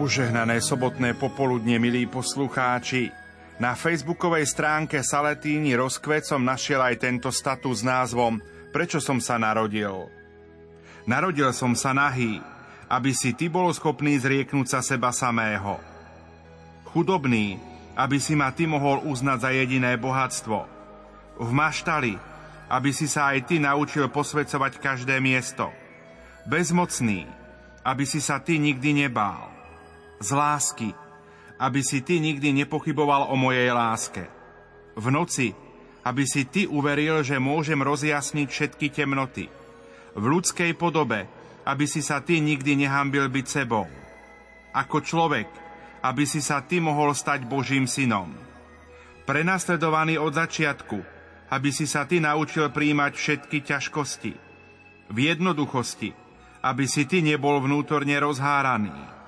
[0.00, 3.12] Požehnané sobotné popoludne, milí poslucháči.
[3.60, 8.40] Na facebookovej stránke Saletíni Rozkvet som našiel aj tento status s názvom
[8.72, 10.08] Prečo som sa narodil?
[11.04, 12.40] Narodil som sa nahý,
[12.88, 15.76] aby si ty bol schopný zrieknúť sa seba samého.
[16.96, 17.60] Chudobný,
[17.92, 20.64] aby si ma ty mohol uznať za jediné bohatstvo.
[21.44, 22.16] V maštali,
[22.72, 25.68] aby si sa aj ty naučil posvedcovať každé miesto.
[26.48, 27.28] Bezmocný,
[27.84, 29.49] aby si sa ty nikdy nebál.
[30.20, 30.92] Z lásky,
[31.56, 34.28] aby si ty nikdy nepochyboval o mojej láske.
[34.92, 35.56] V noci,
[36.04, 39.48] aby si ty uveril, že môžem rozjasniť všetky temnoty.
[40.16, 41.24] V ľudskej podobe,
[41.64, 43.88] aby si sa ty nikdy nehambil byť sebou.
[44.76, 45.48] Ako človek,
[46.04, 48.32] aby si sa ty mohol stať Božím synom.
[49.28, 50.98] Prenasledovaný od začiatku,
[51.52, 54.32] aby si sa ty naučil príjmať všetky ťažkosti.
[55.10, 56.12] V jednoduchosti,
[56.64, 59.19] aby si ty nebol vnútorne rozháraný.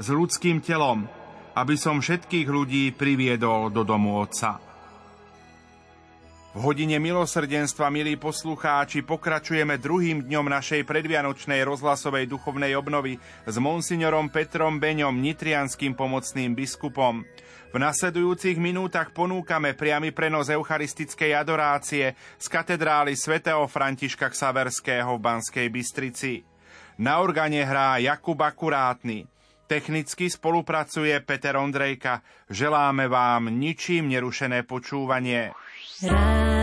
[0.00, 1.04] S ľudským telom,
[1.52, 4.56] aby som všetkých ľudí priviedol do domu Otca.
[6.52, 13.16] V hodine milosrdenstva, milí poslucháči, pokračujeme druhým dňom našej predvianočnej rozhlasovej duchovnej obnovy
[13.48, 17.24] s monsignorom Petrom Beňom, nitrianským pomocným biskupom.
[17.72, 25.72] V nasledujúcich minútach ponúkame priamy prenos eucharistickej adorácie z katedrály svätého Františka Ksaverského v Banskej
[25.72, 26.44] Bystrici.
[27.00, 29.31] Na organe hrá Jakub Akurátny.
[29.72, 32.20] Technicky spolupracuje Peter Ondrejka.
[32.52, 35.48] Želáme vám ničím nerušené počúvanie.
[36.04, 36.61] Rádio.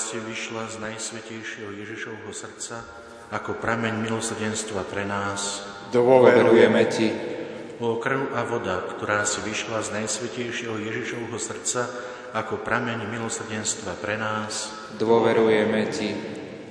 [0.00, 2.80] Ktorá si vyšla z najsvetejšieho Ježišovho srdca
[3.36, 5.60] ako prameň milosrdenstva pre nás.
[5.92, 7.08] Dôverujeme Ti.
[7.84, 11.84] O krv a voda, ktorá si vyšla z najsvetejšieho Ježišovho srdca
[12.32, 14.72] ako prameň milosrdenstva pre nás.
[14.96, 16.10] Dôverujeme Ti.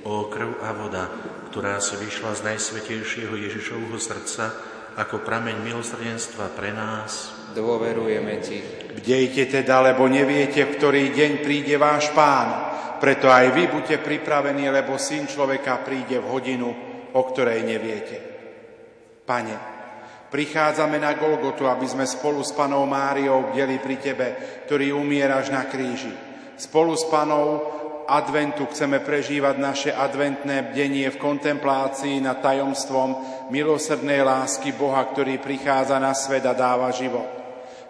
[0.02, 1.06] o krv a voda,
[1.54, 4.58] ktorá si vyšla z najsvetejšieho Ježišovho srdca
[4.98, 7.30] ako prameň milosrdenstva pre nás.
[7.54, 8.58] Dôverujeme Ti.
[8.98, 12.70] Bdejte teda, lebo neviete, v ktorý deň príde váš pán.
[13.00, 16.68] Preto aj vy buďte pripravení, lebo syn človeka príde v hodinu,
[17.16, 18.16] o ktorej neviete.
[19.24, 19.56] Pane,
[20.28, 24.28] prichádzame na Golgotu, aby sme spolu s panou Máriou bdeli pri Tebe,
[24.68, 26.12] ktorý umieraš na kríži.
[26.60, 27.64] Spolu s panou
[28.04, 33.16] adventu chceme prežívať naše adventné bdenie v kontemplácii nad tajomstvom
[33.48, 37.40] milosrdnej lásky Boha, ktorý prichádza na svet a dáva život.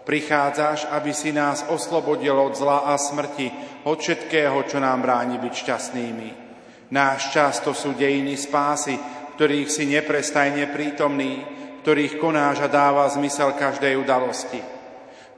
[0.04, 3.52] Prichádzaš, aby si nás oslobodil od zla a smrti,
[3.84, 6.28] od všetkého, čo nám bráni byť šťastnými.
[6.90, 8.98] Náš čas to sú dejiny spásy,
[9.38, 11.40] ktorých si neprestajne prítomný,
[11.80, 14.60] ktorých konáš a dáva zmysel každej udalosti.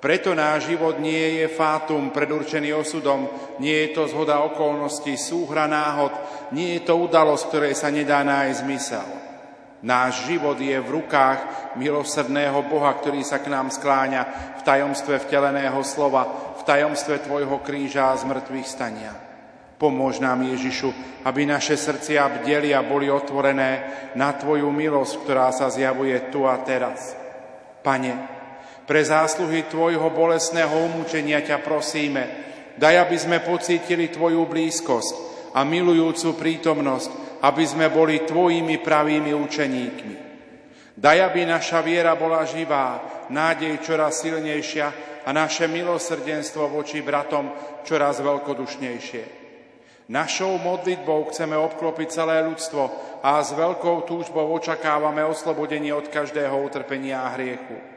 [0.03, 3.31] Preto náš život nie je fátum predurčený osudom,
[3.63, 6.11] nie je to zhoda okolností, súhra náhod,
[6.51, 9.07] nie je to udalosť, ktorej sa nedá nájsť zmysel.
[9.87, 15.79] Náš život je v rukách milosrdného Boha, ktorý sa k nám skláňa v tajomstve vteleného
[15.87, 19.11] slova, v tajomstve Tvojho kríža a zmrtvých stania.
[19.83, 20.95] Pomôž nám, Ježišu,
[21.27, 23.71] aby naše srdcia bdeli a boli otvorené
[24.15, 27.19] na Tvoju milosť, ktorá sa zjavuje tu a teraz.
[27.83, 28.15] Pane,
[28.87, 32.23] pre zásluhy Tvojho bolesného umúčenia ťa prosíme,
[32.79, 35.15] daj, aby sme pocítili Tvoju blízkosť
[35.59, 40.17] a milujúcu prítomnosť, aby sme boli Tvojimi pravými učeníkmi.
[40.95, 43.03] Daj, aby naša viera bola živá,
[43.35, 47.51] nádej čoraz silnejšia a naše milosrdenstvo voči bratom
[47.87, 49.43] čoraz veľkodušnejšie.
[50.11, 52.83] Našou modlitbou chceme obklopiť celé ľudstvo
[53.23, 57.93] a s veľkou túžbou očakávame oslobodenie od každého utrpenia a hriechu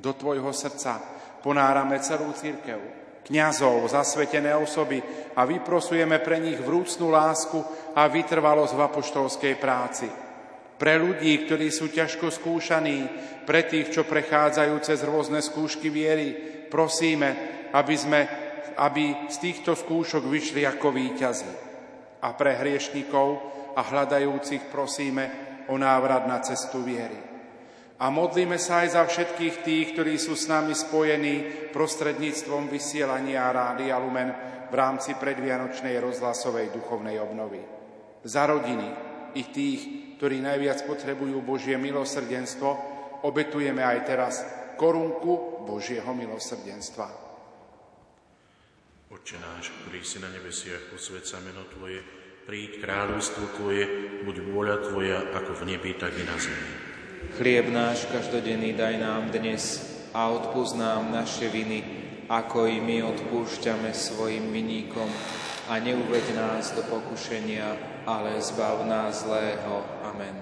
[0.00, 1.00] do tvojho srdca
[1.44, 2.80] ponárame celú církev,
[3.28, 5.00] kňazov, zasvetené osoby
[5.36, 7.60] a vyprosujeme pre nich vrúcnú lásku
[7.96, 10.08] a vytrvalosť v apoštolskej práci.
[10.80, 12.98] Pre ľudí, ktorí sú ťažko skúšaní,
[13.44, 16.32] pre tých, čo prechádzajú cez rôzne skúšky viery,
[16.72, 17.36] prosíme,
[17.76, 18.20] aby, sme,
[18.80, 21.52] aby z týchto skúšok vyšli ako víťazi.
[22.24, 23.28] A pre hriešnikov
[23.76, 25.24] a hľadajúcich prosíme
[25.68, 27.28] o návrat na cestu viery.
[28.00, 34.00] A modlíme sa aj za všetkých tých, ktorí sú s nami spojení prostredníctvom vysielania Rádia
[34.00, 34.32] Lumen
[34.72, 37.60] v rámci predvianočnej rozhlasovej duchovnej obnovy.
[38.24, 38.88] Za rodiny
[39.36, 42.68] i tých, ktorí najviac potrebujú Božie milosrdenstvo,
[43.24, 44.44] obetujeme aj teraz
[44.76, 47.08] korunku Božieho milosrdenstva.
[49.08, 52.04] Oče náš, ktorý si na nebesiach, posved sa meno Tvoje,
[52.44, 53.88] príď kráľovstvo Tvoje,
[54.28, 56.68] buď vôľa Tvoja, ako v nebi, tak i na zemi.
[57.40, 59.80] Chlieb náš každodenný daj nám dnes
[60.12, 61.80] a odpúsť nám naše viny,
[62.28, 65.08] ako i my odpúšťame svojim viníkom.
[65.70, 69.99] A neuved nás do pokušenia, ale zbav nás zlého.
[70.10, 70.36] Amen.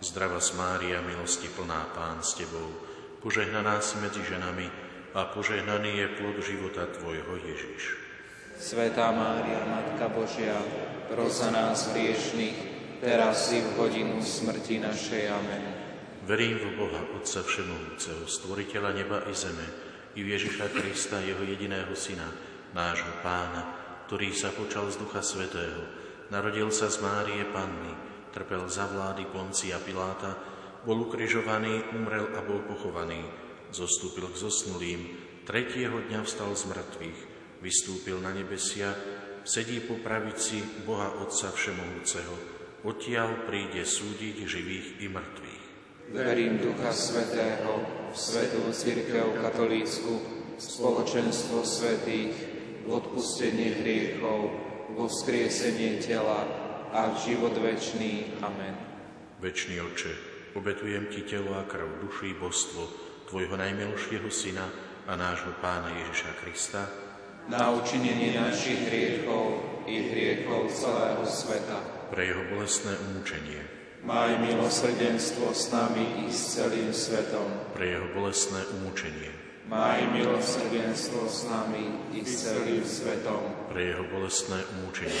[0.00, 2.72] Zdrava Mária, milosti plná Pán s Tebou,
[3.20, 4.64] požehnaná si medzi ženami
[5.12, 8.00] a požehnaný je plod života Tvojho Ježiš.
[8.56, 10.56] Svetá Mária, Matka Božia,
[11.12, 12.56] pros za nás hriešných,
[13.04, 15.24] teraz i v hodinu smrti našej.
[15.28, 15.64] Amen.
[16.24, 19.68] Verím v Boha, Otca Všemohúceho, Stvoriteľa neba i zeme,
[20.16, 22.28] i Ježiša Krista, Jeho jediného Syna,
[22.72, 23.68] nášho Pána,
[24.08, 25.84] ktorý sa počal z Ducha Svetého,
[26.32, 27.92] narodil sa z Márie Panny,
[28.30, 30.38] trpel za vlády Poncia Piláta,
[30.86, 33.20] bol ukrižovaný, umrel a bol pochovaný,
[33.68, 35.00] zostúpil k zosnulým,
[35.44, 37.20] tretieho dňa vstal z mŕtvych,
[37.60, 38.96] vystúpil na nebesia,
[39.44, 42.34] sedí po pravici Boha Otca Všemohúceho,
[42.86, 45.64] odtiaľ príde súdiť živých i mŕtvych.
[46.10, 50.12] Verím Ducha Svetého, v Svetú Církev Katolícku,
[50.58, 52.34] spoločenstvo svetých,
[52.90, 54.50] odpustenie hriechov,
[54.98, 58.38] vo vzkriesenie tela a život večný.
[58.42, 58.74] Amen.
[59.40, 60.12] Večný Oče,
[60.54, 62.82] obetujem Ti telo a krv, duši i božstvo
[63.30, 64.66] Tvojho najmilšieho Syna
[65.06, 66.82] a nášho Pána Ježiša Krista,
[67.48, 71.78] na učinenie našich hriechov i hriechov celého sveta.
[72.10, 73.62] Pre jeho bolestné umúčenie,
[74.00, 77.76] Maj milosrdenstvo s nami i s celým svetom.
[77.76, 79.28] Pre jeho bolestné umúčenie.
[79.68, 83.68] Maj milosrdenstvo s nami i s celým svetom.
[83.68, 85.20] Pre jeho bolestné umúčenie.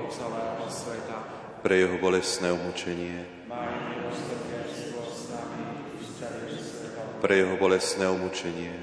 [0.11, 1.17] celého sveta.
[1.63, 3.23] Pre jeho bolestné umúčenie.
[7.21, 8.73] Pre jeho bolestné umúčenie.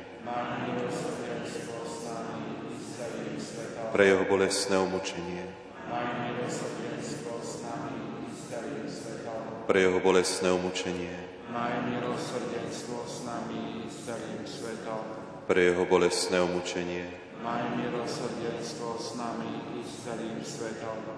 [3.92, 5.44] Pre jeho bolestné umúčenie.
[9.68, 11.16] Pre jeho bolestné umúčenie.
[11.48, 17.08] Maj milosrdenstvo s nami i s celým svetom pre jeho bolestné umučenie.
[17.40, 21.17] Maj milosrdenstvo s nami i s celým svetom.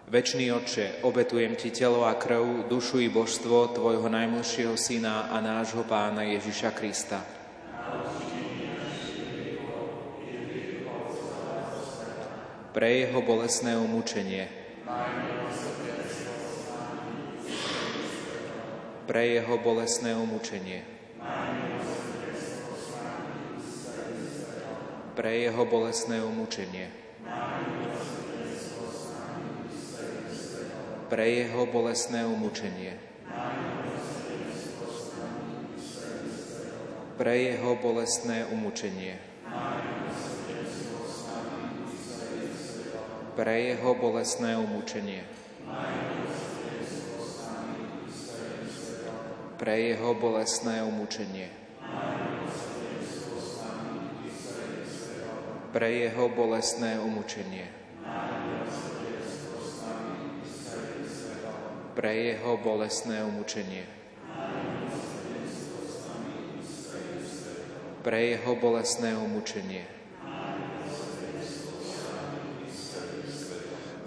[0.11, 5.87] Večný Otče, obetujem Ti telo a krv, dušu i božstvo Tvojho najmlšieho Syna a nášho
[5.87, 7.23] Pána Ježiša Krista.
[12.75, 14.51] Pre Jeho bolestné umúčenie.
[14.83, 15.79] Pre Jeho bolestné umúčenie
[19.11, 20.79] pre jeho bolestné umúčenie.
[25.15, 26.87] Pre jeho bolestné umúčenie.
[31.11, 32.95] pre jeho bolesné umučenie.
[37.19, 39.19] Pre jeho bolesné umučenie.
[43.35, 45.27] Pre jeho bolesné umučenie.
[49.59, 51.51] Pre jeho bolesné umučenie.
[55.75, 55.91] Pre jeho bolesné umučenie.
[55.91, 57.67] Pre jeho bolesné umučenie.
[68.55, 69.83] Bolestné umučenie.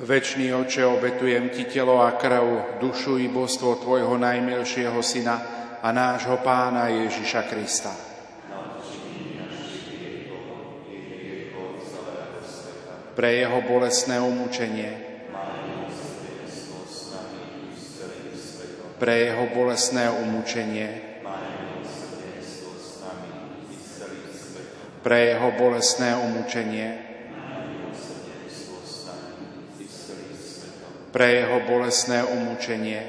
[0.04, 5.36] Večný oče, obetujem ti telo a krv, dušu i božstvo tvojho najmilšieho syna
[5.80, 7.92] a nášho pána Ježiša Krista.
[13.14, 15.03] Pre jeho bolestné umúčenie,
[18.98, 20.88] pre jeho bolestné umúčenie,
[25.02, 26.88] pre jeho bolestné umúčenie,
[31.10, 33.02] pre jeho bolestné umúčenie,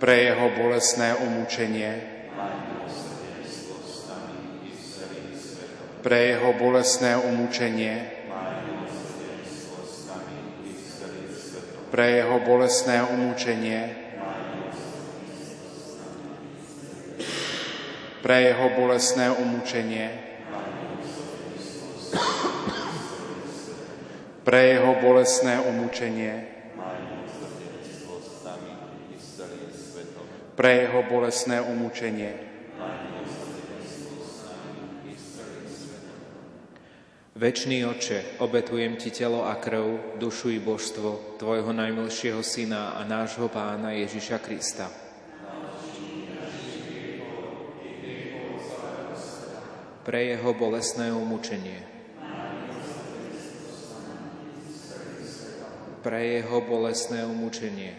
[0.00, 1.92] pre jeho bolestné umúčenie,
[6.04, 8.13] pre jeho bolestné umúčenie,
[11.94, 13.94] pre jeho bolestné umúčenie,
[18.18, 20.10] pre jeho bolestné umúčenie,
[24.42, 26.34] pre jeho bolestné umúčenie,
[30.58, 32.32] pre jeho bolestné umúčenie.
[37.34, 43.50] Večný Oče, obetujem Ti telo a krv, dušu i božstvo Tvojho najmilšieho Syna a nášho
[43.50, 44.86] Pána Ježiša Krista.
[50.06, 51.82] Pre Jeho bolestné umúčenie.
[56.06, 57.98] Pre Jeho bolestné umúčenie.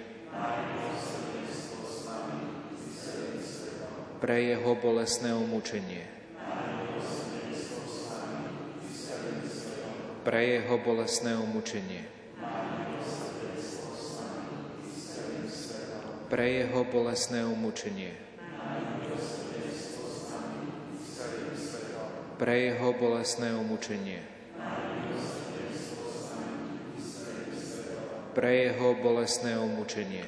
[4.24, 6.15] Pre Jeho bolestné umúčenie
[10.26, 12.02] pre jeho bolesné umučenie.
[16.26, 18.10] Pre jeho bolesné umučenie.
[22.42, 24.20] Pre jeho bolesné umučenie.
[28.34, 30.26] Pre jeho bolesné umučenie.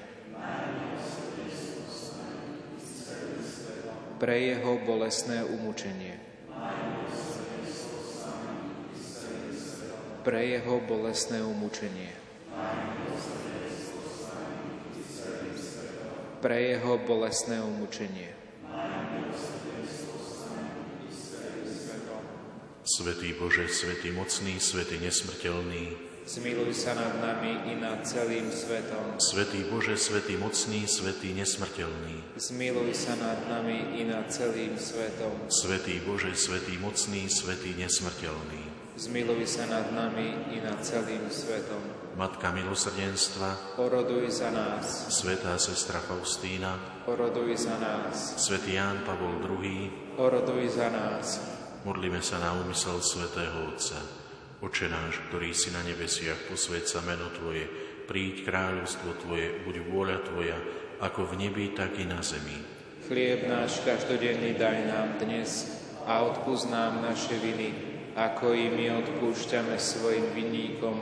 [4.22, 6.17] Pre jeho bolesné umučenie.
[10.28, 12.12] Pre jeho bolestné umúčenie.
[16.44, 18.36] Pre jeho bolestné umúčenie.
[22.84, 25.96] Svetý Bože, Svetý mocný, Svetý nesmrteľný,
[26.28, 29.16] Zmiluj sa nad nami i nad celým svetom.
[29.16, 32.36] Svetý Bože, Svetý mocný, Svetý nesmrteľný.
[32.36, 35.48] Zmiluj sa nad nami i nad celým svetom.
[35.48, 38.77] Svetý Bože, Svetý mocný, Svetý nesmrteľný.
[38.98, 41.78] Zmiluj sa nad nami i nad celým svetom.
[42.18, 45.14] Matka milosrdenstva, Oroduj za nás.
[45.14, 48.42] Svetá sestra Faustína, Oroduj za nás.
[48.42, 51.38] Svetý Ján Pavol II, Oroduj za nás.
[51.86, 54.02] modlíme sa na úmysel Svetého Otca.
[54.66, 57.70] Oče náš, ktorý si na nebesiach, posved sa meno Tvoje,
[58.10, 60.58] príď kráľovstvo Tvoje, buď vôľa Tvoja,
[61.06, 62.66] ako v nebi, tak i na zemi.
[63.06, 65.70] Chlieb náš každodenný daj nám dnes
[66.10, 67.87] a odpúsť nám naše viny,
[68.18, 70.98] ako i my odpúšťame svojim vinníkom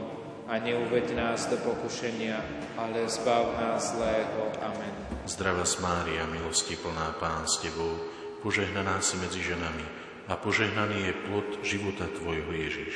[0.52, 2.38] a neuveď nás do pokušenia,
[2.76, 4.52] ale zbav nás zlého.
[4.60, 4.94] Amen.
[5.24, 7.98] Zdrava Mária, milosti plná Pán s Tebou,
[8.44, 9.88] požehnaná si medzi ženami
[10.28, 12.94] a požehnaný je plod života Tvojho Ježiš.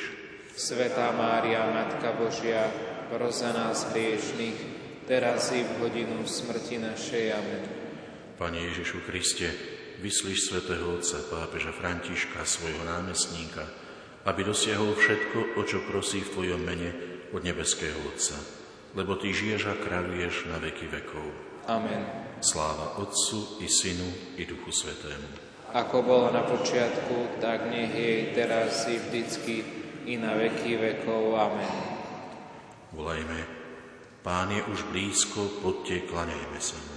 [0.52, 2.68] Svetá Mária, Matka Božia,
[3.08, 4.58] pros za nás hriešných,
[5.08, 7.24] teraz i v hodinu smrti našej.
[7.34, 7.62] Amen.
[8.36, 9.48] Pane Ježišu Kriste,
[10.04, 13.79] vyslíš svätého Otca pápeža Františka, svojho námestníka,
[14.28, 16.90] aby dosiahol všetko, o čo prosí v Tvojom mene
[17.32, 18.36] od nebeského Otca.
[18.98, 21.26] Lebo Ty žiješ a kráľuješ na veky vekov.
[21.70, 22.02] Amen.
[22.42, 25.48] Sláva Otcu i Synu i Duchu Svetému.
[25.70, 29.62] Ako bolo na počiatku, tak nech je teraz i vždycky,
[30.10, 31.38] i na veky vekov.
[31.38, 31.70] Amen.
[32.90, 33.60] Volajme,
[34.20, 36.96] Pán je už blízko, poďte, klaňajme sa mu.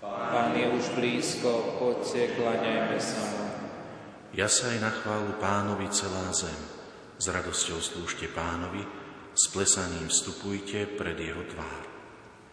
[0.00, 3.51] Pán je už blízko, poďte, klaňajme sa mu.
[4.32, 6.56] Ja sa aj na chválu pánovi celá zem.
[7.20, 8.80] S radosťou slúžte pánovi,
[9.36, 11.84] s plesaním vstupujte pred jeho tvár.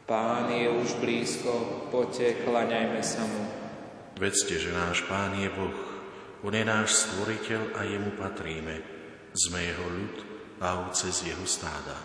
[0.03, 3.47] Pán je už blízko, poďte, klaňajme sa mu.
[4.19, 5.79] Vedzte, že náš pán je Boh,
[6.43, 8.75] on je náš stvoriteľ a jemu patríme.
[9.31, 10.15] Sme jeho ľud
[10.59, 11.95] a ovce z jeho stáda.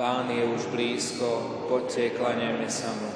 [0.00, 1.28] Pán je už blízko,
[1.68, 3.12] poďte, klaňajme sa mu.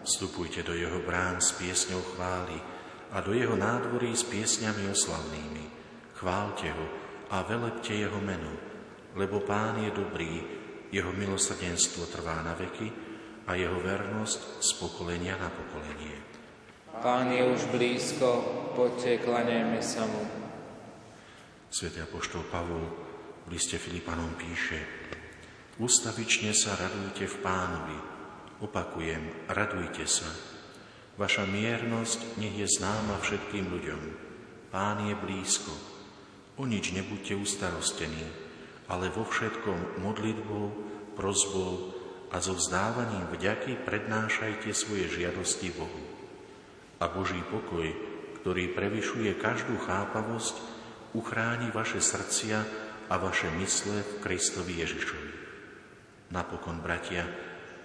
[0.00, 2.79] Vstupujte do jeho brán s piesňou chvály
[3.10, 5.64] a do jeho nádvorí s piesňami oslavnými.
[6.14, 6.86] Chválte ho
[7.30, 8.50] a velepte jeho meno,
[9.18, 10.32] lebo pán je dobrý,
[10.90, 12.90] jeho milosrdenstvo trvá na veky
[13.46, 16.16] a jeho vernosť z pokolenia na pokolenie.
[17.00, 18.28] Pán je už blízko,
[18.74, 20.22] poďte, klaňajme sa mu.
[21.70, 22.82] Svetý apoštol Pavol
[23.46, 24.78] v liste Filipanom píše
[25.80, 27.98] Ustavične sa radujte v pánovi.
[28.60, 30.49] Opakujem, radujte sa.
[31.20, 34.02] Vaša miernosť nech je známa všetkým ľuďom.
[34.72, 35.68] Pán je blízko.
[36.56, 38.24] O nič nebuďte ustarostení,
[38.88, 40.66] ale vo všetkom modlitbou,
[41.20, 41.92] prozbou
[42.32, 46.02] a so vzdávaním vďaky prednášajte svoje žiadosti Bohu.
[47.04, 47.84] A Boží pokoj,
[48.40, 50.56] ktorý prevyšuje každú chápavosť,
[51.12, 52.64] uchráni vaše srdcia
[53.12, 55.32] a vaše mysle v Kristovi Ježišovi.
[56.32, 57.28] Napokon, bratia,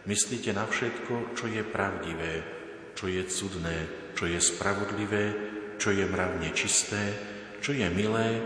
[0.07, 2.63] myslíte na všetko, čo je pravdivé,
[2.95, 3.77] čo je cudné,
[4.15, 5.23] čo je spravodlivé,
[5.75, 7.11] čo je mravne čisté,
[7.59, 8.39] čo je milé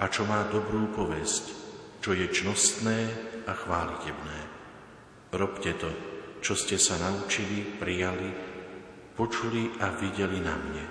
[0.00, 1.44] a čo má dobrú povesť,
[2.00, 2.98] čo je čnostné
[3.44, 4.38] a chválitebné.
[5.36, 5.90] Robte to,
[6.40, 8.28] čo ste sa naučili, prijali,
[9.14, 10.84] počuli a videli na mne.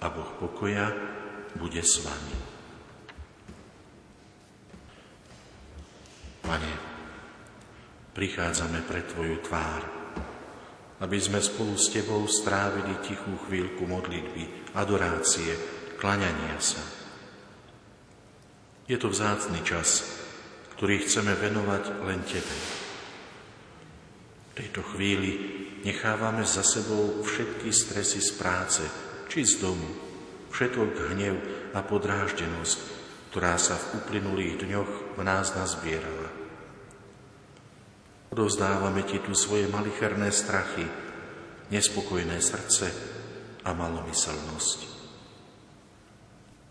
[0.00, 0.92] A Boh pokoja
[1.56, 2.36] bude s vami.
[6.44, 6.72] Pane,
[8.12, 9.95] prichádzame pre Tvoju tvár,
[11.00, 15.52] aby sme spolu s Tebou strávili tichú chvíľku modlitby, adorácie,
[16.00, 16.80] klaňania sa.
[18.86, 20.06] Je to vzácný čas,
[20.78, 22.56] ktorý chceme venovať len Tebe.
[24.52, 25.32] V tejto chvíli
[25.84, 28.82] nechávame za sebou všetky stresy z práce
[29.28, 29.90] či z domu,
[30.48, 31.36] všetok hnev
[31.76, 32.78] a podráždenosť,
[33.32, 36.35] ktorá sa v uplynulých dňoch v nás nazbierala.
[38.30, 40.86] Odovzdávame Ti tu svoje malicherné strachy,
[41.70, 42.90] nespokojné srdce
[43.66, 44.78] a malomyselnosť.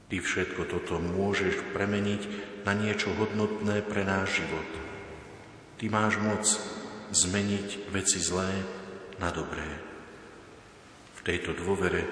[0.05, 2.21] Ty všetko toto môžeš premeniť
[2.63, 4.69] na niečo hodnotné pre náš život.
[5.81, 6.45] Ty máš moc
[7.11, 8.53] zmeniť veci zlé
[9.17, 9.65] na dobré.
[11.17, 12.05] V tejto dôvere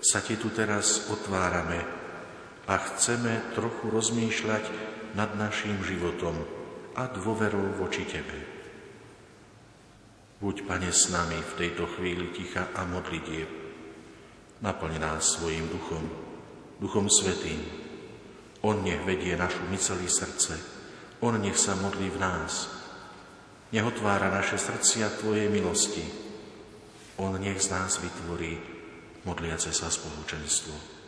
[0.00, 1.84] sa ti tu teraz otvárame
[2.64, 4.64] a chceme trochu rozmýšľať
[5.14, 6.36] nad našim životom
[6.96, 8.57] a dôverou voči Tebe.
[10.38, 13.50] Buď, Pane, s nami v tejto chvíli ticha a modlitieb.
[14.62, 16.06] Naplň nás svojim duchom,
[16.78, 17.58] duchom svetým.
[18.62, 20.78] On nech vedie našu mysel srdce
[21.18, 22.70] On nech sa modlí v nás.
[23.74, 26.06] Nech otvára naše srdcia Tvojej milosti.
[27.18, 28.54] On nech z nás vytvorí
[29.26, 30.98] modliace sa spoločenstvo.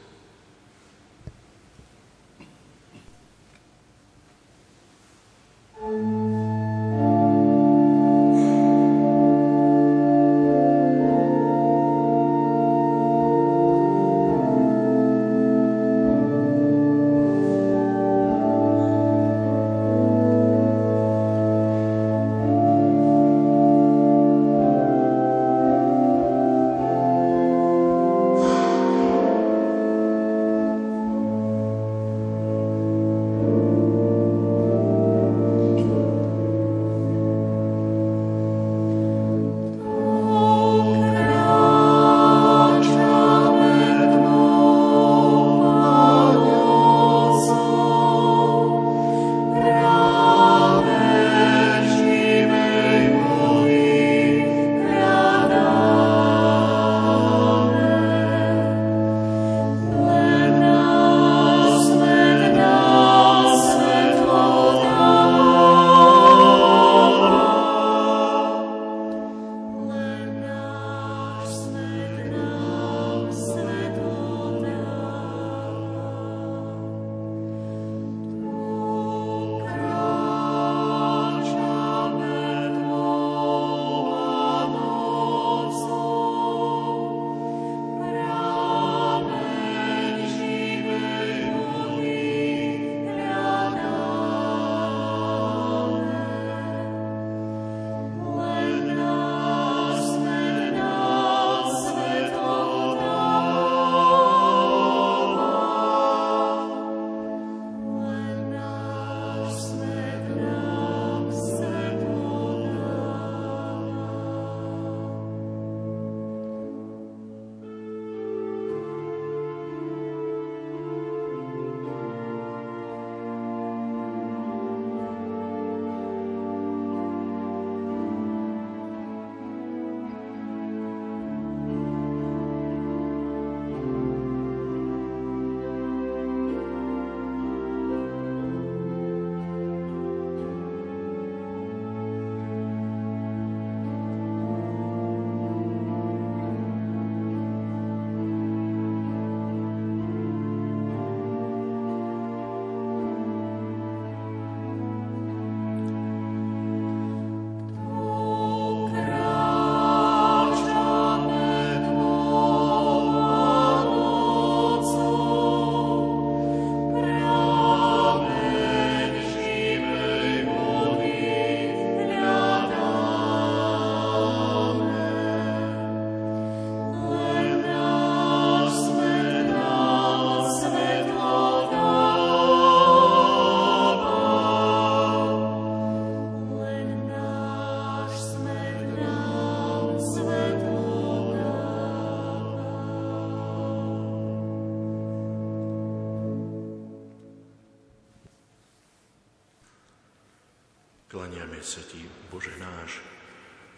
[201.70, 202.02] Sa Ti,
[202.34, 202.98] Bože náš,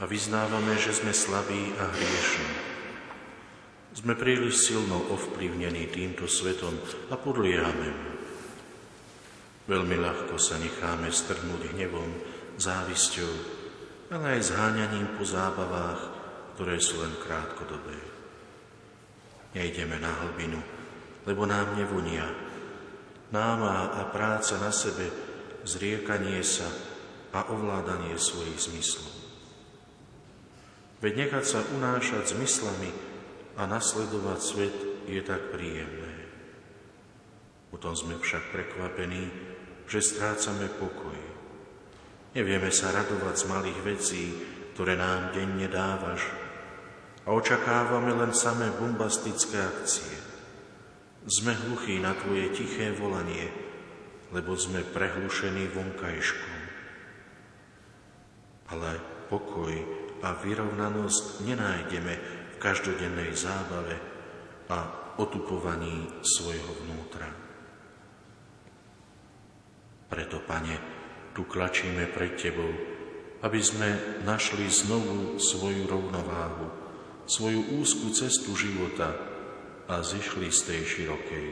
[0.00, 2.52] a vyznávame, že sme slabí a hriešní.
[3.92, 6.72] Sme príliš silno ovplyvnení týmto svetom
[7.12, 8.11] a podliehame mu.
[9.68, 12.09] Veľmi ľahko sa necháme strhnúť hnevom,
[12.57, 13.33] závisťou,
[14.16, 16.00] ale aj zháňaním po zábavách,
[16.57, 18.00] ktoré sú len krátkodobé.
[19.52, 20.64] Nejdeme na hlbinu,
[21.28, 22.24] lebo nám nevonia.
[23.28, 25.12] Náma a práca na sebe,
[25.68, 26.91] zriekanie sa,
[27.32, 29.12] a ovládanie svojich zmyslov.
[31.02, 32.92] Veď nechať sa unášať zmyslami
[33.58, 34.76] a nasledovať svet
[35.08, 36.14] je tak príjemné.
[37.72, 39.32] Potom sme však prekvapení,
[39.88, 41.16] že strácame pokoj.
[42.36, 44.24] Nevieme sa radovať z malých vecí,
[44.76, 46.22] ktoré nám denne dávaš
[47.26, 50.16] a očakávame len samé bombastické akcie.
[51.26, 53.50] Sme hluchí na Tvoje tiché volanie,
[54.30, 56.62] lebo sme prehlušení vonkajškom
[58.72, 58.96] ale
[59.28, 59.72] pokoj
[60.24, 62.14] a vyrovnanosť nenájdeme
[62.52, 64.00] v každodennej zábave
[64.72, 64.78] a
[65.20, 67.28] otupovaní svojho vnútra.
[70.08, 70.76] Preto, Pane,
[71.37, 72.72] tu klačíme pred Tebou,
[73.44, 76.68] aby sme našli znovu svoju rovnováhu,
[77.28, 79.16] svoju úzkú cestu života
[79.88, 81.48] a zišli z tej širokej.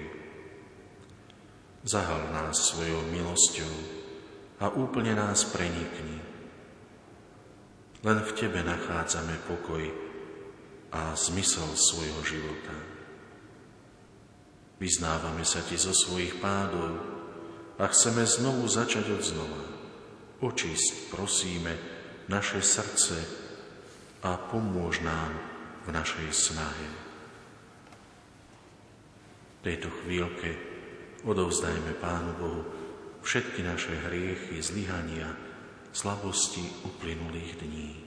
[1.89, 4.01] Zahal nás svojou milosťou,
[4.61, 6.30] a úplne nás prenikni.
[8.01, 9.85] Len v Tebe nachádzame pokoj
[10.97, 12.77] a zmysel svojho života.
[14.81, 16.97] Vyznávame sa Ti zo svojich pádov
[17.77, 19.63] a chceme znovu začať od znova.
[20.41, 21.77] Očist, prosíme,
[22.33, 23.21] naše srdce
[24.25, 25.37] a pomôž nám
[25.85, 26.89] v našej snahe.
[29.61, 30.57] V tejto chvíľke
[31.29, 32.63] odovzdajme Pánu Bohu
[33.21, 35.37] všetky naše hriechy, zlyhania,
[35.93, 38.00] slabosti uplynulých dní.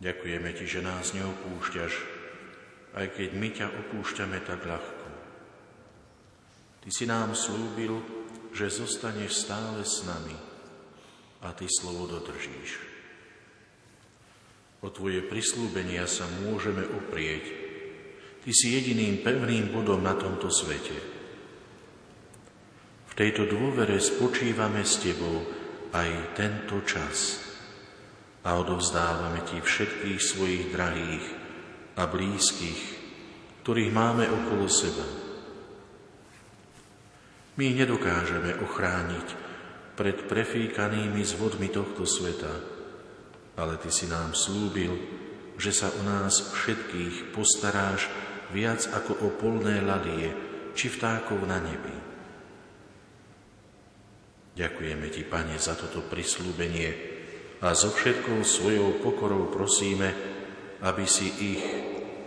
[0.00, 1.92] Ďakujeme Ti, že nás neopúšťaš,
[2.96, 5.08] aj keď my ťa opúšťame tak ľahko.
[6.80, 8.00] Ty si nám slúbil,
[8.56, 10.32] že zostaneš stále s nami
[11.44, 12.80] a Ty slovo dodržíš.
[14.80, 17.44] O Tvoje prislúbenia sa môžeme oprieť.
[18.40, 21.19] Ty si jediným pevným bodom na tomto svete.
[23.10, 25.42] V tejto dôvere spočívame s Tebou
[25.90, 27.42] aj tento čas
[28.46, 31.26] a odovzdávame Ti všetkých svojich drahých
[31.98, 32.80] a blízkych,
[33.66, 35.04] ktorých máme okolo seba.
[37.60, 39.28] My nedokážeme ochrániť
[39.98, 42.54] pred prefíkanými zvodmi tohto sveta,
[43.60, 44.96] ale Ty si nám slúbil,
[45.60, 48.08] že sa o nás všetkých postaráš
[48.48, 50.32] viac ako o polné lalie
[50.72, 51.99] či vtákov na nebi.
[54.58, 57.10] Ďakujeme Ti, Pane, za toto prislúbenie,
[57.60, 60.16] a so všetkou svojou pokorou prosíme,
[60.80, 61.64] aby si ich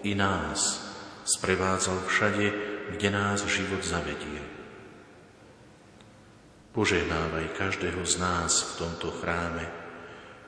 [0.06, 0.78] i nás
[1.26, 2.48] sprevádzal všade,
[2.94, 4.42] kde nás život zavedie.
[6.74, 9.66] Požehnávaj každého z nás v tomto chráme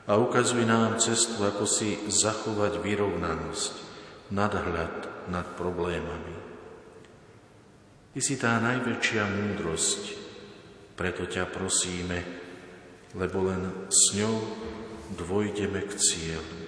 [0.06, 3.74] a ukazuj nám cestu, ako si zachovať vyrovnanosť,
[4.30, 6.36] nadhľad nad problémami.
[8.14, 10.25] Ty si tá najväčšia múdrosť,
[10.96, 12.24] preto ťa prosíme,
[13.16, 14.36] lebo len s ňou
[15.16, 16.60] dvojdeme k cieľu.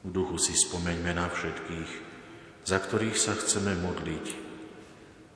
[0.00, 1.90] V duchu si spomeňme na všetkých,
[2.64, 4.26] za ktorých sa chceme modliť,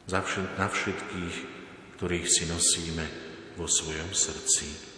[0.09, 1.37] za všet, na všetkých,
[2.01, 3.05] ktorých si nosíme
[3.61, 4.94] vo svojom srdci.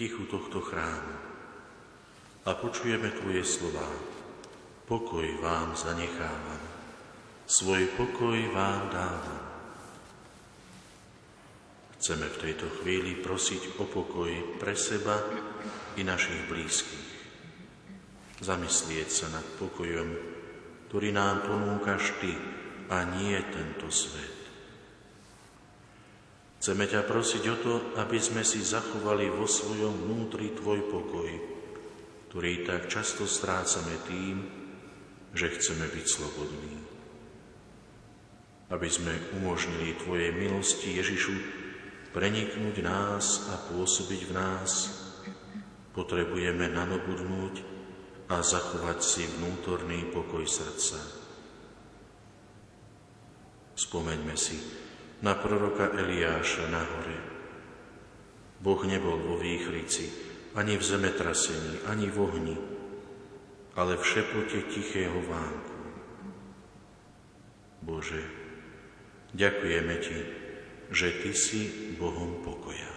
[0.00, 1.12] Tichu tohto chrámu
[2.48, 3.84] a počujeme Tvoje slova.
[4.88, 6.62] Pokoj vám zanechávam,
[7.44, 9.44] svoj pokoj vám dávam.
[12.00, 15.20] Chceme v tejto chvíli prosiť o pokoj pre seba
[16.00, 17.08] i našich blízkych.
[18.40, 20.08] Zamyslieť sa nad pokojom,
[20.88, 22.32] ktorý nám ponúkaš Ty
[22.88, 24.39] a nie tento svet.
[26.60, 31.30] Chceme ťa prosiť o to, aby sme si zachovali vo svojom vnútri Tvoj pokoj,
[32.28, 34.44] ktorý tak často strácame tým,
[35.32, 36.76] že chceme byť slobodní.
[38.68, 41.32] Aby sme umožnili Tvojej milosti, Ježišu,
[42.12, 44.70] preniknúť nás a pôsobiť v nás,
[45.96, 47.64] potrebujeme nanobudnúť
[48.28, 51.00] a zachovať si vnútorný pokoj srdca.
[53.80, 54.60] Spomeňme si
[55.20, 57.18] na proroka Eliáša na hore.
[58.60, 60.12] Boh nebol vo výchrici,
[60.52, 62.56] ani v zemetrasení, ani v ohni,
[63.78, 65.76] ale v šepote tichého vánku.
[67.80, 68.20] Bože,
[69.32, 70.18] ďakujeme Ti,
[70.92, 71.60] že Ty si
[71.96, 72.89] Bohom pokoja.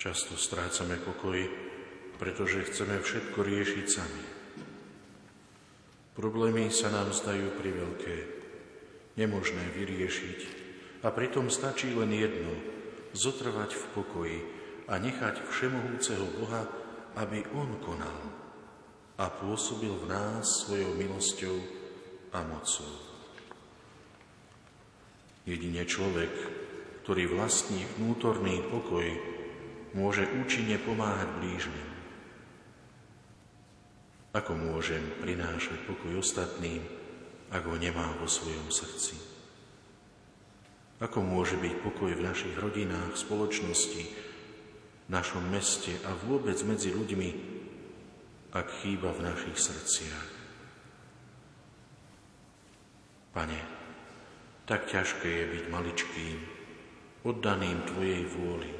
[0.00, 1.36] Často strácame pokoj,
[2.16, 4.24] pretože chceme všetko riešiť sami.
[6.16, 8.16] Problémy sa nám zdajú priveľké,
[9.20, 10.40] nemožné vyriešiť
[11.04, 12.48] a pritom stačí len jedno,
[13.12, 14.38] zotrvať v pokoji
[14.88, 16.64] a nechať všemohúceho Boha,
[17.20, 18.20] aby On konal
[19.20, 21.56] a pôsobil v nás svojou milosťou
[22.32, 22.88] a mocou.
[25.44, 26.32] Jedine človek,
[27.04, 29.39] ktorý vlastní vnútorný pokoj,
[29.94, 31.88] môže účinne pomáhať blížnym.
[34.30, 36.86] Ako môžem prinášať pokoj ostatným,
[37.50, 39.18] ak ho nemám vo svojom srdci?
[41.02, 47.30] Ako môže byť pokoj v našich rodinách, spoločnosti, v našom meste a vôbec medzi ľuďmi,
[48.54, 50.28] ak chýba v našich srdciach.
[53.34, 53.60] Pane,
[54.66, 56.36] tak ťažké je byť maličkým,
[57.26, 58.79] oddaným Tvojej vôli.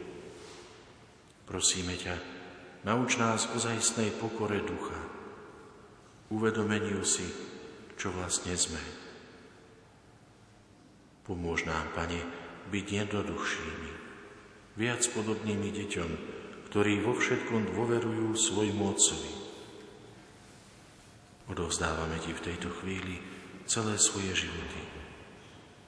[1.50, 2.14] Prosíme ťa,
[2.86, 5.02] nauč nás ozajstnej pokore ducha,
[6.30, 7.26] uvedomeniu si,
[7.98, 8.78] čo vlastne sme.
[11.26, 12.22] Pomôž nám, Pane,
[12.70, 13.92] byť jednoduchšími,
[14.78, 16.10] viac podobnými deťom,
[16.70, 19.34] ktorí vo všetkom dôverujú svojmu Otcovi.
[21.50, 23.18] Odovzdávame Ti v tejto chvíli
[23.66, 24.82] celé svoje životy.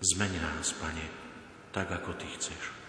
[0.02, 1.06] Zmeň nás, Pane,
[1.70, 2.81] tak ako Ty chceš.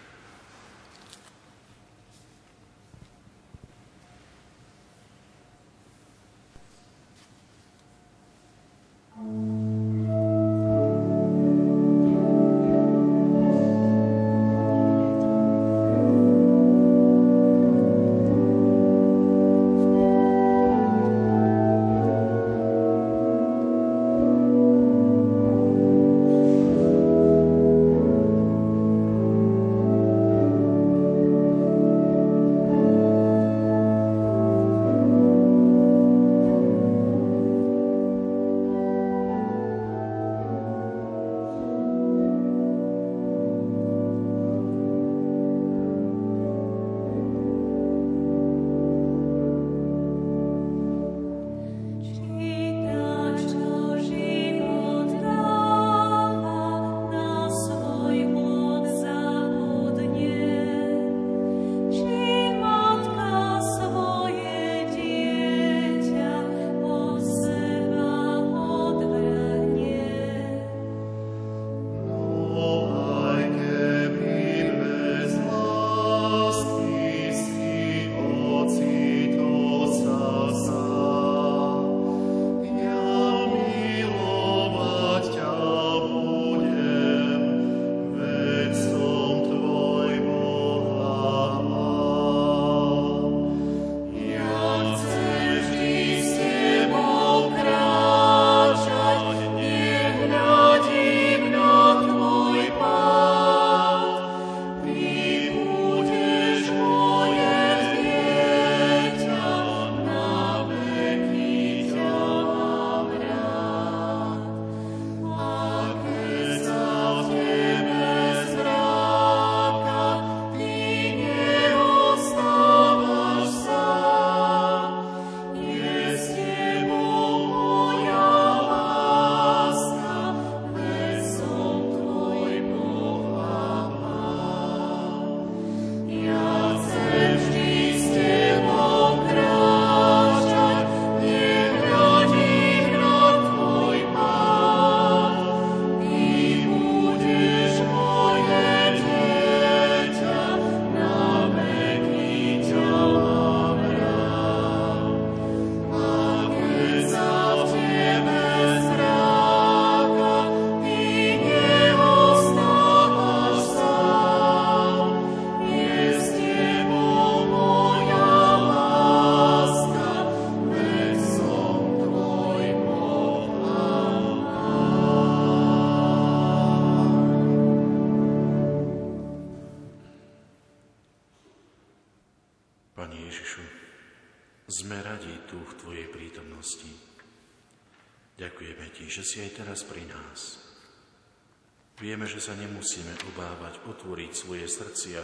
[192.84, 195.16] Nemusíme obávať otvoriť svoje srdcia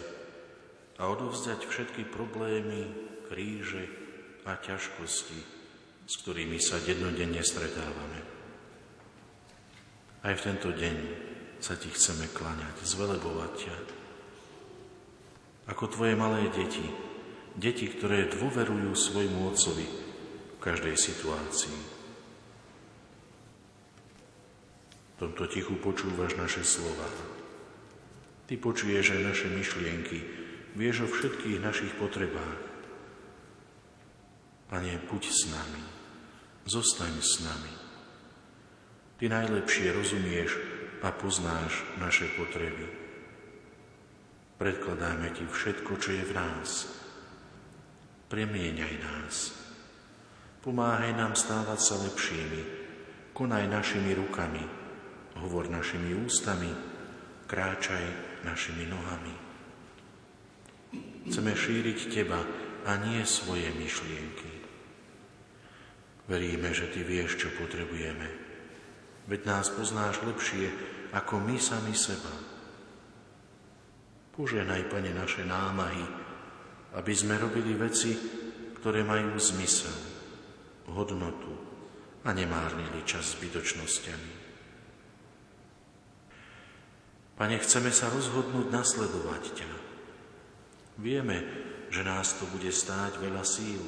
[0.97, 2.89] a odovzdať všetky problémy,
[3.29, 3.85] kríže
[4.49, 5.41] a ťažkosti,
[6.09, 8.25] s ktorými sa dennodenne stretávame.
[10.25, 10.97] Aj v tento deň
[11.61, 13.77] sa ti chceme klaňať, zvelebovať ťa.
[15.69, 16.89] Ako tvoje malé deti,
[17.61, 19.85] deti, ktoré dôverujú svojmu otcovi
[20.57, 22.01] v každej situácii.
[25.21, 27.05] tomto tichu počúvaš naše slova.
[28.51, 30.19] Ty počuješ aj naše myšlienky,
[30.75, 32.59] vieš o všetkých našich potrebách.
[34.67, 35.83] Pane, buď s nami,
[36.67, 37.75] zostaň s nami.
[39.23, 40.59] Ty najlepšie rozumieš
[40.99, 42.91] a poznáš naše potreby.
[44.59, 46.91] Predkladáme Ti všetko, čo je v nás.
[48.27, 49.55] Premieňaj nás.
[50.59, 52.63] Pomáhaj nám stávať sa lepšími.
[53.31, 54.67] Konaj našimi rukami,
[55.39, 56.75] hovor našimi ústami,
[57.47, 59.35] kráčaj našimi nohami.
[61.31, 62.41] Chceme šíriť Teba
[62.89, 64.53] a nie svoje myšlienky.
[66.27, 68.29] Veríme, že Ty vieš, čo potrebujeme.
[69.29, 70.73] Veď nás poznáš lepšie,
[71.13, 72.33] ako my sami seba.
[74.35, 76.07] Poženaj, Pane, naše námahy,
[76.97, 78.17] aby sme robili veci,
[78.81, 79.93] ktoré majú zmysel,
[80.91, 81.53] hodnotu
[82.25, 84.40] a nemárnili čas zbytočnosťami.
[87.41, 89.71] Pane, chceme sa rozhodnúť nasledovať ťa.
[91.01, 91.41] Vieme,
[91.89, 93.81] že nás to bude stáť veľa síl.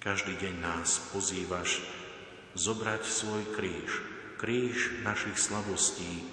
[0.00, 1.84] Každý deň nás pozývaš
[2.56, 4.00] zobrať svoj kríž,
[4.40, 6.24] kríž našich slabostí,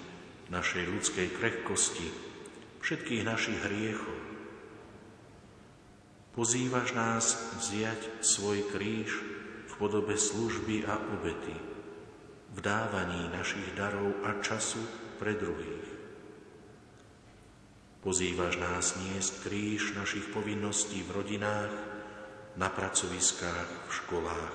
[0.48, 2.08] našej ľudskej krehkosti,
[2.80, 4.16] všetkých našich hriechov.
[6.32, 9.12] Pozývaš nás vziať svoj kríž
[9.68, 11.60] v podobe služby a obety,
[12.56, 15.88] v dávaní našich darov a času pre druhých.
[18.06, 21.74] Pozývaš nás niesť kríž našich povinností v rodinách,
[22.56, 24.54] na pracoviskách, v školách,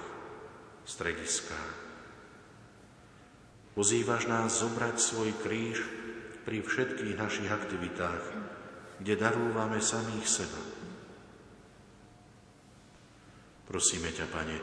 [0.82, 1.74] v strediskách.
[3.78, 5.80] Pozývaš nás zobrať svoj kríž
[6.44, 8.24] pri všetkých našich aktivitách,
[9.00, 10.62] kde darúvame samých seba.
[13.70, 14.58] Prosíme ťa, Pane,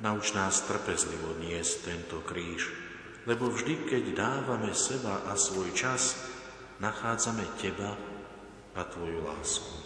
[0.00, 2.85] nauč nás trpezlivo niesť tento kríž,
[3.26, 6.14] lebo vždy, keď dávame seba a svoj čas,
[6.78, 7.98] nachádzame Teba
[8.78, 9.76] a Tvoju lásku.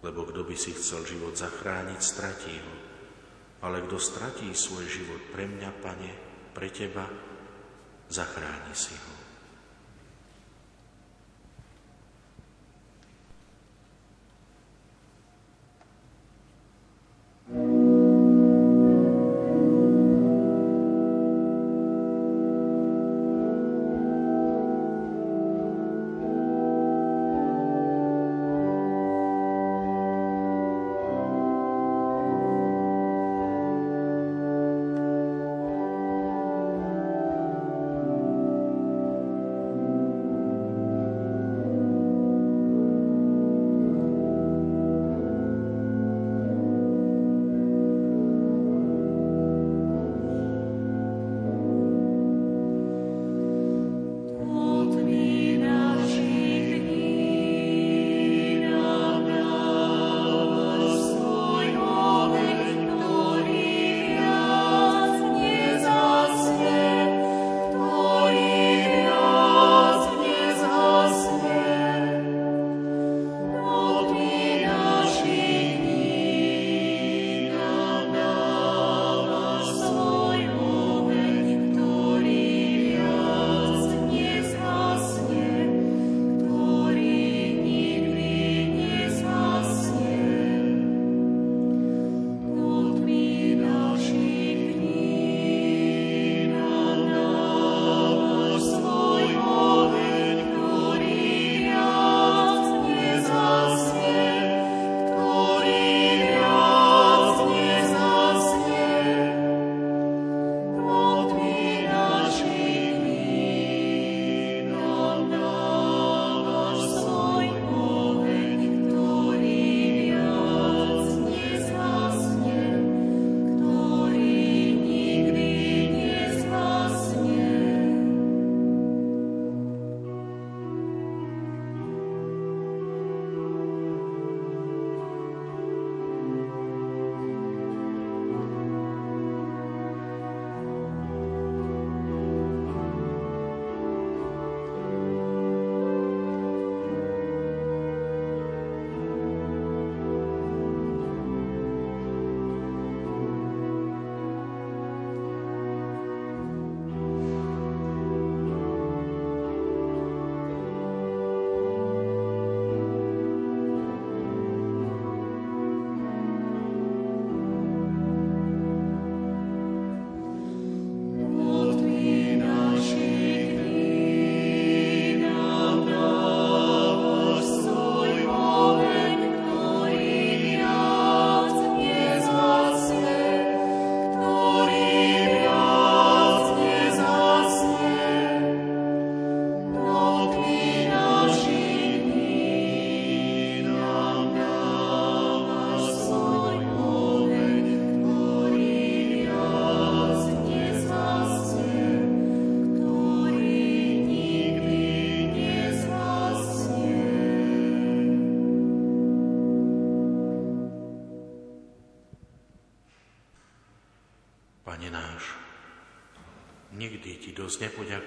[0.00, 2.74] Lebo kto by si chcel život zachrániť, stratí ho.
[3.64, 6.12] Ale kto stratí svoj život pre mňa, Pane,
[6.52, 7.08] pre teba,
[8.12, 9.13] zachráni si ho.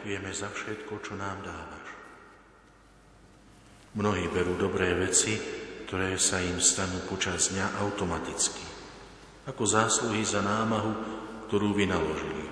[0.07, 1.87] Dosť nepoďakujeme za všetko, čo nám dávaš.
[3.99, 5.35] Mnohí berú dobré veci,
[5.83, 8.63] ktoré sa im stanú počas dňa automaticky,
[9.51, 10.91] ako zásluhy za námahu,
[11.51, 12.47] ktorú vynaložili.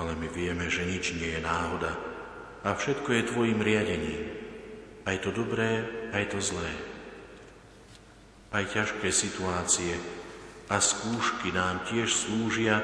[0.00, 1.92] Ale my vieme, že nič nie je náhoda
[2.64, 4.32] a všetko je Tvojim riadením,
[5.04, 5.84] aj to dobré,
[6.16, 6.72] aj to zlé.
[8.56, 10.00] Aj ťažké situácie,
[10.72, 12.80] a skúšky nám tiež slúžia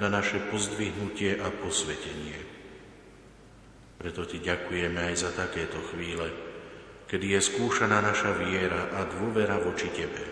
[0.00, 2.40] na naše pozdvihnutie a posvetenie.
[4.00, 6.32] Preto ti ďakujeme aj za takéto chvíle,
[7.04, 10.24] kedy je skúšaná naša viera a dôvera voči Tebe.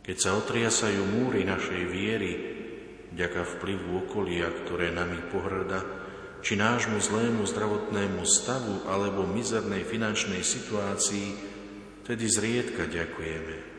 [0.00, 2.32] Keď sa otriasajú múry našej viery,
[3.12, 5.84] vďaka vplyvu okolia, ktoré nami pohrda,
[6.40, 11.28] či nášmu zlému zdravotnému stavu alebo mizernej finančnej situácii,
[12.06, 13.75] tedy zriedka ďakujeme.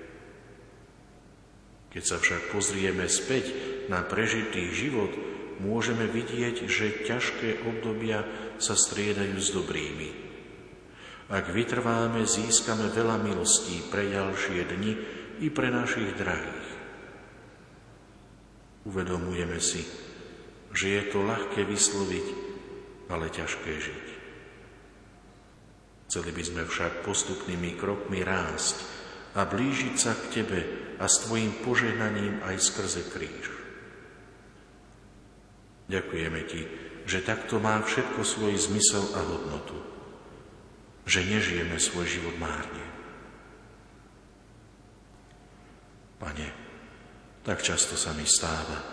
[1.97, 3.57] Keď sa však pozrieme späť
[3.89, 5.09] na prežitý život,
[5.57, 8.21] môžeme vidieť, že ťažké obdobia
[8.61, 10.13] sa striedajú s dobrými.
[11.33, 14.93] Ak vytrváme, získame veľa milostí pre ďalšie dni
[15.41, 16.69] i pre našich drahých.
[18.85, 19.81] Uvedomujeme si,
[20.77, 22.27] že je to ľahké vysloviť,
[23.09, 24.05] ale ťažké žiť.
[26.13, 28.85] Chceli by sme však postupnými krokmi rásť
[29.33, 33.47] a blížiť sa k Tebe, a s Tvojim požehnaním aj skrze kríž.
[35.87, 36.61] Ďakujeme Ti,
[37.07, 39.77] že takto má všetko svoj zmysel a hodnotu.
[41.07, 42.83] Že nežijeme svoj život márne.
[46.19, 46.49] Pane,
[47.47, 48.83] tak často sa mi stáva,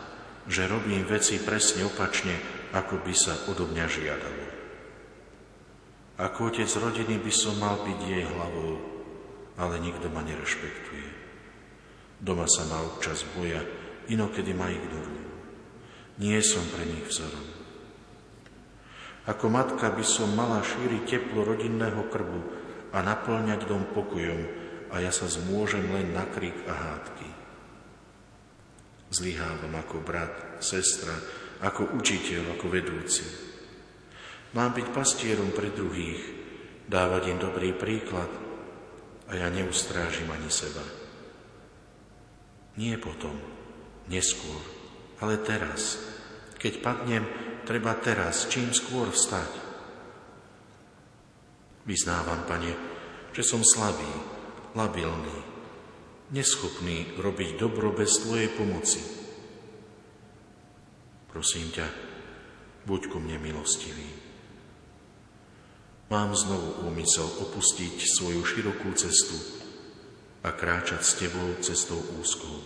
[0.46, 2.36] že robím veci presne opačne,
[2.70, 4.46] ako by sa odo mňa žiadalo.
[6.14, 8.78] Ako otec rodiny by som mal byť jej hlavou,
[9.58, 11.13] ale nikto ma nerešpektuje.
[12.24, 13.60] Doma sa ma občas boja,
[14.08, 15.28] inokedy ma ignorujú.
[16.24, 17.44] Nie som pre nich vzorom.
[19.28, 22.40] Ako matka by som mala šíriť teplo rodinného krbu
[22.96, 24.40] a naplňať dom pokojom
[24.88, 27.28] a ja sa zmôžem len na krik a hádky.
[29.12, 31.12] Zlyhávam ako brat, sestra,
[31.60, 33.24] ako učiteľ, ako vedúci.
[34.56, 36.24] Mám byť pastierom pre druhých,
[36.88, 38.32] dávať im dobrý príklad
[39.28, 41.03] a ja neustrážim ani seba.
[42.74, 43.38] Nie potom,
[44.10, 44.58] neskôr,
[45.22, 46.02] ale teraz.
[46.58, 47.22] Keď padnem,
[47.62, 49.62] treba teraz, čím skôr vstať.
[51.86, 52.72] Vyznávam, Pane,
[53.30, 54.08] že som slabý,
[54.74, 55.38] labilný,
[56.34, 59.02] neschopný robiť dobro bez Tvojej pomoci.
[61.30, 61.86] Prosím ťa,
[62.88, 64.06] buď ku mne milostivý.
[66.10, 69.53] Mám znovu úmysel opustiť svoju širokú cestu
[70.44, 72.60] a kráčať s Tebou cestou úzkou.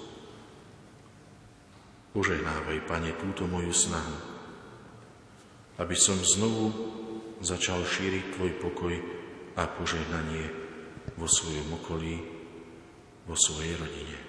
[2.10, 4.16] Požehnávaj, Pane, túto moju snahu,
[5.78, 6.74] aby som znovu
[7.38, 8.94] začal šíriť Tvoj pokoj
[9.54, 10.50] a požehnanie
[11.14, 12.18] vo svojom okolí,
[13.30, 14.27] vo svojej rodine.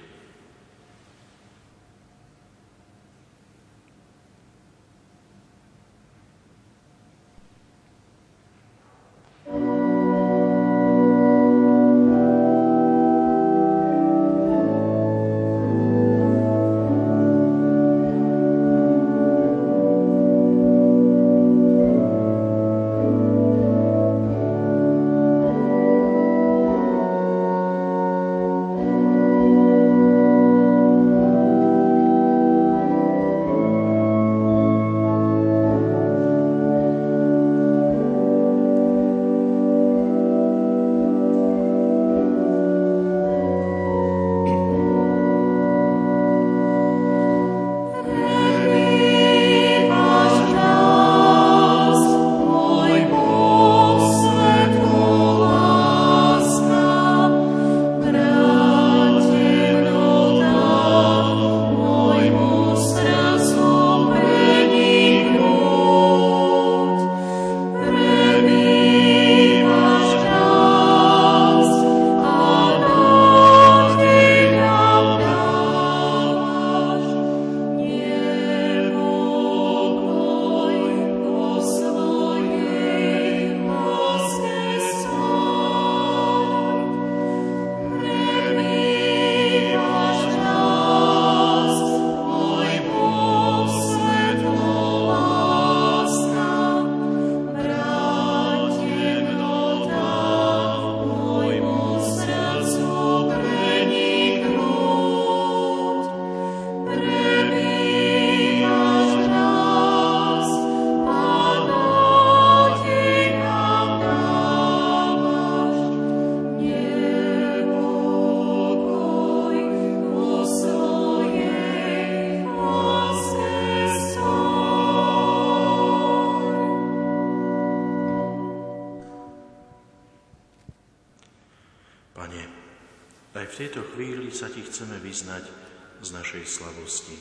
[135.20, 135.52] Vyznať
[136.00, 137.20] z našej slavosti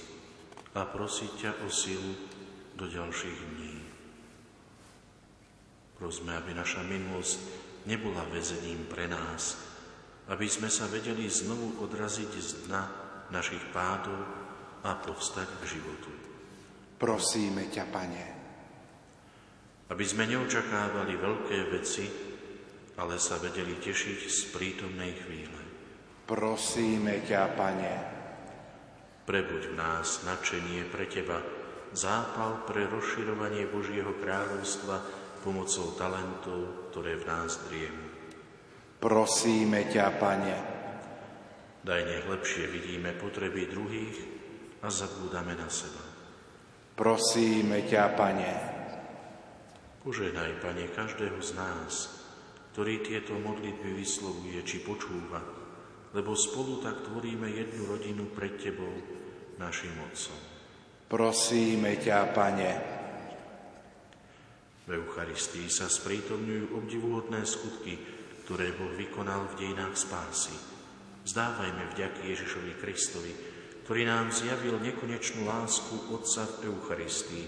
[0.79, 2.15] a prosiť ťa o silu
[2.79, 3.75] do ďalších dní.
[5.99, 7.43] Prosme, aby naša minulosť
[7.91, 9.59] nebola väzením pre nás,
[10.31, 12.83] aby sme sa vedeli znovu odraziť z dna
[13.35, 14.23] našich pádov
[14.87, 16.15] a povstať k životu.
[17.03, 18.27] Prosíme ťa, Pane.
[19.91, 22.07] Aby sme neočakávali veľké veci,
[22.95, 25.68] ale sa vedeli tešiť z prítomnej chvíle.
[26.29, 27.95] Prosíme ťa, Pane.
[29.25, 31.41] Prebuď v nás nadšenie pre Teba,
[31.97, 35.01] zápal pre rozširovanie Božieho kráľovstva,
[35.41, 38.05] pomocou talentov, ktoré v nás driemu.
[39.01, 40.57] Prosíme ťa, Pane.
[41.81, 44.19] Daj nech lepšie vidíme potreby druhých
[44.85, 46.05] a zabúdame na seba.
[46.93, 48.53] Prosíme ťa, Pane.
[50.05, 52.21] Požehnaj, Pane, každého z nás,
[52.77, 55.58] ktorý tieto modlitby vyslovuje či počúva,
[56.19, 58.91] lebo spolu tak tvoríme jednu rodinu pred Tebou,
[59.55, 60.35] našim Otcom.
[61.07, 62.73] Prosíme ťa, Pane.
[64.83, 67.95] V Eucharistii sa sprítomňujú obdivuhodné skutky,
[68.43, 70.59] ktoré Boh vykonal v dejinách spásy.
[71.23, 73.33] Zdávajme vďaky Ježišovi Kristovi,
[73.87, 77.47] ktorý nám zjavil nekonečnú lásku Otca v Eucharistii,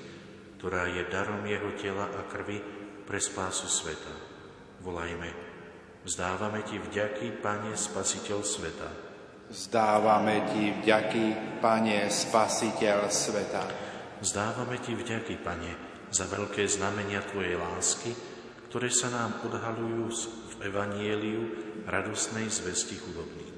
[0.62, 2.62] ktorá je darom Jeho tela a krvi
[3.02, 4.14] pre spásu sveta.
[4.84, 5.49] Volajme,
[6.04, 8.90] vzdávame Ti vďaky, Pane, Spasiteľ sveta.
[9.50, 11.24] Vzdávame Ti vďaky,
[11.58, 13.64] Pane, Spasiteľ sveta.
[14.20, 15.72] Vzdávame Ti vďaky, Pane,
[16.12, 18.12] za veľké znamenia Tvojej lásky,
[18.70, 20.06] ktoré sa nám odhalujú
[20.54, 21.42] v Evanieliu
[21.90, 23.50] radosnej zvesti chudobným.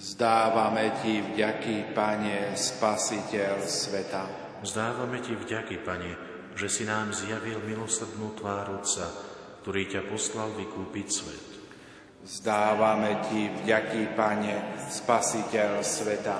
[0.00, 4.24] Zdávame Ti vďaky, Pane, Spasiteľ sveta.
[4.64, 6.12] Zdávame Ti vďaky, Pane,
[6.56, 9.06] že si nám zjavil milosrdnú tvár Otca,
[9.60, 11.49] ktorý ťa poslal vykúpiť svet.
[12.20, 16.38] Zdávame Ti vďaky, Pane, Spasiteľ sveta.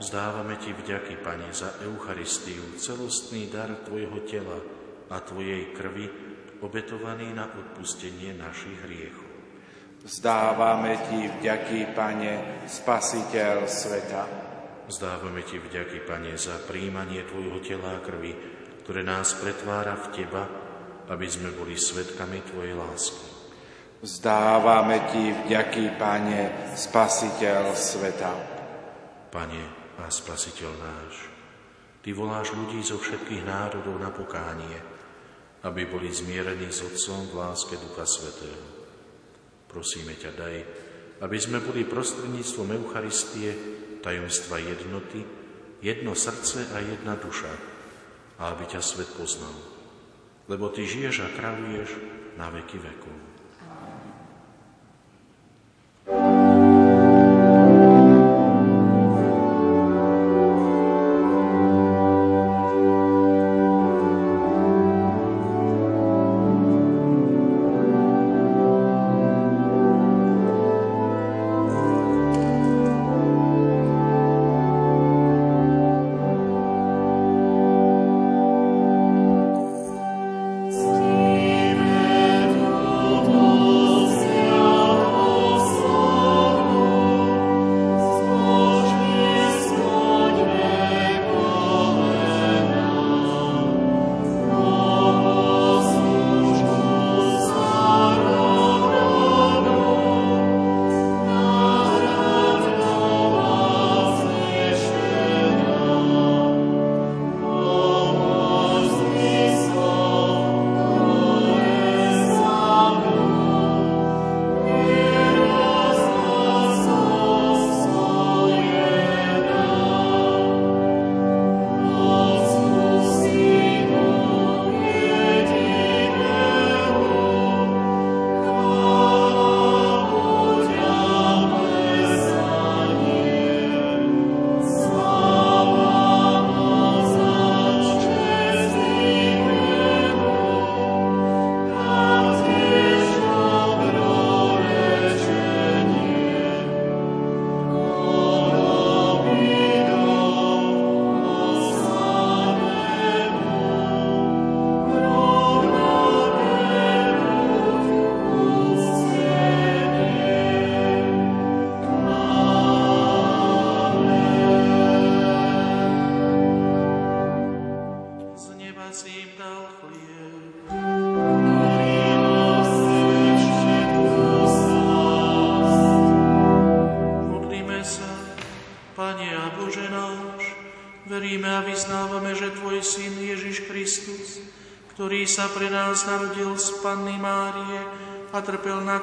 [0.00, 4.56] Zdávame Ti vďaky, Pane, za Eucharistiu, celostný dar Tvojho tela,
[5.12, 6.08] a Tvojej krvi,
[6.64, 9.28] obetovaný na odpustenie našich hriechov.
[10.00, 14.24] Vzdávame Ti vďaky, Pane, Spasiteľ sveta.
[14.88, 18.32] Vzdávame Ti vďaky, Pane, za príjmanie Tvojho tela a krvi,
[18.80, 20.44] ktoré nás pretvára v Teba,
[21.12, 23.27] aby sme boli svetkami Tvojej lásky.
[23.98, 28.30] Vzdávame Ti vďaky, Pane, Spasiteľ sveta.
[29.26, 29.62] Pane
[29.98, 31.26] a Spasiteľ náš,
[31.98, 34.78] Ty voláš ľudí zo všetkých národov na pokánie,
[35.66, 38.62] aby boli zmierení s Otcom v láske Ducha Svetého.
[39.66, 40.56] Prosíme ťa, daj,
[41.18, 43.50] aby sme boli prostredníctvom Eucharistie,
[43.98, 45.26] tajomstva jednoty,
[45.82, 47.50] jedno srdce a jedna duša,
[48.38, 49.58] a aby ťa svet poznal.
[50.46, 51.90] Lebo Ty žiješ a kráľuješ
[52.38, 53.27] na veky vekov.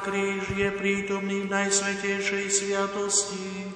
[0.05, 3.73] Kríž, je prítomný v Najsvetejšej sviatosti.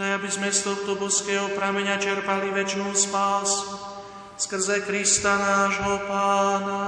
[0.00, 3.98] Daj, aby sme z tohto boského prameňa čerpali väčšnú spásu
[4.38, 6.78] skrze Krista nášho Pána.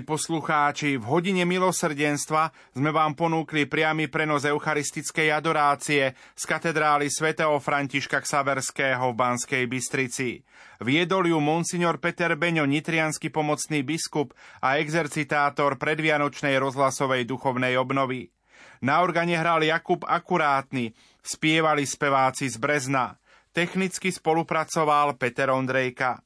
[0.00, 8.24] Poslucháči, v hodine milosrdenstva sme vám ponúkli priamy prenos eucharistickej adorácie z katedrály svätého Františka
[8.24, 10.40] Ksaverského v Banskej Bystrici.
[10.80, 14.32] Viedol ju monsignor Peter Beňo, nitrianský pomocný biskup
[14.64, 18.32] a exercitátor predvianočnej rozhlasovej duchovnej obnovy.
[18.80, 23.20] Na organe hral Jakub Akurátny, spievali speváci z Brezna.
[23.52, 26.23] Technicky spolupracoval Peter Ondrejka.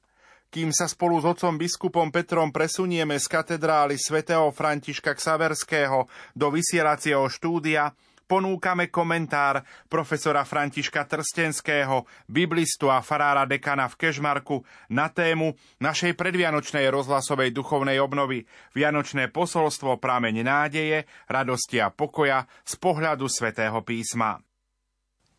[0.49, 7.28] Kým sa spolu s otcom biskupom Petrom presunieme z katedrály svätého Františka Ksaverského do vysielacieho
[7.28, 7.92] štúdia,
[8.24, 9.61] ponúkame komentár
[9.92, 15.53] profesora Františka Trstenského, biblistu a farára dekana v Kežmarku na tému
[15.84, 23.84] našej predvianočnej rozhlasovej duchovnej obnovy Vianočné posolstvo prámeň nádeje, radosti a pokoja z pohľadu svätého
[23.84, 24.40] písma.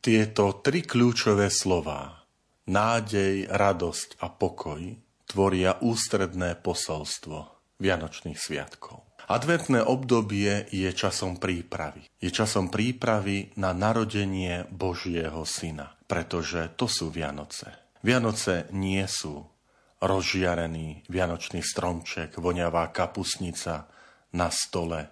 [0.05, 2.18] Tieto tri kľúčové slová
[2.69, 4.81] nádej, radosť a pokoj
[5.25, 7.37] tvoria ústredné posolstvo
[7.81, 9.09] Vianočných sviatkov.
[9.29, 12.09] Adventné obdobie je časom prípravy.
[12.17, 17.93] Je časom prípravy na narodenie Božieho Syna, pretože to sú Vianoce.
[18.01, 19.45] Vianoce nie sú
[20.01, 23.85] rozžiarený vianočný stromček, voňavá kapusnica
[24.33, 25.11] na stole,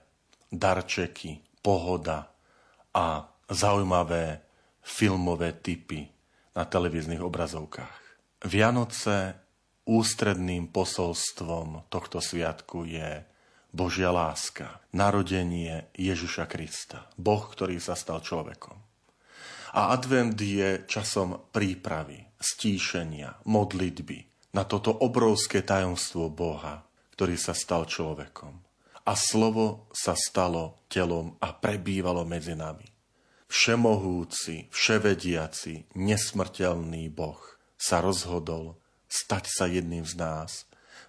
[0.49, 2.31] darčeky, pohoda
[2.95, 4.41] a zaujímavé
[4.81, 6.16] filmové typy
[6.57, 8.01] na televíznych obrazovkách.
[8.49, 9.37] Vianoce
[9.85, 13.21] ústredným posolstvom tohto sviatku je
[13.69, 18.73] Božia láska, narodenie Ježiša Krista, Boh, ktorý sa stal človekom.
[19.77, 26.81] A advent je časom prípravy, stíšenia, modlitby na toto obrovské tajomstvo Boha,
[27.13, 28.57] ktorý sa stal človekom.
[29.05, 32.96] A slovo sa stalo telom a prebývalo medzi nami
[33.47, 37.39] všemohúci, vševediaci, nesmrteľný Boh
[37.79, 38.75] sa rozhodol
[39.07, 40.51] stať sa jedným z nás.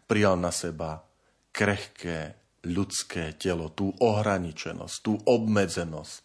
[0.06, 1.02] Prijal na seba
[1.50, 6.24] krehké ľudské telo, tú ohraničenosť, tú obmedzenosť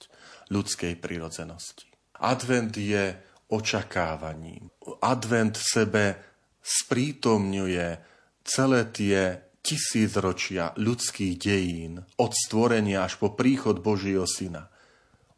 [0.53, 1.89] ľudskej prirodzenosti.
[2.21, 3.17] Advent je
[3.49, 4.69] očakávaním.
[5.01, 6.17] Advent sebe
[6.61, 7.87] sprítomňuje
[8.45, 14.72] celé tie tisícročia ľudských dejín, od stvorenia až po príchod Božieho Syna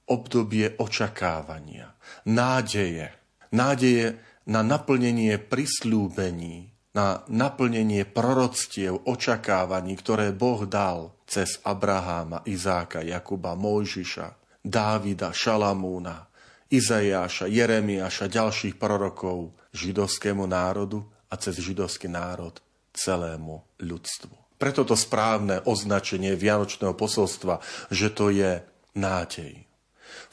[0.05, 1.97] obdobie očakávania,
[2.29, 3.13] nádeje.
[3.55, 13.57] Nádeje na naplnenie prislúbení, na naplnenie proroctiev, očakávaní, ktoré Boh dal cez Abraháma, Izáka, Jakuba,
[13.57, 16.29] Mojžiša, Dávida, Šalamúna,
[16.69, 22.57] Izajáša, Jeremiáša, ďalších prorokov židovskému národu a cez židovský národ
[22.95, 24.55] celému ľudstvu.
[24.55, 27.59] Preto to správne označenie Vianočného posolstva,
[27.91, 28.63] že to je
[28.95, 29.65] nádej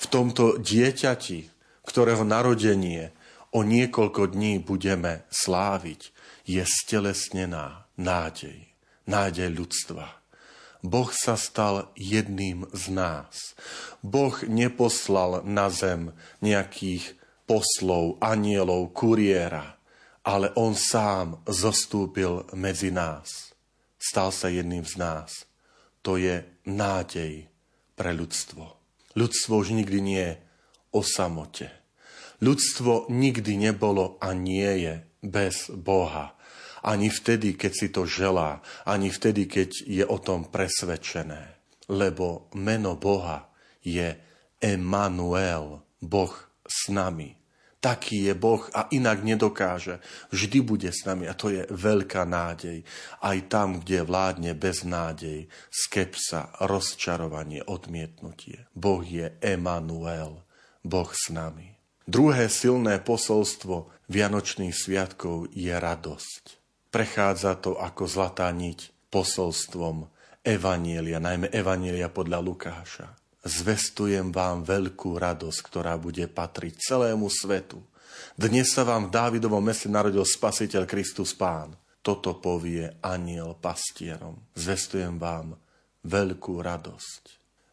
[0.03, 1.47] v tomto dieťati,
[1.87, 3.15] ktorého narodenie
[3.55, 6.11] o niekoľko dní budeme sláviť,
[6.43, 8.67] je stelesnená nádej,
[9.07, 10.19] nádej ľudstva.
[10.83, 13.55] Boh sa stal jedným z nás.
[14.03, 16.11] Boh neposlal na zem
[16.43, 17.15] nejakých
[17.47, 19.79] poslov, anielov, kuriéra,
[20.27, 23.55] ale on sám zostúpil medzi nás.
[23.95, 25.47] Stal sa jedným z nás.
[26.03, 27.47] To je nádej
[27.95, 28.82] pre ľudstvo.
[29.13, 30.35] Ľudstvo už nikdy nie je
[30.93, 31.69] o samote.
[32.43, 36.35] Ľudstvo nikdy nebolo a nie je bez Boha.
[36.83, 41.63] Ani vtedy, keď si to želá, ani vtedy, keď je o tom presvedčené.
[41.87, 43.47] Lebo meno Boha
[43.83, 44.19] je
[44.59, 46.35] Emanuel, Boh
[46.67, 47.42] s nami.
[47.83, 49.99] Taký je Boh a inak nedokáže.
[50.31, 52.87] Vždy bude s nami a to je veľká nádej.
[53.19, 58.71] Aj tam, kde vládne beznádej, skepsa, rozčarovanie, odmietnutie.
[58.71, 60.47] Boh je Emanuel,
[60.87, 61.75] Boh s nami.
[62.07, 66.43] Druhé silné posolstvo Vianočných sviatkov je radosť.
[66.95, 70.07] Prechádza to ako zlatá niť posolstvom
[70.47, 77.83] Evanielia, najmä Evanielia podľa Lukáša zvestujem vám veľkú radosť, ktorá bude patriť celému svetu.
[78.39, 81.75] Dnes sa vám v Dávidovom meste narodil Spasiteľ Kristus Pán.
[82.03, 84.51] Toto povie aniel pastierom.
[84.55, 85.55] Zvestujem vám
[86.07, 87.23] veľkú radosť.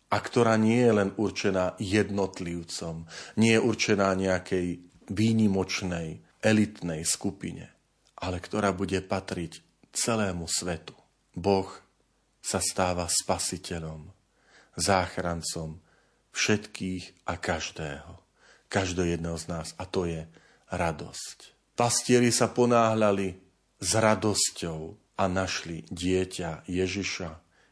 [0.09, 3.05] A ktorá nie je len určená jednotlivcom,
[3.37, 7.69] nie je určená nejakej výnimočnej, elitnej skupine,
[8.17, 9.61] ale ktorá bude patriť
[9.93, 10.97] celému svetu.
[11.37, 11.69] Boh
[12.41, 14.18] sa stáva spasiteľom,
[14.79, 15.77] záchrancom
[16.31, 18.13] všetkých a každého.
[18.71, 19.67] Každého jedného z nás.
[19.75, 20.23] A to je
[20.71, 21.37] radosť.
[21.75, 23.39] Pastieri sa ponáhľali
[23.79, 24.79] s radosťou
[25.19, 27.29] a našli dieťa Ježiša,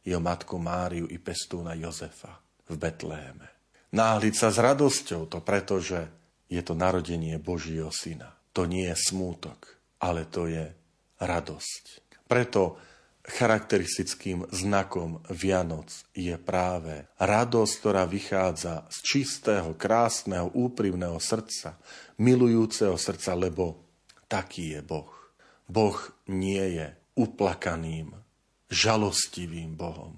[0.07, 3.47] jeho matku Máriu i pestúna Jozefa v Betléme.
[3.91, 6.07] Náhliť sa s radosťou to preto, že
[6.47, 8.35] je to narodenie Božího syna.
[8.55, 9.67] To nie je smútok,
[9.99, 10.71] ale to je
[11.19, 11.83] radosť.
[12.27, 12.79] Preto
[13.27, 21.75] charakteristickým znakom Vianoc je práve radosť, ktorá vychádza z čistého, krásneho, úprimného srdca,
[22.23, 23.83] milujúceho srdca, lebo
[24.31, 25.11] taký je Boh.
[25.67, 25.99] Boh
[26.31, 26.87] nie je
[27.19, 28.15] uplakaným,
[28.71, 30.15] žalostivým Bohom,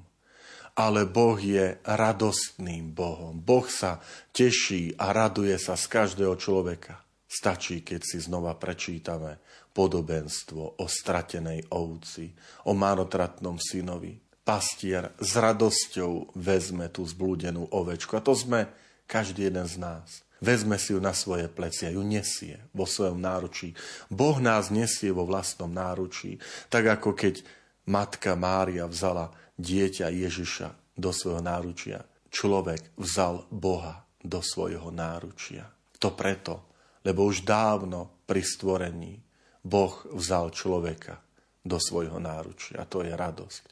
[0.77, 3.41] ale Boh je radostným Bohom.
[3.41, 3.97] Boh sa
[4.29, 7.01] teší a raduje sa z každého človeka.
[7.29, 9.37] Stačí, keď si znova prečítame
[9.79, 12.27] podobenstvo o stratenej ovci,
[12.67, 14.19] o marotratnom synovi.
[14.43, 18.19] Pastier s radosťou vezme tú zblúdenú ovečku.
[18.19, 18.67] A to sme
[19.07, 20.27] každý jeden z nás.
[20.43, 23.71] Vezme si ju na svoje plecia, ju nesie vo svojom náručí.
[24.11, 27.39] Boh nás nesie vo vlastnom náručí, tak ako keď
[27.87, 32.03] matka Mária vzala dieťa Ježiša do svojho náručia.
[32.27, 35.71] Človek vzal Boha do svojho náručia.
[36.03, 36.67] To preto,
[37.07, 39.28] lebo už dávno pri stvorení
[39.63, 41.19] Boh vzal človeka
[41.65, 42.87] do svojho náručia.
[42.87, 43.63] To je radosť,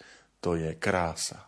[0.43, 1.47] to je krása.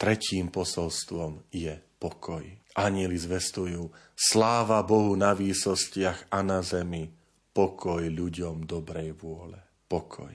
[0.00, 2.42] Tretím posolstvom je pokoj.
[2.80, 7.12] Anieli zvestujú sláva Bohu na výsostiach a na zemi,
[7.52, 9.60] pokoj ľuďom dobrej vôle.
[9.90, 10.32] Pokoj.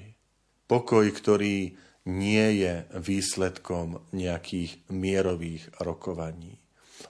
[0.69, 1.73] Pokoj, ktorý
[2.05, 6.61] nie je výsledkom nejakých mierových rokovaní.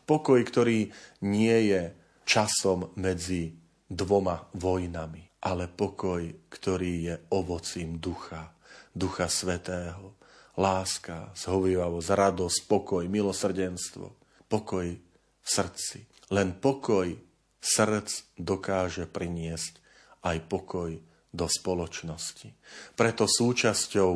[0.08, 0.88] Pokoj, ktorý
[1.28, 1.92] nie je
[2.24, 3.52] časom medzi
[3.92, 8.50] dvoma vojnami, ale pokoj, ktorý je ovocím ducha,
[8.90, 10.18] ducha svetého,
[10.58, 14.08] láska, zhovivavosť, radosť, pokoj, milosrdenstvo,
[14.50, 16.10] pokoj v srdci.
[16.34, 17.14] Len pokoj
[17.62, 18.10] srdc
[18.42, 19.78] dokáže priniesť
[20.26, 20.98] aj pokoj
[21.30, 22.50] do spoločnosti.
[22.98, 24.12] Preto súčasťou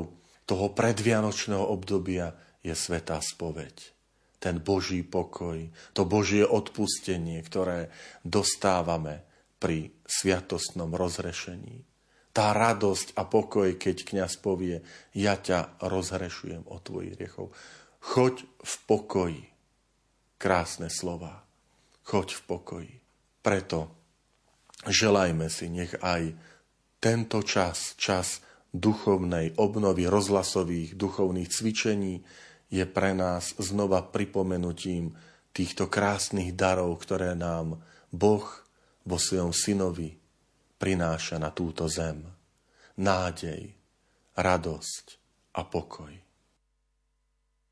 [0.50, 2.34] toho predvianočného obdobia
[2.66, 4.00] je svetá spoveď
[4.40, 7.92] ten Boží pokoj, to Božie odpustenie, ktoré
[8.24, 9.29] dostávame
[9.60, 11.84] pri sviatostnom rozrešení.
[12.32, 14.80] Tá radosť a pokoj, keď kňaz povie,
[15.12, 17.52] ja ťa rozhrešujem od tvojich riechov.
[18.00, 19.44] Choď v pokoji.
[20.40, 21.44] Krásne slova.
[22.08, 22.94] Choď v pokoji.
[23.44, 23.92] Preto
[24.88, 26.32] želajme si, nech aj
[27.04, 28.40] tento čas, čas
[28.72, 32.24] duchovnej obnovy rozhlasových duchovných cvičení,
[32.70, 35.18] je pre nás znova pripomenutím
[35.52, 37.82] týchto krásnych darov, ktoré nám
[38.14, 38.46] Boh
[39.10, 40.14] vo svojom synovi
[40.78, 42.22] prináša na túto zem.
[43.02, 43.74] Nádej,
[44.38, 45.06] radosť
[45.58, 46.14] a pokoj.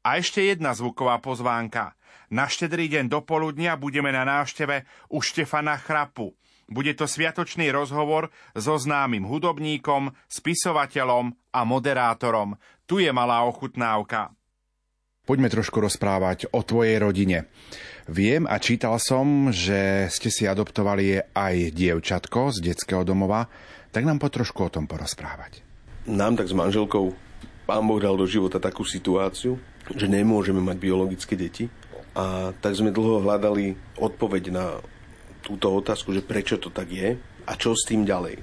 [0.02, 1.94] A ešte jedna zvuková pozvánka.
[2.32, 6.34] Na štedrý deň do poludnia budeme na návšteve u Štefana Chrapu.
[6.68, 12.60] Bude to sviatočný rozhovor so známym hudobníkom, spisovateľom a moderátorom.
[12.84, 14.37] Tu je malá ochutnávka.
[15.28, 17.52] Poďme trošku rozprávať o tvojej rodine.
[18.08, 23.52] Viem a čítal som, že ste si adoptovali aj dievčatko z detského domova,
[23.92, 25.60] tak nám po trošku o tom porozprávať.
[26.08, 27.12] Nám tak s manželkou
[27.68, 29.60] pán Boh dal do života takú situáciu,
[29.92, 31.68] že nemôžeme mať biologické deti.
[32.16, 34.80] A tak sme dlho hľadali odpoveď na
[35.44, 38.40] túto otázku, že prečo to tak je a čo s tým ďalej.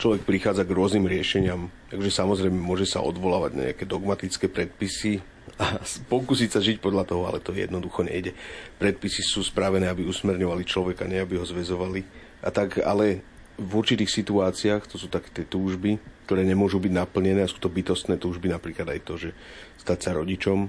[0.00, 5.78] Človek prichádza k rôznym riešeniam, takže samozrejme môže sa odvolávať na nejaké dogmatické predpisy, a
[6.10, 8.34] pokúsiť sa žiť podľa toho, ale to jednoducho nejde.
[8.82, 12.02] Predpisy sú spravené, aby usmerňovali človeka, nie aby ho zväzovali.
[12.42, 13.22] A tak, ale
[13.54, 17.70] v určitých situáciách, to sú také tie túžby, ktoré nemôžu byť naplnené a sú to
[17.70, 19.30] bytostné túžby, napríklad aj to, že
[19.78, 20.66] stať sa rodičom,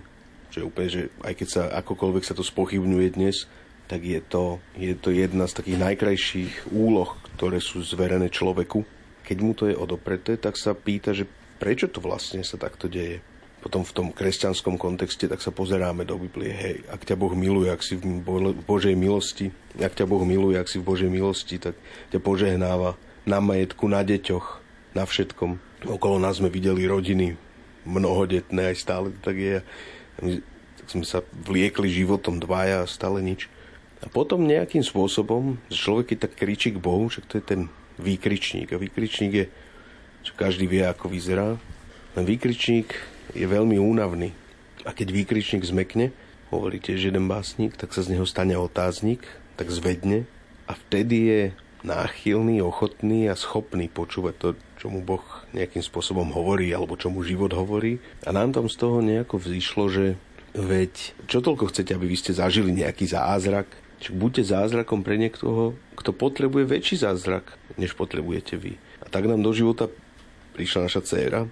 [0.54, 3.50] že úplne, že aj keď sa akokoľvek sa to spochybňuje dnes,
[3.90, 8.86] tak je to, je to jedna z takých najkrajších úloh, ktoré sú zverené človeku.
[9.26, 11.26] Keď mu to je odopreté, tak sa pýta, že
[11.58, 13.22] prečo to vlastne sa takto deje
[13.66, 17.74] potom v tom kresťanskom kontexte, tak sa pozeráme do Biblie, hej, ak ťa Boh miluje,
[17.74, 18.22] ak si v
[18.62, 19.50] Božej milosti,
[19.82, 21.74] ak ťa Boh miluje, ak si v Božej milosti, tak
[22.14, 22.94] ťa požehnáva
[23.26, 24.62] na majetku, na deťoch,
[24.94, 25.58] na všetkom.
[25.90, 27.42] Okolo nás sme videli rodiny
[27.90, 29.58] mnohodetné, aj stále tak je.
[30.22, 30.46] My,
[30.78, 33.50] tak sme sa vliekli životom dvaja a stále nič.
[34.06, 37.62] A potom nejakým spôsobom človek je tak kričí k Bohu, že to je ten
[37.98, 38.70] výkričník.
[38.70, 39.46] A výkričník je,
[40.22, 41.58] čo každý vie, ako vyzerá.
[42.14, 44.32] Ten výkričník je veľmi únavný.
[44.88, 46.16] A keď výkričník zmekne,
[46.50, 49.28] hovorí tiež jeden básnik, tak sa z neho stane otáznik,
[49.60, 50.24] tak zvedne
[50.66, 51.42] a vtedy je
[51.86, 54.48] náchylný, ochotný a schopný počúvať to,
[54.82, 55.22] čo mu Boh
[55.54, 58.02] nejakým spôsobom hovorí alebo čo mu život hovorí.
[58.26, 60.06] A nám tam z toho nejako vzýšlo, že
[60.58, 63.70] veď čo toľko chcete, aby vy ste zažili nejaký zázrak,
[64.02, 68.76] či buďte zázrakom pre niekoho, kto potrebuje väčší zázrak, než potrebujete vy.
[69.06, 69.88] A tak nám do života
[70.58, 71.46] prišla naša dcéra,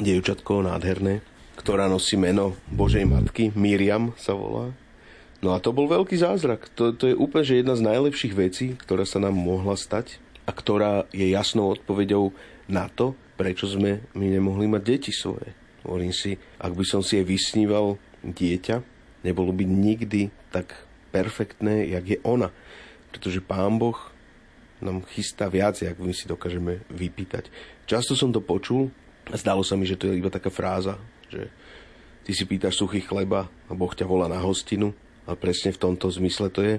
[0.00, 1.20] dievčatko nádherné,
[1.60, 4.72] ktorá nosí meno Božej Matky, Miriam sa volá.
[5.44, 6.72] No a to bol veľký zázrak.
[6.76, 10.52] To, to je úplne že jedna z najlepších vecí, ktorá sa nám mohla stať a
[10.52, 12.32] ktorá je jasnou odpoveďou
[12.68, 15.52] na to, prečo sme my nemohli mať deti svoje.
[15.84, 18.84] Hovorím si, ak by som si aj vysníval dieťa,
[19.24, 20.76] nebolo by nikdy tak
[21.08, 22.52] perfektné, jak je ona.
[23.08, 23.96] Pretože Pán Boh
[24.80, 27.48] nám chystá viac, jak my si dokážeme vypýtať.
[27.84, 28.92] Často som to počul
[29.34, 30.98] zdalo sa mi, že to je iba taká fráza,
[31.30, 31.50] že
[32.26, 34.94] ty si pýtaš suchý chleba a Boh ťa volá na hostinu.
[35.28, 36.74] A presne v tomto zmysle to je.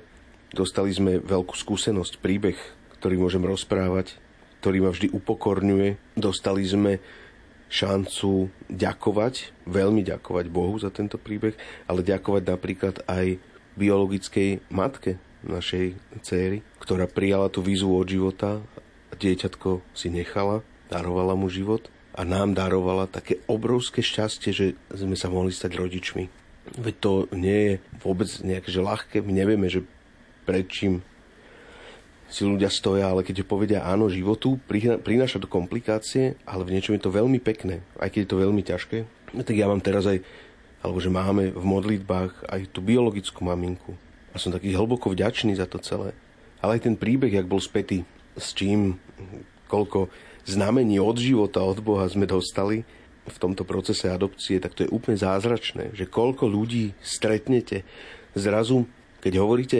[0.51, 2.59] Dostali sme veľkú skúsenosť, príbeh,
[2.99, 4.19] ktorý môžem rozprávať,
[4.59, 6.19] ktorý ma vždy upokorňuje.
[6.19, 6.99] Dostali sme
[7.71, 11.55] šancu ďakovať, veľmi ďakovať Bohu za tento príbeh,
[11.87, 13.39] ale ďakovať napríklad aj
[13.79, 15.15] biologickej matke
[15.47, 18.59] našej céry, ktorá prijala tú výzvu od života
[19.21, 25.31] dieťatko si nechala, darovala mu život a nám darovala také obrovské šťastie, že sme sa
[25.31, 26.27] mohli stať rodičmi.
[26.77, 27.73] Veď to nie je
[28.03, 29.87] vôbec nejaké že ľahké, my nevieme, že
[30.43, 31.01] pred čím
[32.31, 34.55] si ľudia stoja, ale keď povedia áno životu,
[35.03, 38.63] prináša to komplikácie, ale v niečom je to veľmi pekné, aj keď je to veľmi
[38.63, 38.97] ťažké.
[39.35, 40.23] No tak ja mám teraz aj,
[40.79, 43.99] alebo že máme v modlitbách aj tú biologickú maminku.
[44.31, 46.15] A som taký hlboko vďačný za to celé.
[46.63, 48.07] Ale aj ten príbeh, jak bol spätý,
[48.39, 48.95] s čím,
[49.67, 50.07] koľko
[50.45, 52.83] znamení od života, od Boha sme dostali
[53.27, 57.85] v tomto procese adopcie, tak to je úplne zázračné, že koľko ľudí stretnete
[58.33, 58.89] zrazu,
[59.21, 59.79] keď hovoríte,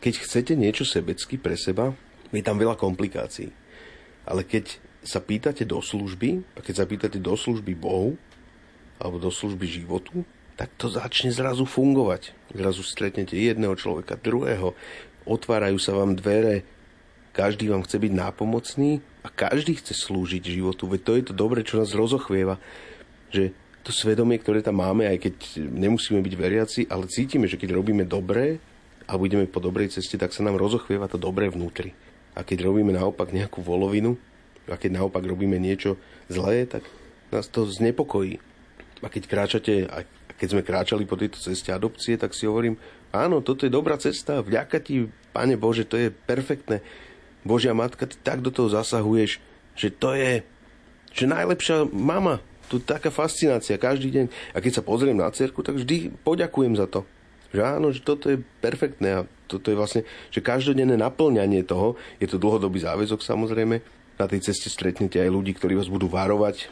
[0.00, 1.92] keď chcete niečo sebecky pre seba,
[2.32, 3.52] je tam veľa komplikácií.
[4.24, 8.16] Ale keď sa pýtate do služby, a keď sa pýtate do služby Bohu,
[9.00, 10.24] alebo do služby životu,
[10.56, 12.36] tak to začne zrazu fungovať.
[12.52, 14.76] Zrazu stretnete jedného človeka, druhého,
[15.24, 16.68] otvárajú sa vám dvere,
[17.32, 20.88] každý vám chce byť nápomocný a každý chce slúžiť životu.
[20.88, 22.56] Veď to je to dobre, čo nás rozochvieva,
[23.28, 23.52] že
[23.84, 25.34] to svedomie, ktoré tam máme, aj keď
[25.72, 28.60] nemusíme byť veriaci, ale cítime, že keď robíme dobré,
[29.10, 31.90] a budeme po dobrej ceste, tak sa nám rozochvieva to dobré vnútri.
[32.38, 34.14] A keď robíme naopak nejakú volovinu,
[34.70, 35.98] a keď naopak robíme niečo
[36.30, 36.86] zlé, tak
[37.34, 38.38] nás to znepokojí.
[39.02, 40.06] A keď kráčate, a
[40.38, 42.78] keď sme kráčali po tejto ceste adopcie, tak si hovorím,
[43.10, 46.78] áno, toto je dobrá cesta, vďaka ti, Pane Bože, to je perfektné.
[47.42, 49.40] Božia Matka, ty tak do toho zasahuješ,
[49.76, 50.44] že to je
[51.10, 52.38] že najlepšia mama.
[52.70, 54.26] Tu taká fascinácia každý deň.
[54.54, 57.02] A keď sa pozriem na cerku, tak vždy poďakujem za to.
[57.50, 62.30] Že áno, že toto je perfektné a toto je vlastne, že každodenné naplňanie toho, je
[62.30, 63.82] to dlhodobý záväzok samozrejme,
[64.14, 66.70] na tej ceste stretnete aj ľudí, ktorí vás budú varovať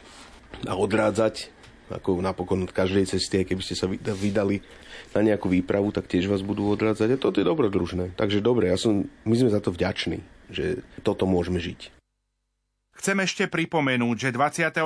[0.63, 1.51] a odrádzať,
[1.91, 4.63] ako napokon od každej cesty, aj keby ste sa vydali
[5.11, 7.17] na nejakú výpravu, tak tiež vás budú odrádzať.
[7.17, 8.15] A toto je dobrodružné.
[8.15, 11.99] Takže dobre, ja som, my sme za to vďační, že toto môžeme žiť.
[12.99, 14.83] Chcem ešte pripomenúť, že 24.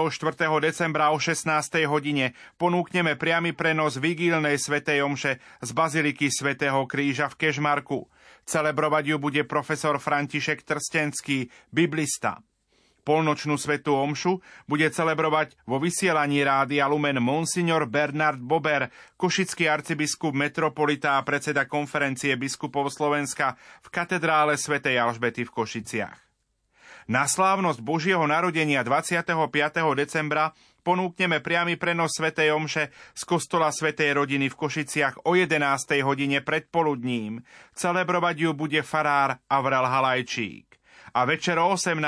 [0.61, 1.49] decembra o 16.
[1.89, 8.05] hodine ponúkneme priamy prenos vigílnej svetej omše z Baziliky svätého Kríža v Kežmarku.
[8.45, 12.37] Celebrovať ju bude profesor František Trstenský, biblista.
[13.03, 18.87] Polnočnú svetú omšu bude celebrovať vo vysielaní Rádia Lumen Monsignor Bernard Bober,
[19.19, 26.15] košický arcibiskup metropolita a predseda konferencie biskupov Slovenska v katedrále svätej Alžbety v Košiciach.
[27.11, 29.35] Na slávnosť Božieho narodenia 25.
[29.99, 30.55] decembra
[30.87, 35.59] ponúkneme priamy prenos Svetej Omše z kostola Svetej rodiny v Košiciach o 11.
[36.07, 37.43] hodine predpoludním.
[37.75, 40.72] Celebrovať ju bude farár Avrel Halajčík.
[41.13, 42.01] A večer o 18.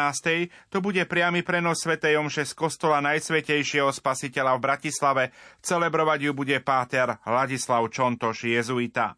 [0.74, 5.24] to bude priamy prenos Svetej Omše z kostola Najsvetejšieho spasiteľa v Bratislave.
[5.62, 9.14] Celebrovať ju bude páter Ladislav Čontoš, jezuita.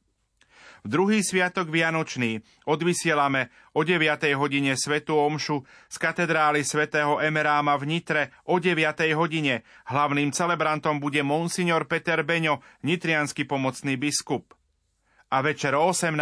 [0.84, 4.28] V druhý sviatok Vianočný odvysielame o 9.
[4.36, 8.76] hodine Svetú Omšu z katedrály svätého Emeráma v Nitre o 9.
[9.16, 9.64] hodine.
[9.88, 14.52] Hlavným celebrantom bude monsignor Peter Beňo, nitrianský pomocný biskup.
[15.32, 16.16] A večer o 18.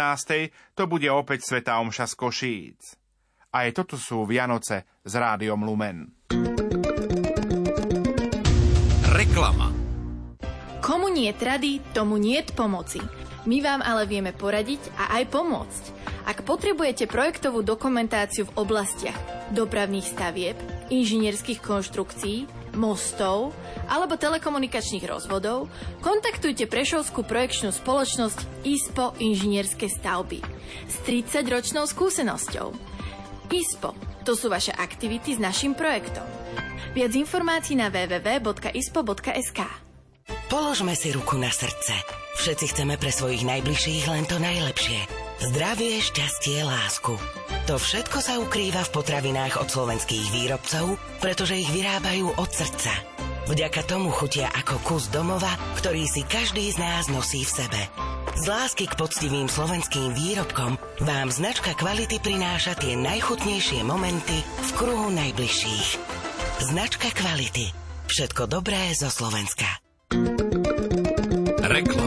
[0.74, 3.05] to bude opäť Svetá Omša z Košíc.
[3.56, 6.28] Aj toto sú Vianoce s rádiom Lumen.
[9.16, 9.72] Reklama
[10.84, 13.00] Komu nie trady, tomu nie pomoci.
[13.48, 15.82] My vám ale vieme poradiť a aj pomôcť.
[16.28, 19.16] Ak potrebujete projektovú dokumentáciu v oblastiach
[19.56, 20.60] dopravných stavieb,
[20.92, 22.44] inžinierských konštrukcií,
[22.76, 23.56] mostov
[23.88, 25.72] alebo telekomunikačných rozvodov,
[26.04, 30.44] kontaktujte Prešovskú projekčnú spoločnosť ISPO Inžinierske stavby
[30.92, 32.96] s 30-ročnou skúsenosťou.
[33.50, 36.26] ISPO to sú vaše aktivity s našim projektom.
[36.98, 39.60] Viac informácií na www.ispo.sk
[40.50, 41.94] Položme si ruku na srdce.
[42.42, 44.98] Všetci chceme pre svojich najbližších len to najlepšie.
[45.52, 47.14] Zdravie, šťastie, lásku.
[47.70, 53.15] To všetko sa ukrýva v potravinách od slovenských výrobcov, pretože ich vyrábajú od srdca.
[53.46, 57.80] Vďaka tomu chutia ako kus domova, ktorý si každý z nás nosí v sebe.
[58.36, 60.74] Z lásky k poctivým slovenským výrobkom
[61.06, 65.88] vám značka kvality prináša tie najchutnejšie momenty v kruhu najbližších.
[66.74, 67.70] Značka kvality.
[68.10, 69.66] Všetko dobré zo Slovenska.
[71.66, 72.05] Reklama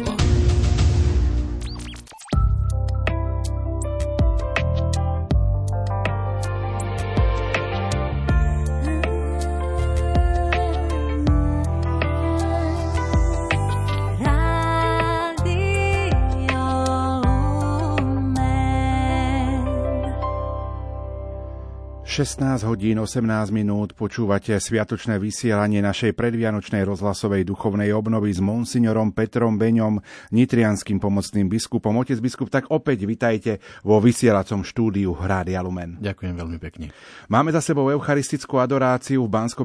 [22.09, 23.21] 16 hodín 18
[23.53, 30.01] minút počúvate sviatočné vysielanie našej predvianočnej rozhlasovej duchovnej obnovy s monsignorom Petrom Beňom,
[30.33, 31.93] nitrianským pomocným biskupom.
[32.01, 36.01] Otec biskup, tak opäť vitajte vo vysielacom štúdiu Rádia Lumen.
[36.01, 36.89] Ďakujem veľmi pekne.
[37.29, 39.61] Máme za sebou eucharistickú adoráciu v bansko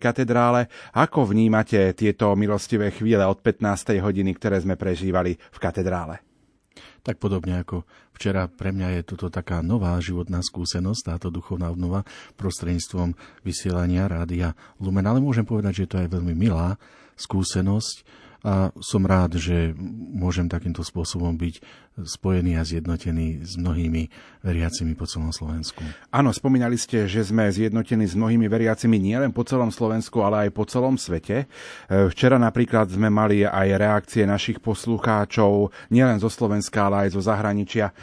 [0.00, 0.72] katedrále.
[0.96, 4.00] Ako vnímate tieto milostivé chvíle od 15.
[4.00, 6.24] hodiny, ktoré sme prežívali v katedrále?
[7.04, 7.84] Tak podobne ako
[8.22, 12.06] včera pre mňa je toto taká nová životná skúsenosť, táto duchovná obnova
[12.38, 15.02] prostredníctvom vysielania rádia Lumen.
[15.02, 16.78] Ale môžem povedať, že to je veľmi milá
[17.18, 18.06] skúsenosť,
[18.42, 19.70] a som rád, že
[20.12, 21.62] môžem takýmto spôsobom byť
[22.02, 24.10] spojený a zjednotený s mnohými
[24.42, 25.84] veriacimi po celom Slovensku.
[26.10, 30.50] Áno, spomínali ste, že sme zjednotení s mnohými veriacimi nielen po celom Slovensku, ale aj
[30.56, 31.44] po celom svete.
[31.44, 31.46] E,
[32.10, 37.94] včera napríklad sme mali aj reakcie našich poslucháčov nielen zo Slovenska, ale aj zo zahraničia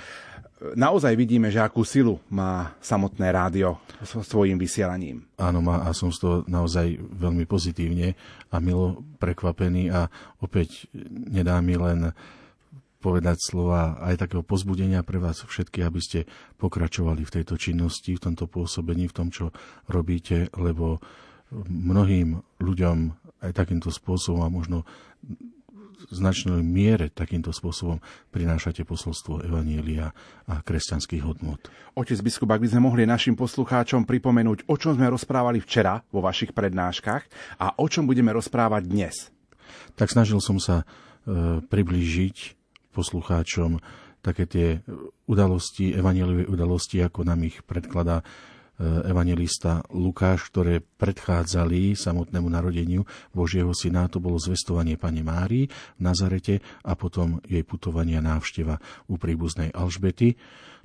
[0.76, 5.24] naozaj vidíme, že akú silu má samotné rádio so svojím vysielaním.
[5.40, 8.14] Áno, má a som z toho naozaj veľmi pozitívne
[8.52, 10.12] a milo prekvapený a
[10.44, 12.12] opäť nedá mi len
[13.00, 16.20] povedať slova aj takého pozbudenia pre vás všetkých, aby ste
[16.60, 19.56] pokračovali v tejto činnosti, v tomto pôsobení, v tom, čo
[19.88, 21.00] robíte, lebo
[21.72, 22.98] mnohým ľuďom
[23.40, 24.84] aj takýmto spôsobom a možno
[26.08, 28.00] značnej miere takýmto spôsobom
[28.32, 30.16] prinášate posolstvo Evanielia
[30.48, 31.68] a kresťanských hodnot.
[32.00, 36.24] Otec biskup, ak by sme mohli našim poslucháčom pripomenúť, o čom sme rozprávali včera vo
[36.24, 37.24] vašich prednáškach
[37.60, 39.16] a o čom budeme rozprávať dnes.
[40.00, 40.86] Tak snažil som sa e,
[41.62, 42.38] priblížiť
[42.96, 43.78] poslucháčom
[44.20, 44.68] také tie
[45.28, 48.24] udalosti, evanieliové udalosti, ako nám ich predkladá
[48.80, 53.04] evangelista Lukáš, ktoré predchádzali samotnému narodeniu
[53.36, 54.08] Božieho syna.
[54.08, 58.80] To bolo zvestovanie Pane Márii v Nazarete a potom jej putovanie a návšteva
[59.12, 60.40] u príbuznej Alžbety.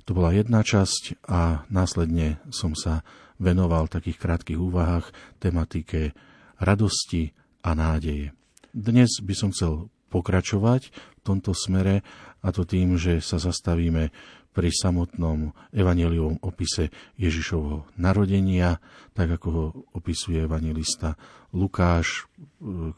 [0.05, 3.01] To bola jedna časť a následne som sa
[3.39, 5.09] venoval v takých krátkých úvahách
[5.39, 6.13] tematike
[6.59, 7.31] radosti
[7.63, 8.35] a nádeje.
[8.75, 12.05] Dnes by som chcel pokračovať v tomto smere
[12.45, 14.13] a to tým, že sa zastavíme
[14.55, 16.87] pri samotnom evangeliovom opise
[17.19, 18.79] Ježišovho narodenia,
[19.11, 19.65] tak ako ho
[19.99, 21.19] opisuje evangelista
[21.51, 22.95] Lukáš, e,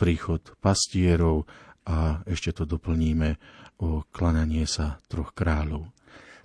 [0.00, 1.44] príchod pastierov
[1.84, 3.36] a ešte to doplníme
[3.84, 5.97] o klananie sa troch kráľov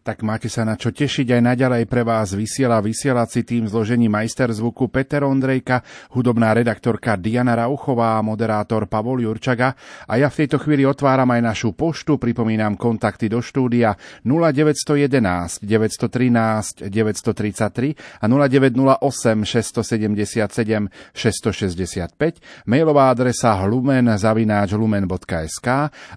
[0.03, 4.51] tak máte sa na čo tešiť aj naďalej pre vás vysiela vysielací tým zložení majster
[4.51, 5.79] zvuku Peter Ondrejka,
[6.11, 9.79] hudobná redaktorka Diana Rauchová a moderátor Pavol Jurčaga.
[10.11, 13.95] A ja v tejto chvíli otváram aj našu poštu, pripomínam kontakty do štúdia
[14.27, 25.67] 0911 913 933 a 0908 677 665, mailová adresa lumen zavináč lumen.sk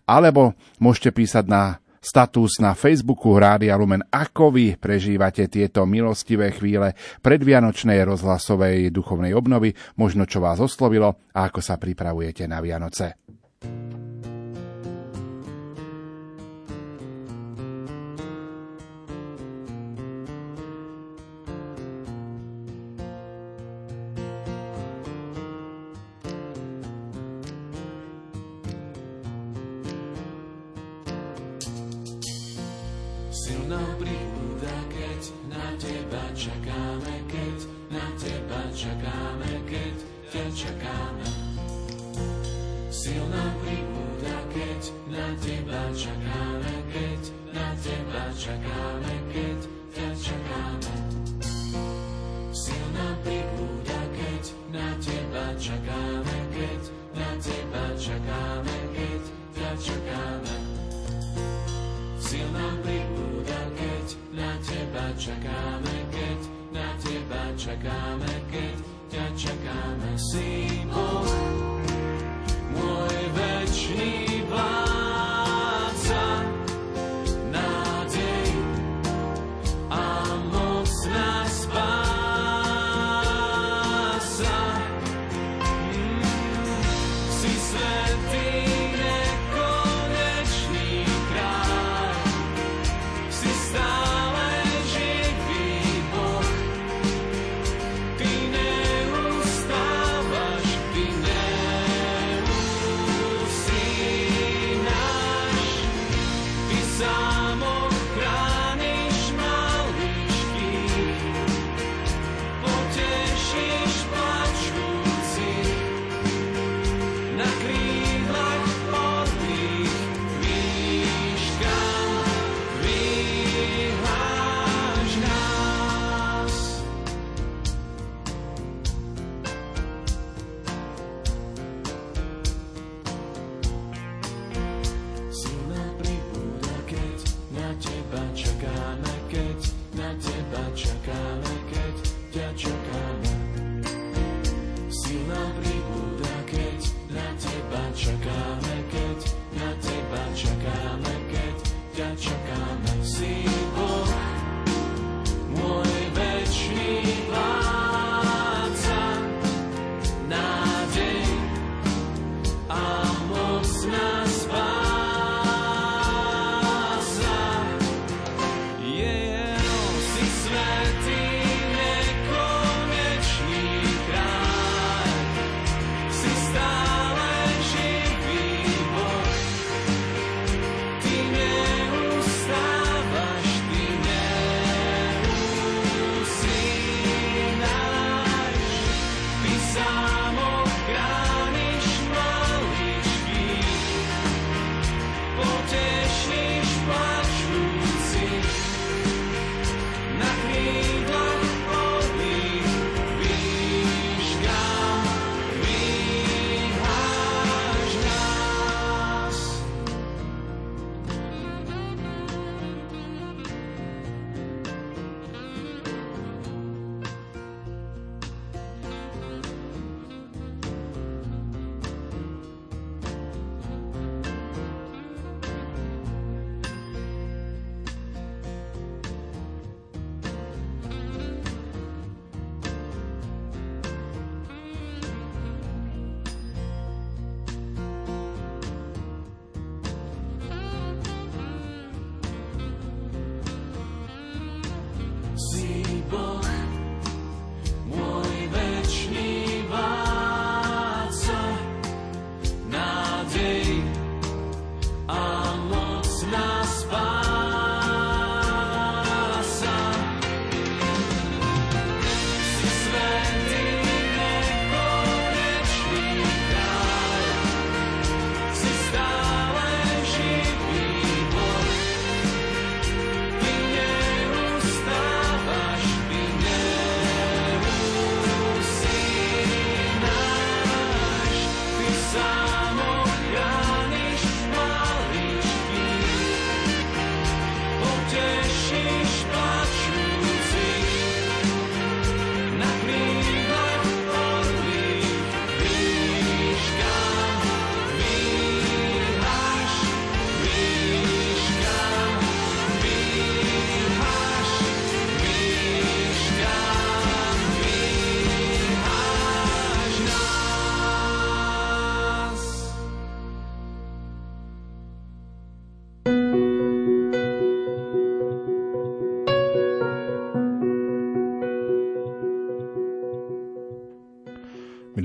[0.02, 4.06] alebo môžete písať na status na Facebooku Rádia Lumen.
[4.06, 11.50] Ako vy prežívate tieto milostivé chvíle predvianočnej rozhlasovej duchovnej obnovy, možno čo vás oslovilo a
[11.50, 13.18] ako sa pripravujete na Vianoce.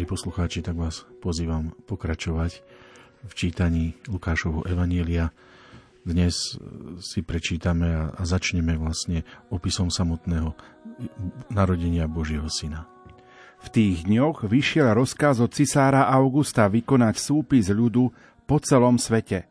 [0.05, 2.63] Poslucháči, tak vás pozývam pokračovať
[3.27, 5.29] v čítaní Lukášovho Evanielia.
[6.01, 6.57] Dnes
[6.97, 9.21] si prečítame a začneme vlastne
[9.53, 10.57] opisom samotného
[11.53, 12.89] narodenia Božieho Syna.
[13.61, 18.09] V tých dňoch vyšiel rozkaz od cisára Augusta vykonať súpis ľudu
[18.49, 19.45] po celom svete.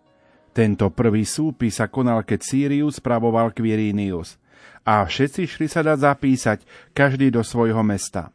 [0.51, 4.35] Tento prvý súpis sa konal, keď Sirius spravoval Quirinius.
[4.83, 6.59] A všetci šli sa dať zapísať,
[6.91, 8.35] každý do svojho mesta.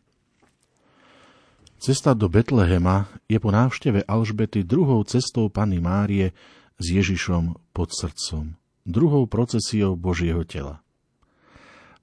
[1.81, 6.29] Cesta do Betlehema je po návšteve Alžbety druhou cestou Panny Márie
[6.77, 8.53] s Ježišom pod srdcom,
[8.85, 10.85] druhou procesiou Božieho tela.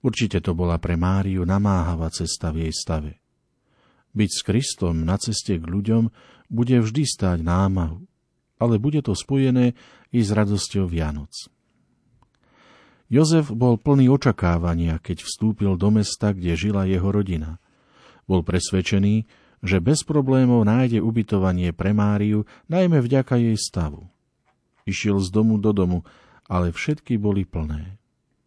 [0.03, 3.23] Určite to bola pre Máriu namáhavá cesta v jej stave.
[4.19, 6.11] Byť s Kristom na ceste k ľuďom
[6.51, 8.03] bude vždy stáť námahu,
[8.59, 9.79] ale bude to spojené
[10.11, 11.31] i s radosťou Vianoc.
[13.07, 17.63] Jozef bol plný očakávania, keď vstúpil do mesta, kde žila jeho rodina.
[18.27, 24.06] Bol presvedčený, že bez problémov nájde ubytovanie pre Máriu, najmä vďaka jej stavu.
[24.89, 26.06] Išiel z domu do domu,
[26.48, 27.98] ale všetky boli plné.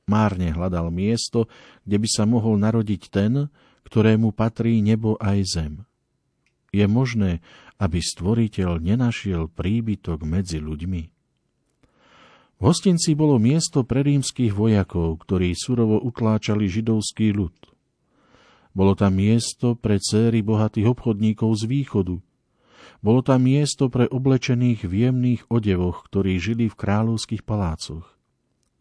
[0.09, 1.47] Márne hľadal miesto,
[1.85, 3.47] kde by sa mohol narodiť ten,
[3.87, 5.73] ktorému patrí nebo aj zem.
[6.71, 7.43] Je možné,
[7.79, 11.03] aby stvoriteľ nenašiel príbytok medzi ľuďmi?
[12.61, 17.70] V hostinci bolo miesto pre rímskych vojakov, ktorí surovo utláčali židovský ľud.
[18.71, 22.15] Bolo tam miesto pre céry bohatých obchodníkov z východu.
[23.03, 28.07] Bolo tam miesto pre oblečených v jemných odevoch, ktorí žili v kráľovských palácoch.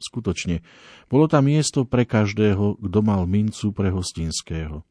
[0.01, 0.62] Skutočne,
[1.12, 4.87] bolo tam miesto pre každého, kto mal mincu pre hostinského.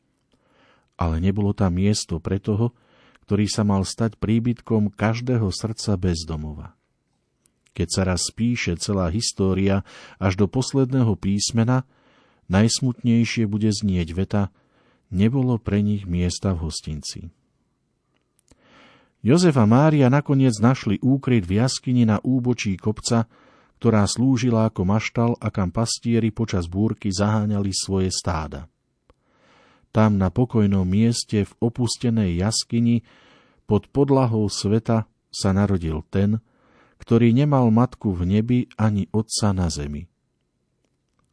[0.99, 2.75] Ale nebolo tam miesto pre toho,
[3.23, 6.75] ktorý sa mal stať príbytkom každého srdca bezdomova.
[7.71, 9.87] Keď sa raz píše celá história
[10.19, 11.87] až do posledného písmena,
[12.51, 14.43] najsmutnejšie bude znieť veta–
[15.09, 17.29] nebolo pre nich miesta v hostinci.
[19.19, 23.27] Jozef a Mária nakoniec našli úkryt v jaskyni na úbočí kopca,
[23.79, 28.71] ktorá slúžila ako maštal a kam pastieri počas búrky zaháňali svoje stáda.
[29.91, 33.03] Tam na pokojnom mieste v opustenej jaskyni
[33.67, 36.39] pod podlahou sveta sa narodil ten,
[36.99, 40.07] ktorý nemal matku v nebi ani otca na zemi.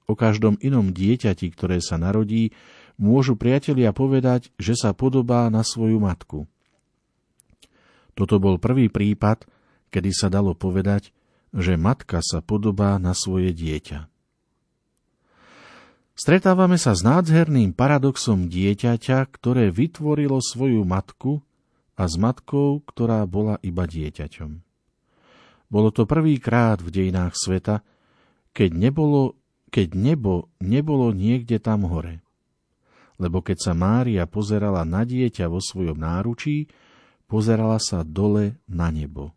[0.07, 2.55] O každom inom dieťati, ktoré sa narodí,
[2.97, 6.49] môžu priatelia povedať, že sa podobá na svoju matku.
[8.17, 9.45] Toto bol prvý prípad,
[9.93, 11.13] kedy sa dalo povedať,
[11.53, 14.09] že matka sa podobá na svoje dieťa.
[16.17, 21.45] Stretávame sa s nádherným paradoxom dieťaťa, ktoré vytvorilo svoju matku
[21.93, 24.65] a s matkou, ktorá bola iba dieťaťom.
[25.69, 27.85] Bolo to prvýkrát v dejinách sveta,
[28.57, 29.37] keď, nebolo,
[29.69, 32.26] keď nebo nebolo niekde tam hore
[33.17, 36.69] lebo keď sa Mária pozerala na dieťa vo svojom náručí,
[37.27, 39.37] pozerala sa dole na nebo.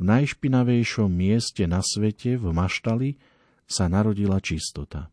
[0.00, 3.20] V najšpinavejšom mieste na svete, v maštali,
[3.68, 5.12] sa narodila čistota.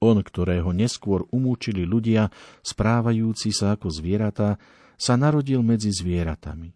[0.00, 2.32] On, ktorého neskôr umúčili ľudia,
[2.64, 4.56] správajúci sa ako zvieratá,
[4.96, 6.72] sa narodil medzi zvieratami.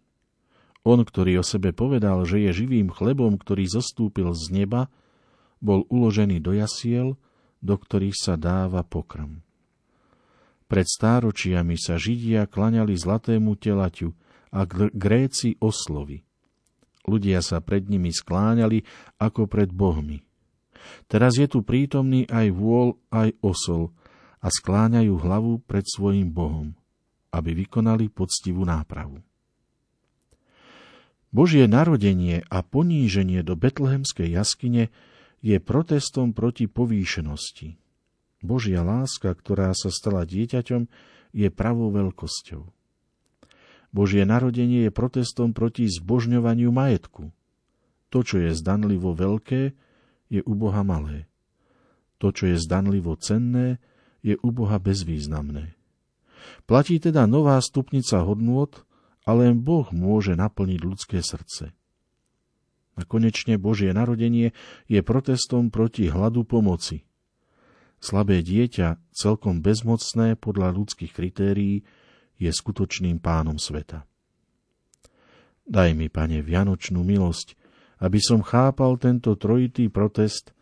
[0.85, 4.93] On, ktorý o sebe povedal, že je živým chlebom, ktorý zostúpil z neba,
[5.57, 7.17] bol uložený do jasiel,
[7.65, 9.44] do ktorých sa dáva pokrm.
[10.65, 14.17] Pred stáročiami sa Židia klaňali zlatému telaťu
[14.49, 16.25] a Gréci oslovi.
[17.05, 18.81] Ľudia sa pred nimi skláňali
[19.21, 20.25] ako pred bohmi.
[21.05, 23.93] Teraz je tu prítomný aj vôľ, aj osol
[24.41, 26.73] a skláňajú hlavu pred svojim bohom,
[27.29, 29.21] aby vykonali poctivú nápravu.
[31.35, 34.87] Božie narodenie a poníženie do betlehemskej jaskyne
[35.43, 37.75] je protestom proti povýšenosti,
[38.43, 40.87] Božia láska, ktorá sa stala dieťaťom,
[41.35, 42.63] je pravou veľkosťou.
[43.95, 47.31] Božie narodenie je protestom proti zbožňovaniu majetku.
[48.11, 49.71] To, čo je zdanlivo veľké,
[50.27, 51.31] je u Boha malé.
[52.19, 53.79] To, čo je zdanlivo cenné,
[54.19, 55.79] je u Boha bezvýznamné.
[56.67, 58.83] Platí teda nová stupnica hodnôt
[59.23, 61.71] a len Boh môže naplniť ľudské srdce.
[62.95, 64.51] A konečne Božie narodenie
[64.91, 67.04] je protestom proti hladu pomoci,
[68.05, 71.81] Slabé dieťa, celkom bezmocné podľa ľudských kritérií,
[72.37, 74.05] je skutočným pánom sveta.
[75.65, 77.57] Daj mi, Pane, vianočnú milosť,
[78.05, 80.53] aby som chápal tento trojitý protest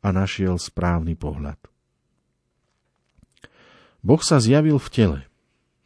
[0.00, 1.60] a našiel správny pohľad.
[4.00, 5.20] Boh sa zjavil v tele.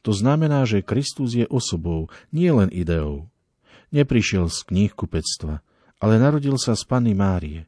[0.06, 3.26] To znamená, že Kristus je osobou, nie len ideou.
[3.90, 5.58] Neprišiel z kníh kupectva,
[5.98, 7.66] ale narodil sa z Panny Márie.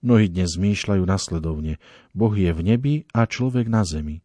[0.00, 1.76] Mnohí dnes zmýšľajú nasledovne.
[2.16, 4.24] Boh je v nebi a človek na zemi.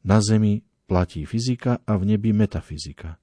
[0.00, 3.20] Na zemi platí fyzika a v nebi metafyzika.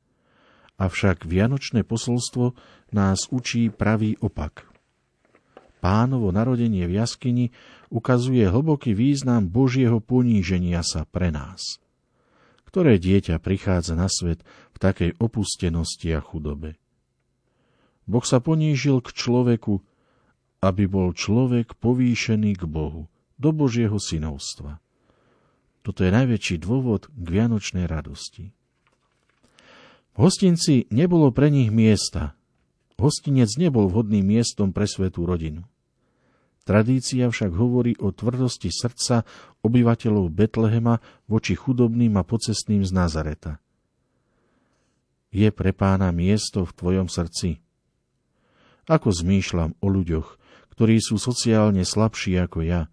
[0.78, 2.54] Avšak vianočné posolstvo
[2.94, 4.70] nás učí pravý opak.
[5.82, 7.50] Pánovo narodenie v jaskyni
[7.90, 11.82] ukazuje hlboký význam Božieho poníženia sa pre nás.
[12.70, 16.78] Ktoré dieťa prichádza na svet v takej opustenosti a chudobe?
[18.06, 19.82] Boh sa ponížil k človeku,
[20.62, 23.06] aby bol človek povýšený k Bohu,
[23.38, 24.82] do Božieho synovstva.
[25.86, 28.52] Toto je najväčší dôvod k vianočnej radosti.
[30.12, 32.34] V hostinci nebolo pre nich miesta.
[32.98, 35.62] Hostinec nebol vhodným miestom pre svetú rodinu.
[36.68, 39.24] Tradícia však hovorí o tvrdosti srdca
[39.64, 43.64] obyvateľov Betlehema voči chudobným a pocestným z Nazareta.
[45.32, 47.64] Je pre pána miesto v tvojom srdci?
[48.90, 50.42] Ako zmýšľam o ľuďoch,
[50.78, 52.86] ktorí sú sociálne slabší ako ja,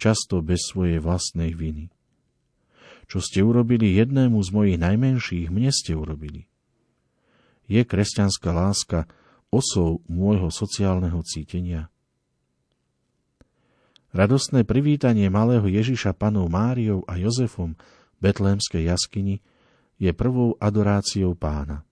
[0.00, 1.92] často bez svojej vlastnej viny.
[3.12, 6.48] Čo ste urobili jednému z mojich najmenších, mne ste urobili.
[7.68, 9.04] Je kresťanská láska
[9.52, 11.92] osou môjho sociálneho cítenia?
[14.16, 17.76] Radostné privítanie malého Ježiša panou Máriou a Jozefom
[18.16, 19.44] v betlémskej jaskyni
[20.00, 21.84] je prvou adoráciou pána.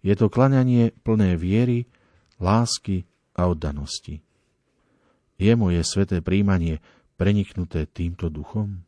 [0.00, 1.84] Je to klaňanie plné viery,
[2.40, 3.04] lásky
[3.36, 4.20] a oddanosti.
[5.40, 6.78] Je moje sveté príjmanie
[7.16, 8.84] preniknuté týmto duchom?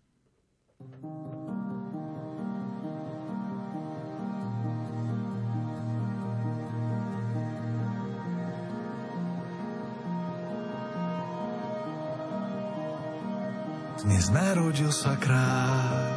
[14.04, 16.12] Dnes narodil sa kráľ,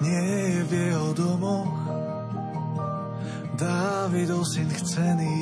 [0.00, 0.24] nie
[0.56, 1.80] je v jeho domoch,
[3.60, 5.36] Dávidov syn chcený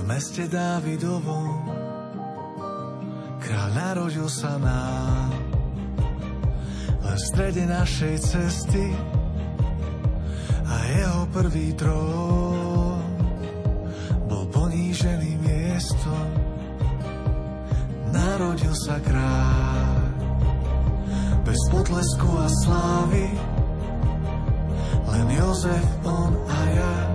[0.00, 1.76] v meste Dávidovom.
[3.36, 5.28] Kráľ narodil sa nám
[7.04, 8.96] len v strede našej cesty
[10.64, 13.04] a jeho prvý trón
[14.24, 16.28] bol ponížený miestom.
[18.08, 20.00] Narodil sa kráľ
[21.44, 23.26] bez potlesku a slávy,
[25.12, 27.09] len Jozef, on a ja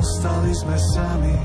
[0.00, 1.36] Ostali sme sami.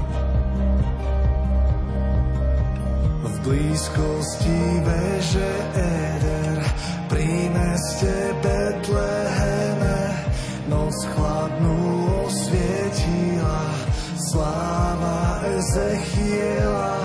[3.19, 6.63] V blízkosti veže Eder
[7.11, 9.99] Pri meste Betleheme.
[10.71, 11.83] Noc chladnú
[12.23, 13.59] osvietila
[14.15, 16.95] Sláva Ezechiela.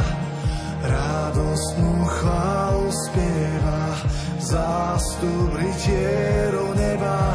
[0.87, 3.99] Radostnú chválu spieva
[4.39, 7.35] Zástup rytierov neba.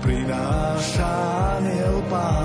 [0.00, 1.12] Prináša
[1.60, 2.43] aniel pánov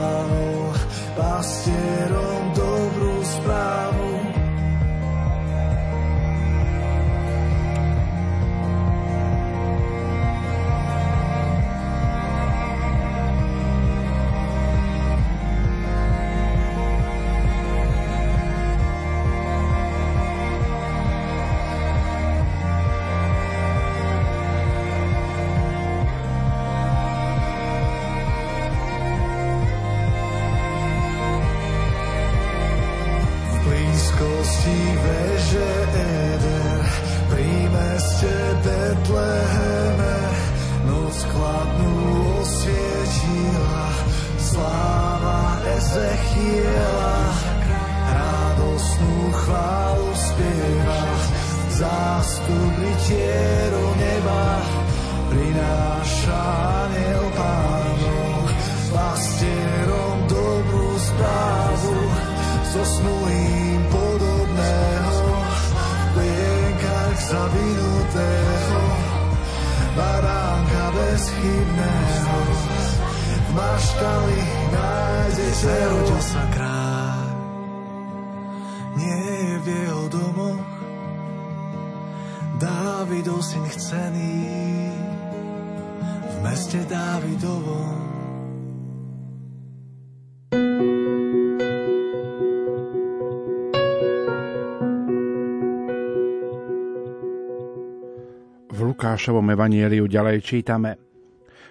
[99.19, 100.95] Lukášovom evanieliu ďalej čítame.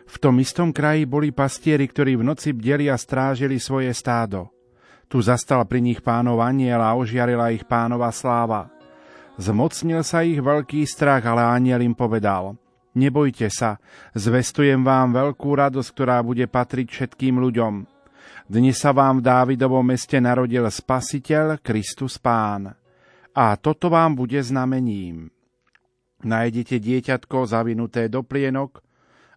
[0.04, 4.52] V tom istom kraji boli pastieri, ktorí v noci bdeli a strážili svoje stádo.
[5.08, 8.68] Tu zastal pri nich pánov aniel a ožiarila ich pánova sláva.
[9.40, 12.52] Zmocnil sa ich veľký strach, ale aniel im povedal–
[12.92, 13.80] Nebojte sa,
[14.12, 17.86] zvestujem vám veľkú radosť, ktorá bude patriť všetkým ľuďom.
[18.44, 22.74] Dnes sa vám v Dávidovom meste narodil Spasiteľ, Kristus Pán.
[23.32, 25.30] A toto vám bude znamením.
[26.18, 28.82] Nájdete dieťatko zavinuté do plienok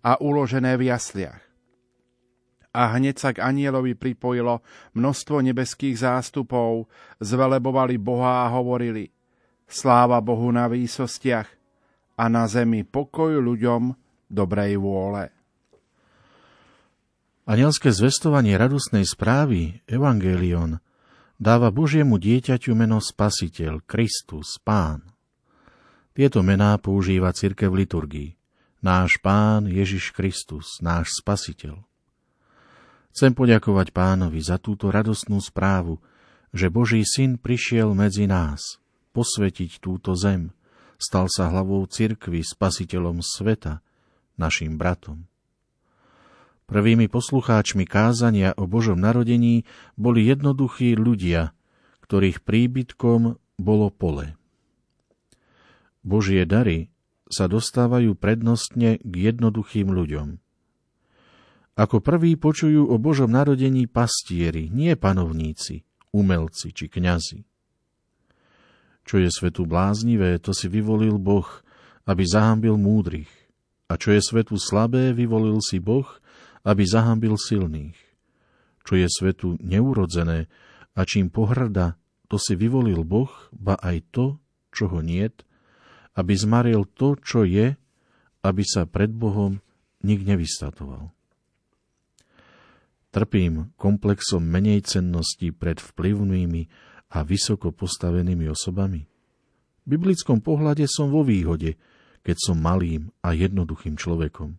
[0.02, 1.42] a uložené v jasliach.
[2.72, 4.64] A hneď sa k anielovi pripojilo
[4.96, 6.88] množstvo nebeských zástupov,
[7.20, 9.12] zvelebovali Boha a hovorili
[9.68, 11.48] Sláva Bohu na výsostiach
[12.18, 13.92] a na zemi pokoj ľuďom
[14.32, 15.28] dobrej vôle.
[17.44, 20.80] Anielské zvestovanie radostnej správy, Evangelion,
[21.36, 25.11] dáva Božiemu dieťaťu meno Spasiteľ, Kristus, Pán.
[26.12, 28.30] Tieto mená používa církev v liturgii.
[28.84, 31.80] Náš Pán Ježiš Kristus, náš Spasiteľ.
[33.16, 36.04] Chcem poďakovať pánovi za túto radostnú správu,
[36.52, 38.84] že Boží syn prišiel medzi nás,
[39.16, 40.52] posvetiť túto zem,
[41.00, 43.80] stal sa hlavou cirkvy, spasiteľom sveta,
[44.36, 45.32] našim bratom.
[46.68, 49.64] Prvými poslucháčmi kázania o Božom narodení
[49.96, 51.56] boli jednoduchí ľudia,
[52.04, 54.41] ktorých príbytkom bolo pole.
[56.02, 56.90] Božie dary
[57.32, 60.42] sa dostávajú prednostne k jednoduchým ľuďom.
[61.80, 67.48] Ako prví počujú o Božom narodení pastieri, nie panovníci, umelci či kňazi.
[69.08, 71.48] Čo je svetu bláznivé, to si vyvolil Boh,
[72.06, 73.32] aby zahambil múdrych.
[73.88, 76.08] A čo je svetu slabé, vyvolil si Boh,
[76.62, 77.98] aby zahambil silných.
[78.86, 80.52] Čo je svetu neurodzené
[80.94, 81.98] a čím pohrda,
[82.28, 84.26] to si vyvolil Boh, ba aj to,
[84.72, 85.44] čo ho niet,
[86.18, 87.76] aby zmaril to, čo je,
[88.42, 89.62] aby sa pred Bohom
[90.02, 91.14] nik nevystatoval.
[93.12, 96.72] Trpím komplexom menej cennosti pred vplyvnými
[97.12, 99.04] a vysoko postavenými osobami.
[99.84, 101.76] V biblickom pohľade som vo výhode,
[102.24, 104.56] keď som malým a jednoduchým človekom.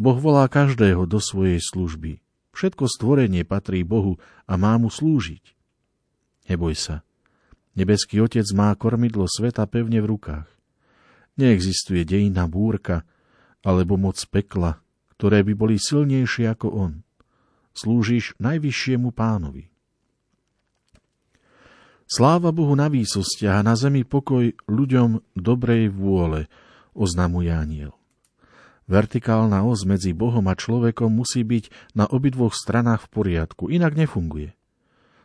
[0.00, 2.24] Boh volá každého do svojej služby.
[2.50, 5.54] Všetko stvorenie patrí Bohu a má mu slúžiť.
[6.50, 7.06] Neboj sa,
[7.80, 10.44] Nebeský Otec má kormidlo sveta pevne v rukách.
[11.40, 13.08] Neexistuje dejná búrka
[13.64, 14.84] alebo moc pekla,
[15.16, 16.92] ktoré by boli silnejšie ako On.
[17.72, 19.72] Slúžiš najvyššiemu pánovi.
[22.04, 26.52] Sláva Bohu na výsostiach a na zemi pokoj ľuďom dobrej vôle,
[26.92, 27.96] oznamuje aniel.
[28.92, 34.52] Vertikálna os medzi Bohom a človekom musí byť na obidvoch stranách v poriadku, inak nefunguje.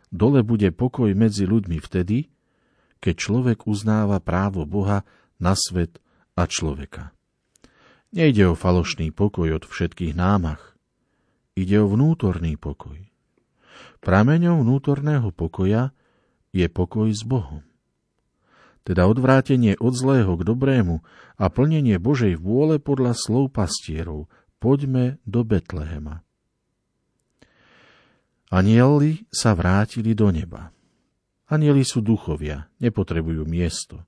[0.08, 2.32] Dole bude pokoj medzi ľuďmi vtedy,
[3.00, 5.04] keď človek uznáva právo Boha
[5.36, 6.00] na svet
[6.36, 7.16] a človeka.
[8.16, 10.78] Nejde o falošný pokoj od všetkých námach.
[11.56, 12.96] Ide o vnútorný pokoj.
[14.00, 15.90] Prameňom vnútorného pokoja
[16.54, 17.64] je pokoj s Bohom.
[18.86, 21.02] Teda odvrátenie od zlého k dobrému
[21.36, 24.30] a plnenie Božej vôle podľa slov pastierov.
[24.62, 26.22] Poďme do Betlehema.
[28.46, 30.70] Anieli sa vrátili do neba.
[31.46, 34.02] Anieli sú duchovia, nepotrebujú miesto.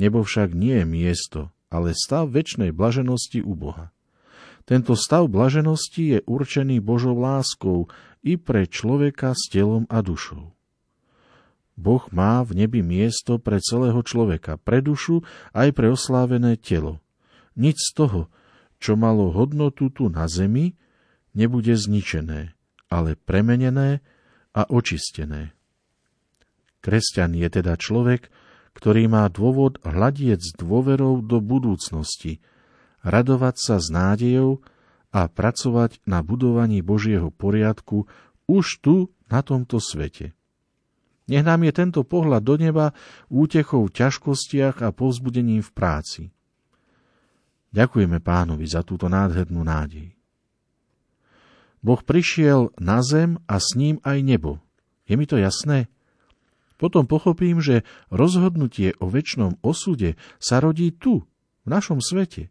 [0.00, 3.92] Nebo však nie je miesto, ale stav väčšnej blaženosti u Boha.
[4.64, 7.92] Tento stav blaženosti je určený Božou láskou
[8.24, 10.56] i pre človeka s telom a dušou.
[11.80, 15.24] Boh má v nebi miesto pre celého človeka, pre dušu
[15.56, 17.00] aj pre oslávené telo.
[17.56, 18.20] Nič z toho,
[18.80, 20.76] čo malo hodnotu tu na zemi,
[21.36, 22.52] nebude zničené,
[22.92, 24.04] ale premenené
[24.56, 25.56] a očistené.
[26.80, 28.32] Kresťan je teda človek,
[28.72, 32.40] ktorý má dôvod hľadieť s dôverou do budúcnosti,
[33.04, 34.64] radovať sa s nádejou
[35.10, 38.08] a pracovať na budovaní Božieho poriadku
[38.48, 38.96] už tu,
[39.30, 40.34] na tomto svete.
[41.30, 42.90] Nech nám je tento pohľad do neba
[43.30, 46.22] útechou v ťažkostiach a povzbudením v práci.
[47.70, 50.10] Ďakujeme pánovi za túto nádhernú nádej.
[51.78, 54.58] Boh prišiel na zem a s ním aj nebo.
[55.06, 55.86] Je mi to jasné?
[56.80, 61.28] Potom pochopím, že rozhodnutie o väčšnom osude sa rodí tu,
[61.60, 62.48] v našom svete.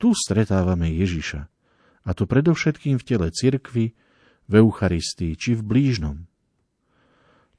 [0.00, 1.44] Tu stretávame Ježiša.
[2.08, 3.92] A to predovšetkým v tele cirkvy,
[4.48, 6.24] v Eucharistii či v blížnom.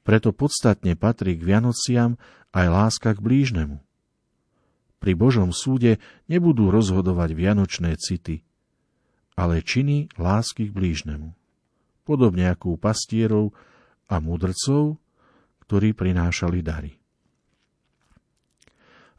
[0.02, 2.18] Preto podstatne patrí k Vianociam
[2.50, 3.78] aj láska k blížnemu.
[4.98, 8.42] Pri Božom súde nebudú rozhodovať vianočné city,
[9.38, 11.30] ale činy lásky k blížnemu.
[12.02, 13.54] Podobne ako u pastierov
[14.10, 15.01] a mudrcov,
[15.66, 16.92] ktorí prinášali dary.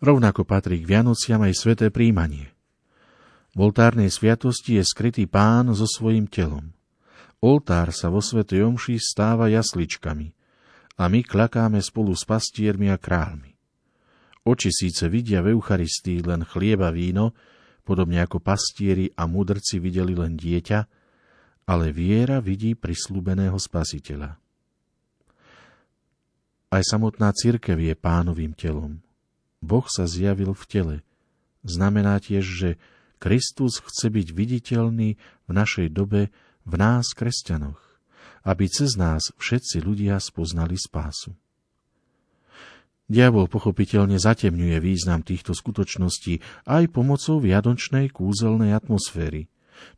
[0.04, 2.52] Rovnako patrí k Vianociam aj sveté príjmanie.
[3.56, 6.76] V oltárnej sviatosti je skrytý pán so svojím telom.
[7.40, 10.36] Oltár sa vo Svetej Omši stáva jasličkami
[11.00, 13.56] a my klakáme spolu s pastiermi a kráľmi.
[14.44, 17.32] Oči síce vidia v Eucharistii len chlieba víno,
[17.88, 20.80] podobne ako pastieri a mudrci videli len dieťa,
[21.64, 24.43] ale viera vidí prislúbeného spasiteľa.
[26.74, 28.98] Aj samotná církev je pánovým telom.
[29.62, 30.98] Boh sa zjavil v tele.
[31.62, 32.70] Znamená tiež, že
[33.22, 36.34] Kristus chce byť viditeľný v našej dobe
[36.66, 37.78] v nás, kresťanoch,
[38.42, 41.38] aby cez nás všetci ľudia spoznali spásu.
[43.06, 49.46] Diabol pochopiteľne zatemňuje význam týchto skutočností aj pomocou viadočnej kúzelnej atmosféry.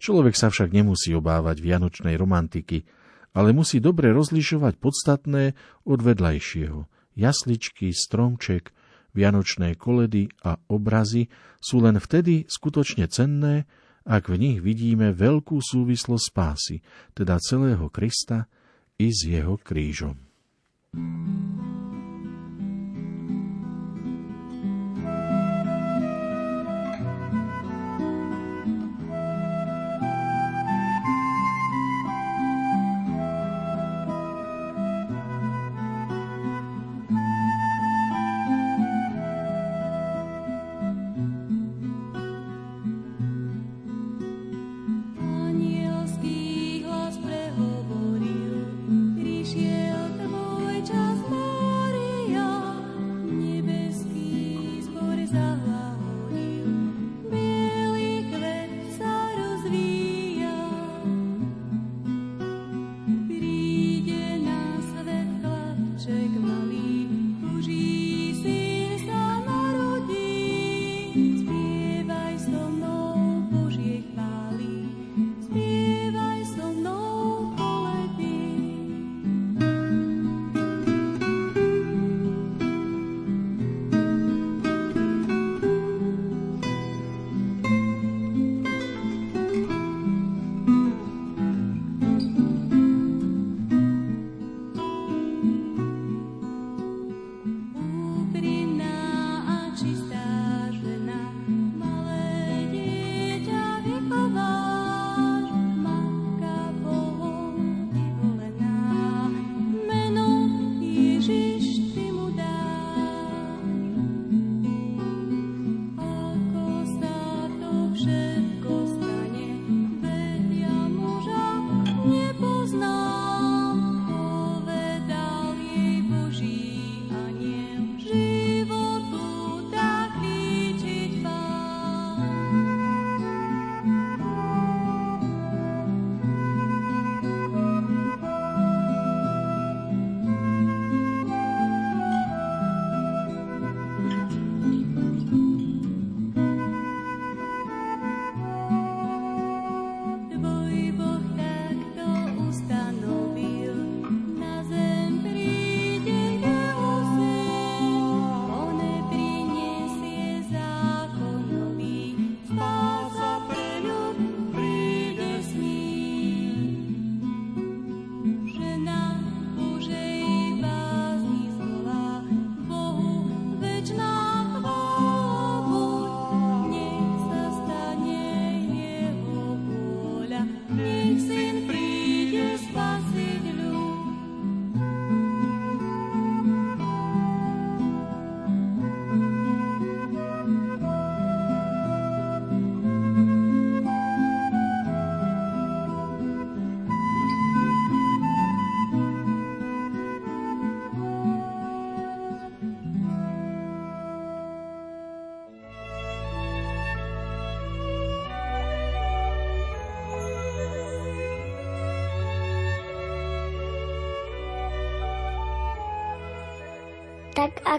[0.04, 2.84] Človek sa však nemusí obávať vianočnej romantiky,
[3.36, 5.54] ale musí dobre rozlišovať podstatné
[5.84, 6.88] od vedľajšieho.
[7.20, 8.72] Jasličky, stromček,
[9.16, 11.32] Vianočné koledy a obrazy
[11.64, 13.64] sú len vtedy skutočne cenné,
[14.04, 16.76] ak v nich vidíme veľkú súvislosť spásy,
[17.16, 18.52] teda celého Krista
[19.00, 20.20] i s jeho krížom.
[20.96, 21.85] thank you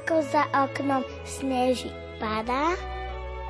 [0.07, 1.91] ako za oknom sneží
[2.23, 2.79] padá,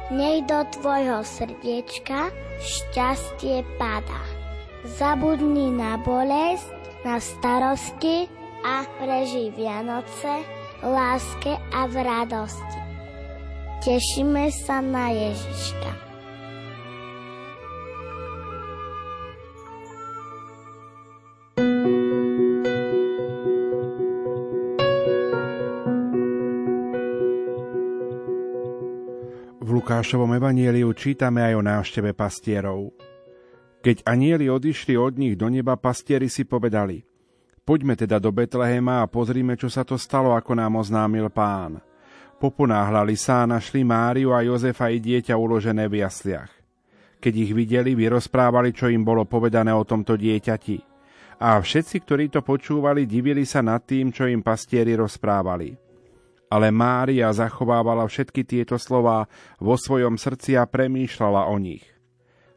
[0.09, 2.33] nech do tvojho srdiečka
[2.65, 4.25] šťastie padá.
[4.97, 6.73] Zabudni na bolesť,
[7.05, 8.25] na starosti
[8.65, 10.49] a preži Vianoce
[10.81, 12.81] láske a v radosti.
[13.85, 16.06] Tešíme sa na Ježiška.
[29.97, 32.93] Lukášovom evanieliu čítame aj o návšteve pastierov.
[33.81, 37.01] Keď anieli odišli od nich do neba, pastieri si povedali
[37.65, 41.81] Poďme teda do Betlehema a pozrime, čo sa to stalo, ako nám oznámil pán.
[42.37, 46.53] Poponáhľali sa a našli Máriu a Jozefa i dieťa uložené v jasliach.
[47.17, 50.77] Keď ich videli, vyrozprávali, čo im bolo povedané o tomto dieťati.
[51.41, 55.86] A všetci, ktorí to počúvali, divili sa nad tým, čo im pastieri rozprávali.
[56.47, 59.27] Ale Mária zachovávala všetky tieto slová
[59.59, 61.83] vo svojom srdci a premýšľala o nich.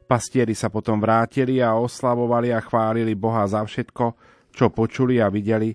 [0.09, 4.05] Pastieri sa potom vrátili a oslavovali a chválili Boha za všetko,
[4.53, 5.73] čo počuli a videli,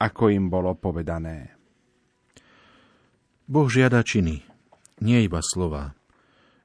[0.00, 1.56] ako im bolo povedané.
[3.46, 4.42] Boh žiada činy,
[5.04, 5.92] nie iba slova.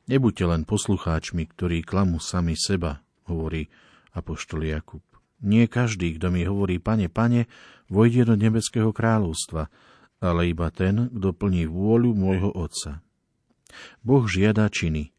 [0.08, 3.68] Nebuďte len poslucháčmi, ktorí klamú sami seba, hovorí
[4.16, 5.04] apoštol Jakub.
[5.42, 7.48] Nie každý, kto mi hovorí, pane, pane,
[7.92, 9.68] vojde do nebeského kráľovstva,
[10.22, 13.02] ale iba ten, kto plní vôľu môjho Otca.
[14.06, 15.10] Boh žiada činy.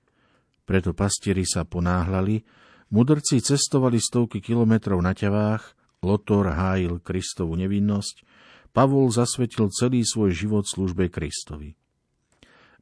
[0.62, 2.46] Preto pastieri sa ponáhľali,
[2.94, 8.26] mudrci cestovali stovky kilometrov na ťavách, Lotor hájil Kristovu nevinnosť,
[8.72, 11.76] Pavol zasvetil celý svoj život službe Kristovi.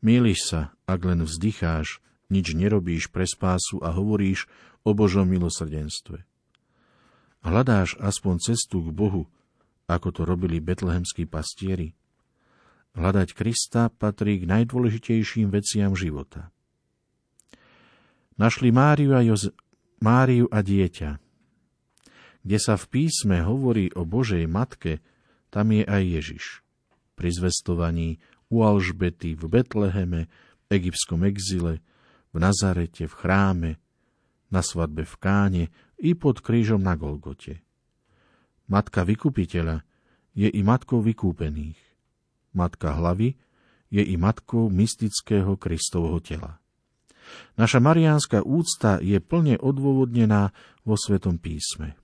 [0.00, 4.46] Míliš sa, ak len vzdycháš, nič nerobíš pre spásu a hovoríš
[4.86, 6.24] o Božom milosrdenstve.
[7.44, 9.28] Hľadáš aspoň cestu k Bohu,
[9.90, 11.92] ako to robili betlehemskí pastieri.
[12.98, 16.50] Hľadať Krista patrí k najdôležitejším veciam života.
[18.34, 19.54] Našli Máriu a, Joze-
[20.02, 21.22] Máriu a dieťa.
[22.40, 25.04] Kde sa v písme hovorí o Božej matke,
[25.52, 26.44] tam je aj Ježiš.
[27.14, 28.18] Pri zvestovaní
[28.48, 30.26] u Alžbety, v Betleheme,
[30.72, 31.84] egyptskom exile,
[32.32, 33.70] v Nazarete, v chráme,
[34.50, 35.64] na svadbe v Káne
[36.00, 37.62] i pod krížom na Golgote.
[38.66, 39.86] Matka vykupiteľa
[40.34, 41.89] je i matkou vykúpených
[42.52, 43.36] matka hlavy,
[43.90, 46.62] je i matkou mystického Kristovho tela.
[47.58, 51.98] Naša mariánska úcta je plne odôvodnená vo Svetom písme.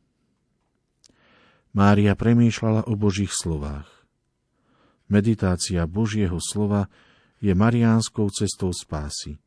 [1.77, 3.87] Mária premýšľala o Božích slovách.
[5.07, 6.91] Meditácia Božieho slova
[7.39, 9.39] je mariánskou cestou spásy.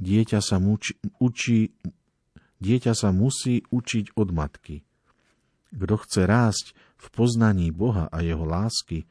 [0.00, 1.76] Dieťa sa, muči, učí,
[2.58, 4.80] dieťa sa musí učiť od matky.
[5.70, 6.66] Kto chce rásť
[6.98, 9.06] v poznaní Boha a jeho lásky,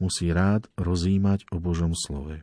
[0.00, 2.42] musí rád rozímať o Božom slove.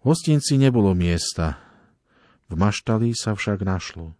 [0.00, 1.62] V hostinci nebolo miesta,
[2.50, 4.18] v maštali sa však našlo.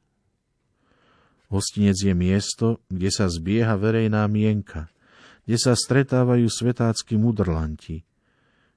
[1.50, 4.86] Hostinec je miesto, kde sa zbieha verejná mienka,
[5.42, 8.06] kde sa stretávajú svetácky mudrlanti,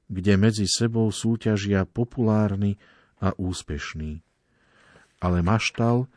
[0.09, 2.81] kde medzi sebou súťažia populárni
[3.21, 4.25] a úspešní.
[5.21, 6.09] Ale maštal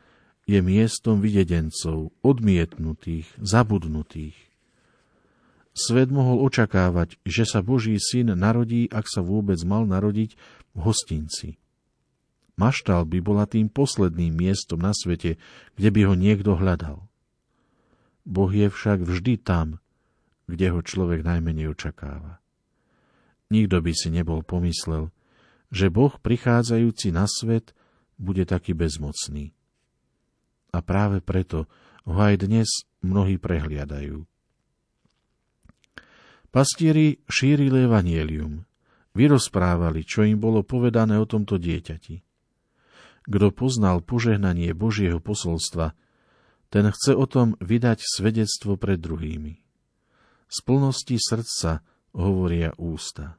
[0.48, 4.45] je miestom videdencov, odmietnutých, zabudnutých.
[5.76, 10.32] Svet mohol očakávať, že sa Boží syn narodí, ak sa vôbec mal narodiť,
[10.72, 11.60] v hostinci.
[12.56, 15.36] Maštal by bola tým posledným miestom na svete,
[15.76, 17.04] kde by ho niekto hľadal.
[18.24, 19.76] Boh je však vždy tam,
[20.48, 22.40] kde ho človek najmenej očakáva.
[23.52, 25.12] Nikto by si nebol pomyslel,
[25.68, 27.76] že Boh prichádzajúci na svet
[28.16, 29.52] bude taký bezmocný.
[30.72, 31.68] A práve preto
[32.08, 34.24] ho aj dnes mnohí prehliadajú.
[36.56, 38.64] Pastieri šírili evanielium,
[39.12, 42.24] vyrozprávali, čo im bolo povedané o tomto dieťati.
[43.28, 45.92] Kto poznal požehnanie Božieho posolstva,
[46.72, 49.60] ten chce o tom vydať svedectvo pred druhými.
[50.48, 51.84] Z plnosti srdca
[52.16, 53.36] hovoria ústa.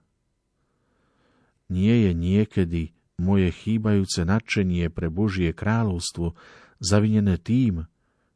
[1.73, 6.37] Nie je niekedy moje chýbajúce nadšenie pre Božie kráľovstvo
[6.77, 7.89] zavinené tým,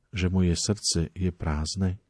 [0.09, 2.01] že moje srdce je prázdne?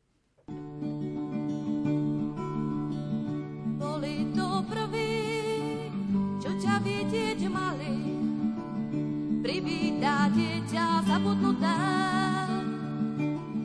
[11.12, 11.80] Zabudnuté.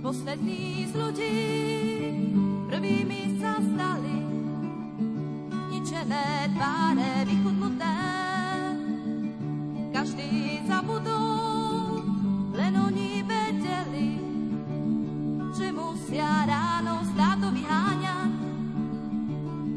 [0.03, 1.39] Poslední z ľudí
[2.67, 4.19] prvými sa stali,
[5.71, 7.99] ničené tváre vychudnuté.
[9.95, 12.03] Každý zabudol,
[12.51, 14.11] len oni vedeli,
[15.55, 18.35] že musia ráno státo vyháňať,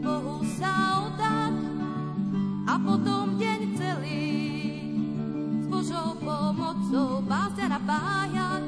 [0.01, 1.55] Bohu sa oddať
[2.65, 3.58] a potom deň
[6.89, 8.65] pomocou pásť napájať.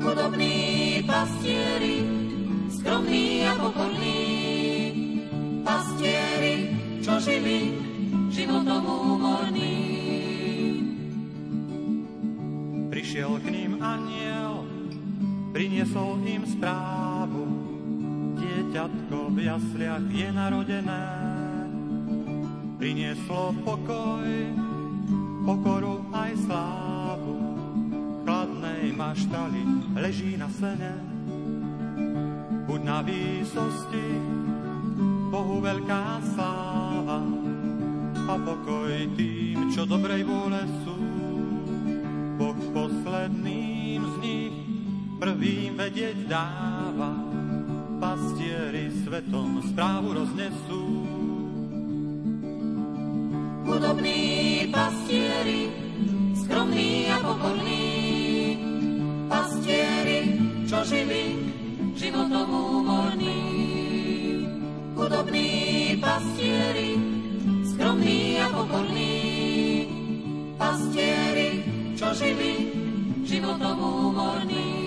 [0.00, 0.56] Chudobní
[1.04, 1.96] pastieri,
[2.72, 4.24] skromní a pokorní,
[5.60, 6.72] pastieri,
[7.04, 7.76] čo žili
[8.32, 9.76] životom úmorný.
[12.88, 14.64] Prišiel k ním aniel,
[15.52, 17.44] priniesol im správu,
[18.40, 21.04] dieťatko v jasliach je narodené,
[22.80, 24.24] prinieslo pokoj,
[25.46, 27.38] pokoru aj slávu.
[28.26, 29.62] Chladnej maštali
[29.94, 30.98] leží na sene,
[32.66, 34.08] buď na výsosti,
[35.30, 37.22] Bohu veľká sláva
[38.26, 40.98] a pokoj tým, čo dobrej vôle sú.
[42.36, 44.56] Boh posledným z nich
[45.22, 47.14] prvým vedieť dáva,
[48.02, 51.15] pastieri svetom správu roznesú.
[53.66, 55.66] Chudobní pastieri,
[56.38, 58.58] skromní a pokorní,
[59.26, 60.38] pastieri,
[60.70, 61.34] čo žili
[61.98, 63.42] životom úmorní.
[64.94, 65.50] Chudobní
[65.98, 66.94] pastieri,
[67.74, 69.18] skromní a pokorní,
[70.54, 71.66] pastieri,
[71.98, 72.70] čo žili
[73.26, 74.85] životom úmorní.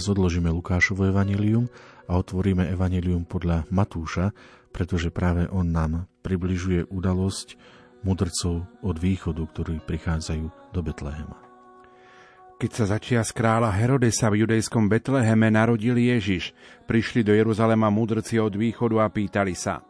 [0.00, 1.68] Teraz odložíme Lukášovo evanilium
[2.08, 4.32] a otvoríme evanilium podľa Matúša,
[4.72, 7.60] pretože práve on nám približuje udalosť
[8.00, 11.36] mudrcov od východu, ktorí prichádzajú do Betlehema.
[12.56, 16.56] Keď sa začia z kráľa Herodesa v judejskom Betleheme narodil Ježiš,
[16.88, 19.84] prišli do Jeruzalema mudrci od východu a pýtali sa,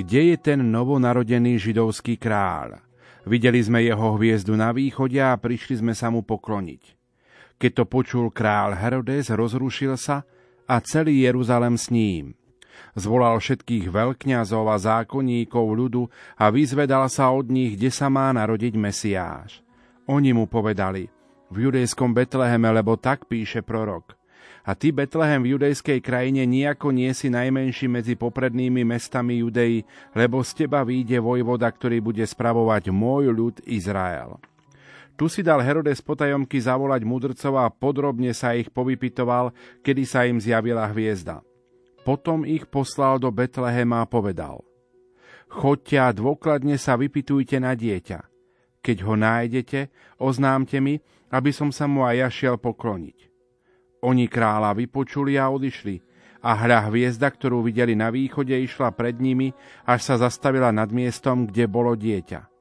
[0.00, 2.80] kde je ten novonarodený židovský kráľ?
[3.28, 6.95] Videli sme jeho hviezdu na východe a prišli sme sa mu pokloniť.
[7.56, 10.28] Keď to počul král Herodes, rozrušil sa
[10.68, 12.36] a celý Jeruzalem s ním.
[12.92, 16.02] Zvolal všetkých veľkňazov a zákonníkov ľudu
[16.36, 19.64] a vyzvedal sa od nich, kde sa má narodiť Mesiáš.
[20.04, 21.08] Oni mu povedali,
[21.48, 24.16] v judejskom Betleheme, lebo tak píše prorok.
[24.66, 30.42] A ty, Betlehem v judejskej krajine, nejako nie si najmenší medzi poprednými mestami Judei, lebo
[30.42, 34.42] z teba výjde vojvoda, ktorý bude spravovať môj ľud Izrael.
[35.16, 40.36] Tu si dal Herodes potajomky zavolať mudrcov a podrobne sa ich povypitoval, kedy sa im
[40.36, 41.40] zjavila hviezda.
[42.04, 44.60] Potom ich poslal do Betlehema a povedal
[45.48, 48.28] Choďte a dôkladne sa vypitujte na dieťa.
[48.84, 49.88] Keď ho nájdete,
[50.20, 51.00] oznámte mi,
[51.32, 53.32] aby som sa mu aj ja šiel pokloniť.
[54.04, 56.06] Oni kráľa vypočuli a odišli,
[56.46, 59.50] a hra hviezda, ktorú videli na východe, išla pred nimi,
[59.82, 62.55] až sa zastavila nad miestom, kde bolo dieťa.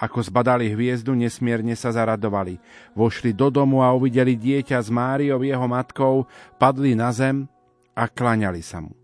[0.00, 2.56] Ako zbadali hviezdu, nesmierne sa zaradovali.
[2.96, 6.24] Vošli do domu a uvideli dieťa s Máriou jeho matkou,
[6.56, 7.44] padli na zem
[7.92, 8.96] a klaňali sa mu.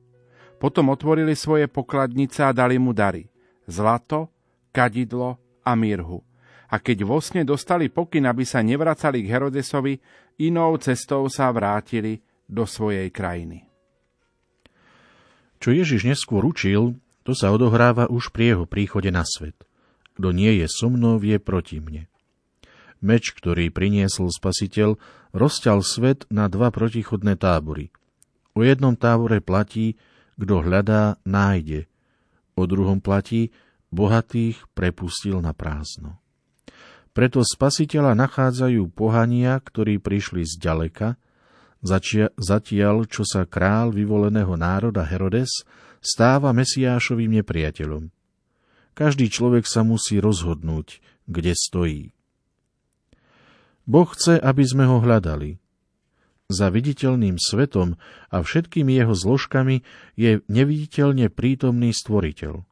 [0.57, 3.29] Potom otvorili svoje pokladnice a dali mu dary.
[3.69, 4.33] Zlato,
[4.73, 6.25] kadidlo a mirhu.
[6.73, 10.01] A keď vo sne dostali pokyn, aby sa nevracali k Herodesovi,
[10.41, 13.69] inou cestou sa vrátili do svojej krajiny.
[15.61, 19.66] Čo Ježiš neskôr učil, to sa odohráva už pri jeho príchode na svet.
[20.17, 22.09] Kto nie je so mnou, je proti mne.
[23.05, 24.97] Meč, ktorý priniesol spasiteľ,
[25.37, 27.93] rozťal svet na dva protichodné tábory.
[28.57, 30.01] O jednom tábore platí,
[30.41, 31.85] kto hľadá, nájde.
[32.57, 33.53] O druhom platí,
[33.93, 36.17] bohatých prepustil na prázdno.
[37.13, 41.21] Preto spasiteľa nachádzajú pohania, ktorí prišli z ďaleka,
[42.41, 45.69] zatiaľ, čo sa král vyvoleného národa Herodes
[46.01, 48.09] stáva Mesiášovým nepriateľom.
[48.97, 52.03] Každý človek sa musí rozhodnúť, kde stojí.
[53.85, 55.61] Boh chce, aby sme ho hľadali.
[56.49, 58.01] Za viditeľným svetom
[58.33, 59.85] a všetkými jeho zložkami
[60.17, 62.65] je neviditeľne prítomný stvoriteľ.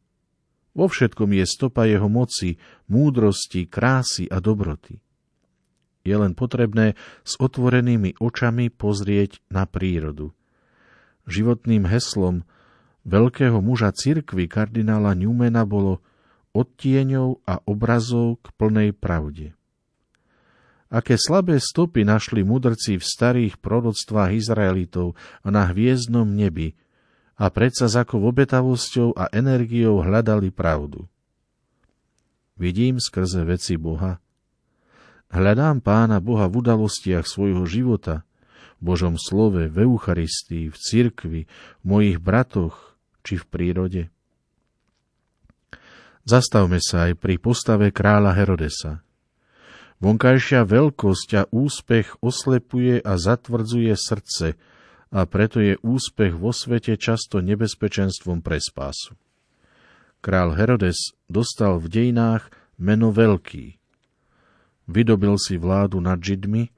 [0.74, 2.56] Vo všetkom je stopa jeho moci,
[2.88, 5.05] múdrosti, krásy a dobroty.
[6.09, 10.32] Je len potrebné s otvorenými očami pozrieť na prírodu.
[11.28, 12.48] Životným heslom
[13.05, 16.01] veľkého muža cirkvy kardinála Newmana bolo–
[16.55, 19.52] od tieňov a obrazov k plnej pravde.
[20.94, 26.78] Aké slabé stopy našli mudrci v starých proroctvách Izraelitov a na hviezdnom nebi
[27.35, 31.10] a predsa za akou obetavosťou a energiou hľadali pravdu.
[32.55, 34.22] Vidím skrze veci Boha.
[35.35, 38.22] Hľadám pána Boha v udalostiach svojho života,
[38.78, 42.94] v Božom slove, v Eucharistii, v cirkvi, v mojich bratoch
[43.26, 44.14] či v prírode.
[46.24, 49.05] Zastavme sa aj pri postave kráľa Herodesa.
[50.01, 54.56] Vonkajšia veľkosť a úspech oslepuje a zatvrdzuje srdce
[55.14, 59.14] a preto je úspech vo svete často nebezpečenstvom pre spásu.
[60.24, 63.78] Král Herodes dostal v dejinách meno Veľký.
[64.90, 66.72] Vydobil si vládu nad Židmi,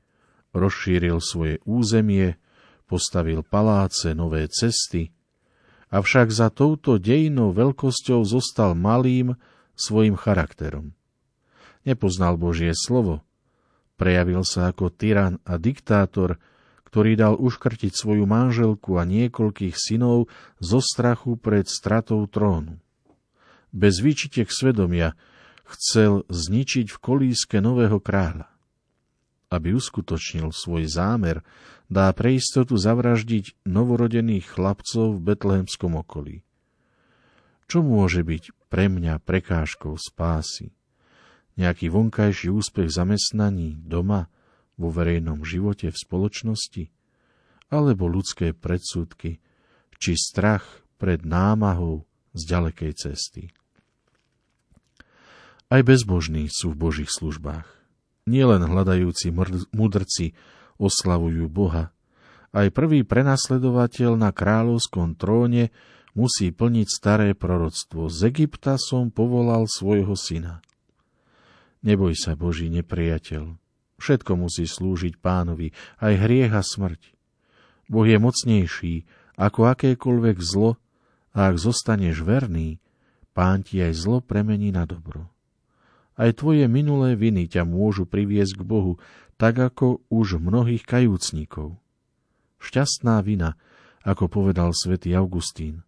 [0.53, 2.37] rozšíril svoje územie,
[2.91, 5.16] postavil paláce, nové cesty,
[5.91, 9.39] avšak za touto dejnou veľkosťou zostal malým
[9.77, 10.97] svojim charakterom.
[11.87, 13.23] Nepoznal Božie slovo,
[13.95, 16.43] prejavil sa ako tyran a diktátor,
[16.87, 22.81] ktorý dal uškrtiť svoju manželku a niekoľkých synov zo strachu pred stratou trónu.
[23.71, 25.13] Bez výčitek svedomia
[25.69, 28.49] chcel zničiť v kolíske nového kráľa.
[29.53, 31.45] Aby uskutočnil svoj zámer,
[31.87, 36.43] dá pre istotu zavraždiť novorodených chlapcov v betlehemskom okolí.
[37.67, 40.71] Čo môže byť pre mňa prekážkou spásy?
[41.59, 44.31] Nejaký vonkajší úspech zamestnaní, doma,
[44.77, 46.85] vo verejnom živote, v spoločnosti?
[47.73, 49.43] Alebo ľudské predsudky,
[49.99, 52.07] či strach pred námahou
[52.37, 53.43] z ďalekej cesty?
[55.67, 57.67] Aj bezbožní sú v Božích službách.
[58.31, 59.35] Nielen hľadajúci
[59.75, 60.39] mudrci
[60.77, 61.97] oslavujú Boha,
[62.57, 65.69] aj prvý prenasledovateľ na kráľovskom tróne
[66.17, 68.09] musí plniť staré proroctvo.
[68.09, 70.65] Z Egypta som povolal svojho syna.
[71.85, 73.61] Neboj sa, Boží nepriateľ.
[74.01, 77.13] Všetko musí slúžiť pánovi, aj hriech a smrť.
[77.93, 78.95] Boh je mocnejší
[79.37, 80.81] ako akékoľvek zlo
[81.37, 82.81] a ak zostaneš verný,
[83.37, 85.29] pán ti aj zlo premení na dobro.
[86.17, 88.97] Aj tvoje minulé viny ťa môžu priviesť k Bohu,
[89.37, 91.77] tak ako už mnohých kajúcnikov.
[92.61, 93.61] Šťastná vina,
[94.01, 95.85] ako povedal svätý Augustín.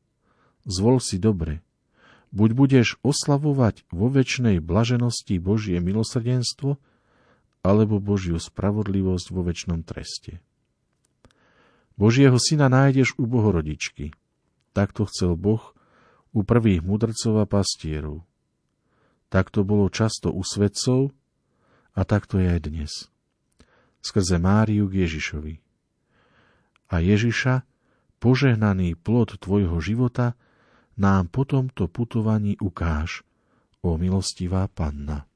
[0.68, 1.64] Zvol si dobre.
[2.28, 6.76] Buď budeš oslavovať vo väčšnej blaženosti Božie milosrdenstvo,
[7.64, 10.44] alebo Božiu spravodlivosť vo väčšnom treste.
[11.98, 14.14] Božieho syna nájdeš u Bohorodičky.
[14.76, 15.74] Takto chcel Boh
[16.30, 18.22] u prvých mudrcov a pastierov.
[19.32, 21.10] Tak to bolo často u svetcov
[21.96, 22.92] a tak to je aj dnes.
[23.98, 25.54] Skrze Máriu k Ježišovi.
[26.88, 27.66] A Ježiša,
[28.22, 30.38] požehnaný plod tvojho života,
[30.98, 33.22] nám po tomto putovaní ukáž,
[33.84, 35.28] o milostivá panna.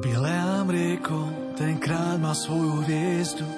[0.00, 1.26] Bileám rieko,
[1.58, 3.48] tenkrát má svoju hviezdu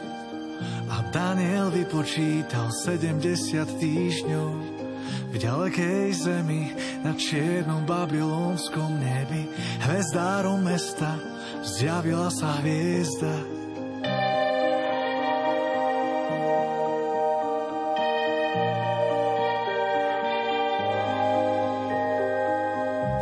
[0.88, 4.77] a Daniel vypočítal 70 týždňov
[5.28, 6.72] v ďalekej zemi
[7.04, 9.48] na čiernom babylonskom nebi
[9.84, 11.16] hvezdárom mesta
[11.62, 13.58] zjavila sa hviezda.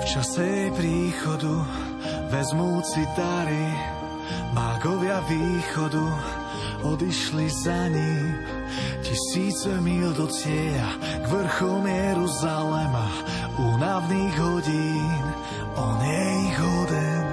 [0.06, 1.60] Čase jej príchodu
[2.32, 3.68] vezmúci dary
[4.56, 6.06] mágovia východu
[6.88, 8.55] odišli za ním
[9.02, 13.08] Tisíce mil do cieľa k vrchom Jeruzalema,
[13.56, 15.24] únavných hodín,
[15.76, 17.24] on je ich hoden.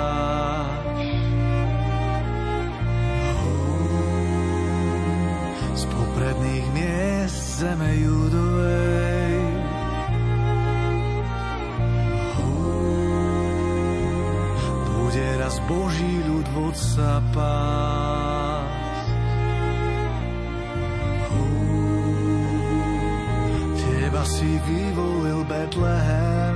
[5.73, 8.46] Z popredných miest zeme judovej
[15.57, 19.05] raz Boží ľud vodca pás.
[23.81, 26.55] Teba si vyvolil Betlehem,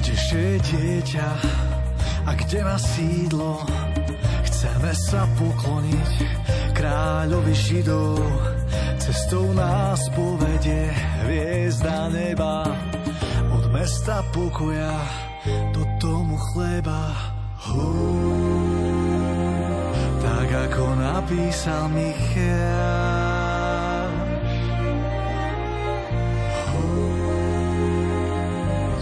[0.00, 1.30] kdeže je dieťa
[2.24, 3.60] a kde má sídlo,
[4.48, 6.12] chceme sa pokloniť
[6.74, 8.18] kráľovi Židov,
[8.98, 10.90] cestou nás povedie
[11.24, 12.73] hviezda neba
[13.84, 14.96] mesta pokoja
[15.76, 17.12] do tomu chleba.
[17.68, 17.92] Hú,
[20.24, 23.28] tak ako napísal Michal.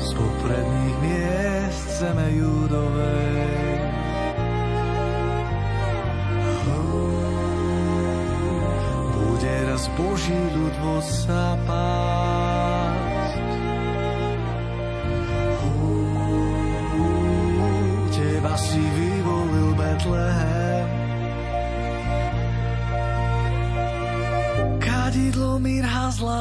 [0.02, 3.78] Z popredných miest zeme judovej.
[9.14, 10.74] Bude raz Boží ľud
[11.06, 12.31] sa pás.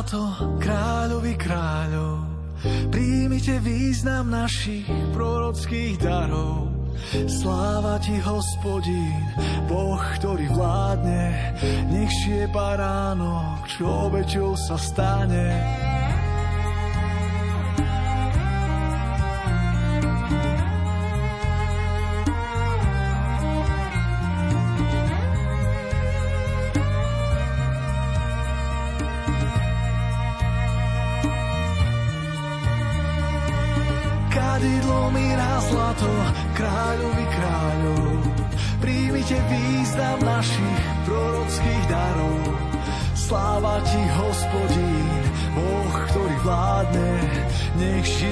[0.01, 2.25] Zlato, kráľovi kráľov,
[2.89, 6.73] príjmite význam našich prorockých darov.
[7.29, 9.21] Sláva ti, hospodín,
[9.69, 11.53] Boh, ktorý vládne,
[11.93, 15.53] nech je baránok, čo obeťou sa stane.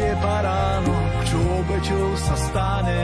[0.10, 3.02] Žije baránok, čo obeťou sa stane.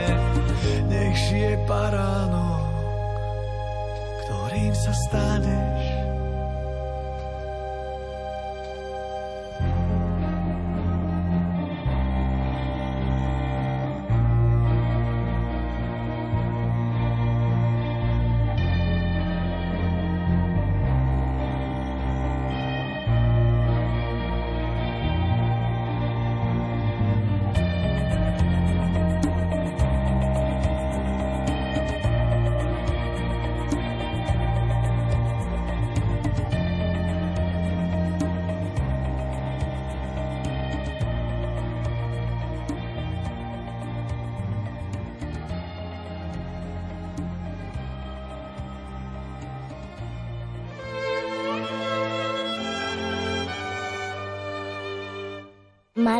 [0.90, 2.66] Nech žije baránok,
[4.26, 5.75] ktorým sa staneš.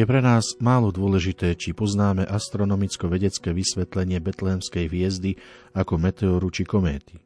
[0.00, 5.36] Je pre nás málo dôležité, či poznáme astronomicko-vedecké vysvetlenie betlémskej hviezdy
[5.76, 7.20] ako meteoru či kométy.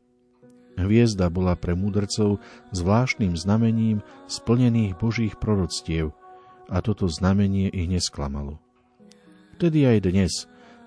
[0.74, 2.42] Hviezda bola pre múdrcov
[2.74, 6.18] zvláštnym znamením splnených božích proroctiev
[6.66, 8.58] a toto znamenie ich nesklamalo.
[9.54, 10.32] Vtedy aj dnes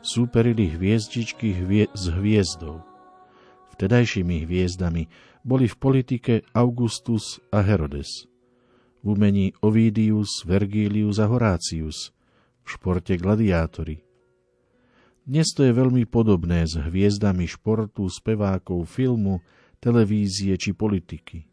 [0.04, 2.84] súperili hviezdičky hvie- s hviezdou.
[3.80, 5.08] Vtedajšími hviezdami
[5.48, 8.12] boli v politike Augustus a Herodes–
[9.02, 12.16] v umení Ovidius, Vergilius a Horácius,
[12.64, 14.04] v športe gladiátori.
[15.28, 19.44] Dnes to je veľmi podobné s hviezdami športu, spevákov, filmu,
[19.84, 21.44] televízie či politiky.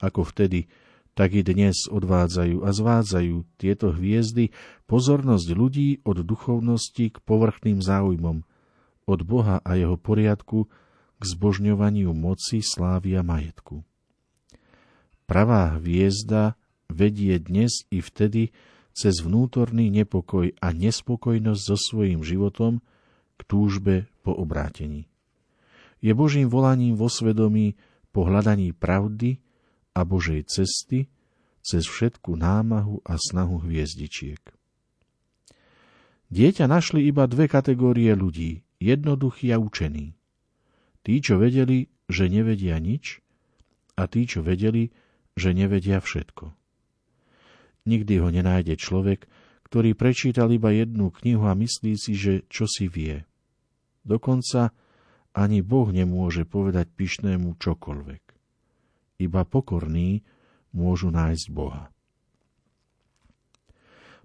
[0.00, 0.64] Ako vtedy,
[1.12, 4.48] tak i dnes odvádzajú a zvádzajú tieto hviezdy
[4.88, 8.48] pozornosť ľudí od duchovnosti k povrchným záujmom,
[9.04, 10.72] od Boha a jeho poriadku
[11.20, 13.84] k zbožňovaniu moci, slávy a majetku.
[15.28, 16.56] Pravá hviezda
[16.92, 18.52] vedie dnes i vtedy
[18.92, 22.84] cez vnútorný nepokoj a nespokojnosť so svojím životom
[23.36, 25.08] k túžbe po obrátení.
[26.04, 27.74] Je Božím volaním vo svedomí
[28.12, 29.40] po hľadaní pravdy
[29.96, 31.08] a Božej cesty
[31.62, 34.42] cez všetku námahu a snahu hviezdičiek.
[36.32, 40.16] Dieťa našli iba dve kategórie ľudí, jednoduchí a učení.
[41.04, 43.20] Tí, čo vedeli, že nevedia nič,
[44.00, 44.90] a tí, čo vedeli,
[45.36, 46.61] že nevedia všetko.
[47.82, 49.26] Nikdy ho nenájde človek,
[49.66, 53.24] ktorý prečítal iba jednu knihu a myslí si, že čo si vie.
[54.04, 54.70] Dokonca
[55.32, 58.22] ani Boh nemôže povedať pyšnému čokoľvek.
[59.22, 60.22] Iba pokorní
[60.76, 61.88] môžu nájsť Boha.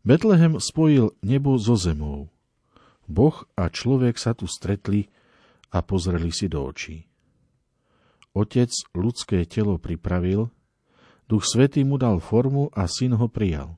[0.03, 2.31] Betlehem spojil nebo so zemou.
[3.07, 5.07] Boh a človek sa tu stretli
[5.71, 7.07] a pozreli si do očí.
[8.35, 10.51] Otec ľudské telo pripravil
[11.28, 13.76] Duch Svetý mu dal formu a syn ho prijal.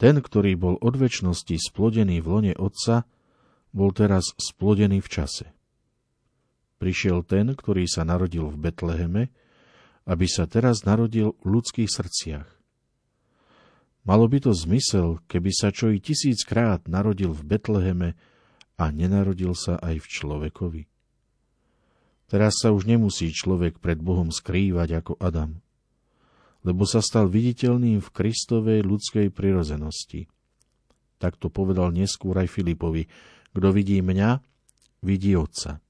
[0.00, 3.04] Ten, ktorý bol od väčšnosti splodený v lone Otca,
[3.76, 5.46] bol teraz splodený v čase.
[6.80, 9.28] Prišiel ten, ktorý sa narodil v Betleheme,
[10.08, 12.48] aby sa teraz narodil v ľudských srdciach.
[14.08, 18.16] Malo by to zmysel, keby sa čo i tisíckrát narodil v Betleheme
[18.80, 20.82] a nenarodil sa aj v človekovi.
[22.32, 25.60] Teraz sa už nemusí človek pred Bohom skrývať ako Adam
[26.64, 30.28] lebo sa stal viditeľným v Kristovej ľudskej prirozenosti.
[31.20, 33.08] Tak to povedal neskôr aj Filipovi.
[33.52, 34.40] Kto vidí mňa,
[35.04, 35.80] vidí Otca.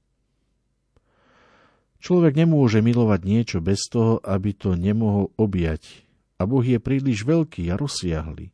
[2.01, 6.03] Človek nemôže milovať niečo bez toho, aby to nemohol objať.
[6.41, 8.49] A Boh je príliš veľký a rozsiahly.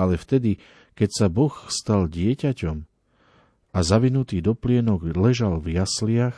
[0.00, 0.56] Ale vtedy,
[0.96, 2.76] keď sa Boh stal dieťaťom
[3.76, 6.34] a zavinutý doplienok ležal v jasliach,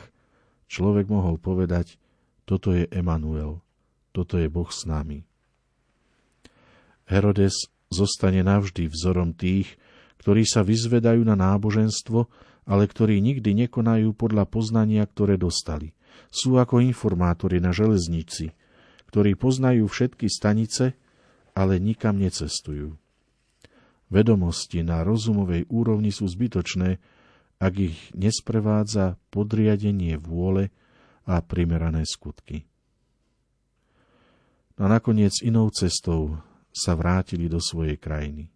[0.67, 1.95] človek mohol povedať,
[2.43, 3.63] toto je Emanuel,
[4.17, 5.21] toto je Boh s nami.
[7.05, 9.77] Herodes zostane navždy vzorom tých,
[10.17, 12.25] ktorí sa vyzvedajú na náboženstvo,
[12.65, 15.93] ale ktorí nikdy nekonajú podľa poznania, ktoré dostali.
[16.33, 18.57] Sú ako informátori na železnici,
[19.13, 20.97] ktorí poznajú všetky stanice,
[21.53, 22.97] ale nikam necestujú.
[24.09, 26.97] Vedomosti na rozumovej úrovni sú zbytočné,
[27.61, 30.73] ak ich nesprevádza podriadenie vôle
[31.23, 32.67] a primerané skutky.
[34.77, 36.37] A nakoniec inou cestou
[36.69, 38.49] sa vrátili do svojej krajiny.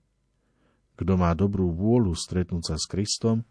[0.98, 3.41] Kto má dobrú vôľu stretnúť sa s Kristom,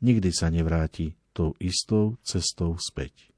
[0.00, 3.31] nikdy sa nevráti tou istou cestou späť.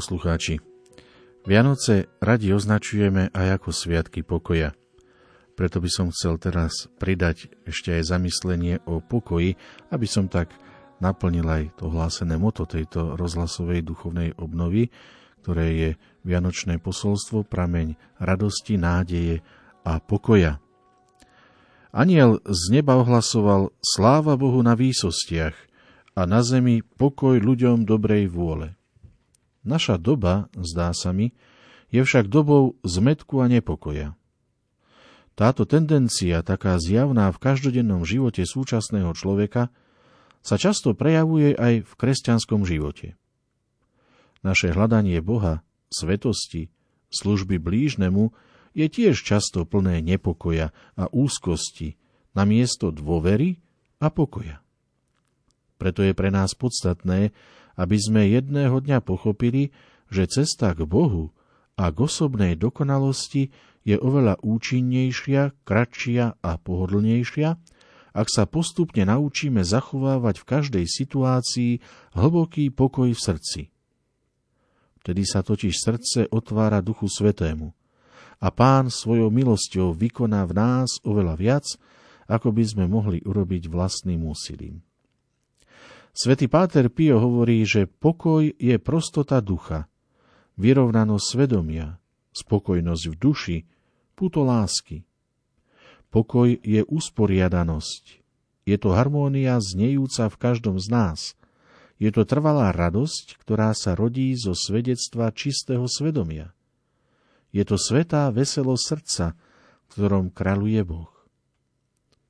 [0.00, 0.56] Poslucháči.
[1.44, 4.72] Vianoce radi označujeme aj ako sviatky pokoja.
[5.52, 9.60] Preto by som chcel teraz pridať ešte aj zamyslenie o pokoji,
[9.92, 10.56] aby som tak
[11.04, 14.88] naplnil aj to hlásené moto tejto rozhlasovej duchovnej obnovy,
[15.44, 15.90] ktoré je
[16.24, 19.44] Vianočné posolstvo, prameň radosti, nádeje
[19.84, 20.64] a pokoja.
[21.92, 25.56] Aniel z neba ohlasoval sláva Bohu na výsostiach
[26.16, 28.79] a na zemi pokoj ľuďom dobrej vôle.
[29.60, 31.36] Naša doba, zdá sa mi,
[31.92, 34.16] je však dobou zmetku a nepokoja.
[35.34, 39.72] Táto tendencia, taká zjavná v každodennom živote súčasného človeka,
[40.40, 43.16] sa často prejavuje aj v kresťanskom živote.
[44.40, 45.60] Naše hľadanie Boha,
[45.92, 46.72] svetosti,
[47.12, 48.32] služby blížnemu
[48.72, 52.00] je tiež často plné nepokoja a úzkosti
[52.32, 53.60] na miesto dôvery
[54.00, 54.62] a pokoja.
[55.76, 57.32] Preto je pre nás podstatné,
[57.80, 59.72] aby sme jedného dňa pochopili,
[60.12, 61.32] že cesta k Bohu
[61.80, 63.48] a k osobnej dokonalosti
[63.88, 67.56] je oveľa účinnejšia, kratšia a pohodlnejšia,
[68.12, 71.72] ak sa postupne naučíme zachovávať v každej situácii
[72.12, 73.62] hlboký pokoj v srdci.
[75.00, 77.72] Vtedy sa totiž srdce otvára Duchu Svetému
[78.44, 81.66] a Pán svojou milosťou vykoná v nás oveľa viac,
[82.28, 84.84] ako by sme mohli urobiť vlastným úsilím.
[86.10, 89.86] Svetý Páter Pio hovorí, že pokoj je prostota ducha,
[90.58, 92.02] vyrovnanosť svedomia,
[92.34, 93.58] spokojnosť v duši,
[94.18, 95.06] puto lásky.
[96.10, 98.20] Pokoj je usporiadanosť.
[98.66, 101.20] Je to harmónia znejúca v každom z nás.
[102.02, 106.50] Je to trvalá radosť, ktorá sa rodí zo svedectva čistého svedomia.
[107.54, 109.38] Je to svetá veselo srdca,
[109.86, 111.10] v ktorom kráľuje Boh.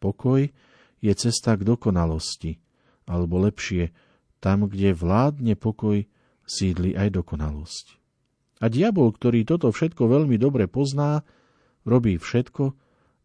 [0.01, 0.48] Pokoj
[1.01, 2.61] je cesta k dokonalosti,
[3.11, 3.91] alebo lepšie,
[4.39, 6.07] tam, kde vládne pokoj,
[6.47, 7.99] sídli aj dokonalosť.
[8.62, 11.27] A diabol, ktorý toto všetko veľmi dobre pozná,
[11.82, 12.70] robí všetko,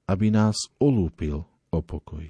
[0.09, 2.25] aby nás olúpil o pokoj.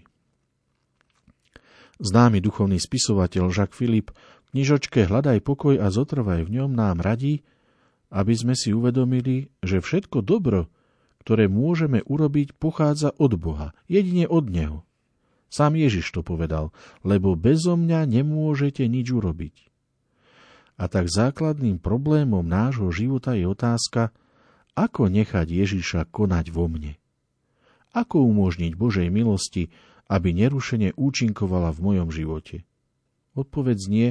[1.95, 7.47] Známy duchovný spisovateľ Jacques Philippe v knižočke Hľadaj pokoj a zotrvaj v ňom nám radí,
[8.11, 10.67] aby sme si uvedomili, že všetko dobro,
[11.25, 14.84] ktoré môžeme urobiť, pochádza od Boha, jedine od Neho.
[15.55, 16.75] Sám Ježiš to povedal,
[17.07, 19.71] lebo bezo mňa nemôžete nič urobiť.
[20.75, 24.11] A tak základným problémom nášho života je otázka,
[24.75, 26.99] ako nechať Ježiša konať vo mne.
[27.95, 29.71] Ako umožniť Božej milosti,
[30.11, 32.67] aby nerušene účinkovala v mojom živote?
[33.39, 34.07] Odpoveď znie,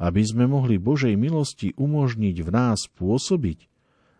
[0.00, 3.68] aby sme mohli Božej milosti umožniť v nás pôsobiť,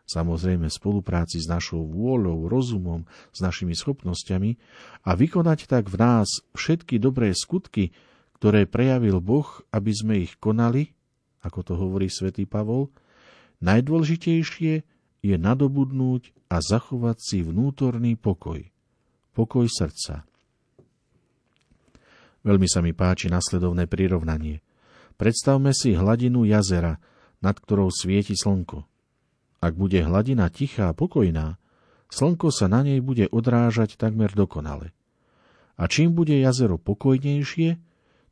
[0.07, 4.51] samozrejme v spolupráci s našou vôľou, rozumom, s našimi schopnosťami
[5.07, 7.95] a vykonať tak v nás všetky dobré skutky,
[8.37, 10.91] ktoré prejavil Boh, aby sme ich konali,
[11.47, 12.91] ako to hovorí svätý Pavol,
[13.62, 14.73] najdôležitejšie
[15.23, 18.66] je nadobudnúť a zachovať si vnútorný pokoj.
[19.33, 20.27] Pokoj srdca.
[22.43, 24.61] Veľmi sa mi páči nasledovné prirovnanie.
[25.15, 26.99] Predstavme si hladinu jazera,
[27.39, 28.91] nad ktorou svieti slnko.
[29.62, 31.55] Ak bude hladina tichá a pokojná,
[32.10, 34.90] slnko sa na nej bude odrážať takmer dokonale.
[35.78, 37.78] A čím bude jazero pokojnejšie,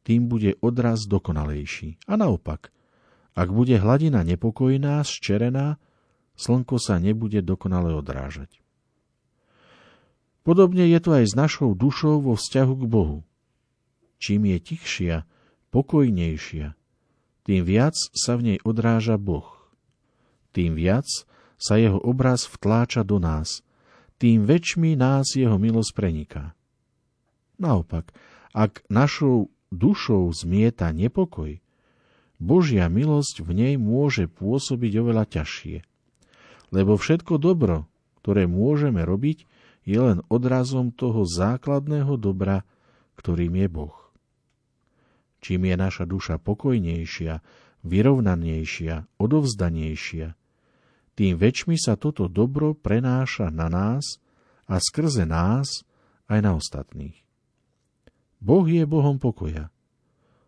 [0.03, 2.03] tým bude odraz dokonalejší.
[2.11, 2.75] A naopak,
[3.39, 5.79] ak bude hladina nepokojná, zčerená,
[6.35, 8.59] slnko sa nebude dokonale odrážať.
[10.43, 13.19] Podobne je to aj s našou dušou vo vzťahu k Bohu.
[14.19, 15.17] Čím je tichšia,
[15.71, 16.75] pokojnejšia,
[17.47, 19.60] tým viac sa v nej odráža Boh
[20.51, 21.07] tým viac
[21.61, 23.61] sa jeho obraz vtláča do nás,
[24.21, 26.45] tým väčšmi nás jeho milosť preniká.
[27.61, 28.13] Naopak,
[28.57, 31.61] ak našou dušou zmieta nepokoj,
[32.41, 35.85] Božia milosť v nej môže pôsobiť oveľa ťažšie.
[36.73, 37.85] Lebo všetko dobro,
[38.25, 39.45] ktoré môžeme robiť,
[39.85, 42.65] je len odrazom toho základného dobra,
[43.21, 43.97] ktorým je Boh.
[45.41, 47.41] Čím je naša duša pokojnejšia,
[47.85, 50.37] vyrovnanejšia, odovzdanejšia,
[51.19, 54.23] tým väčšmi sa toto dobro prenáša na nás
[54.71, 55.83] a skrze nás
[56.31, 57.19] aj na ostatných.
[58.41, 59.69] Boh je Bohom pokoja.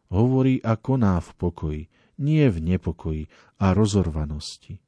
[0.08, 1.82] Hovorí a koná v pokoji,
[2.20, 3.28] nie v nepokoji
[3.58, 4.78] a rozorvanosti.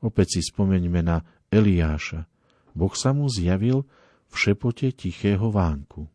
[0.00, 2.28] Opäť si spomeňme na Eliáša.
[2.76, 3.88] Boh sa mu zjavil
[4.28, 6.06] v šepote tichého vánku.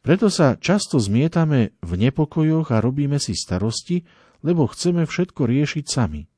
[0.00, 4.08] Preto sa často zmietame v nepokojoch a robíme si starosti,
[4.40, 6.22] lebo chceme všetko riešiť sami–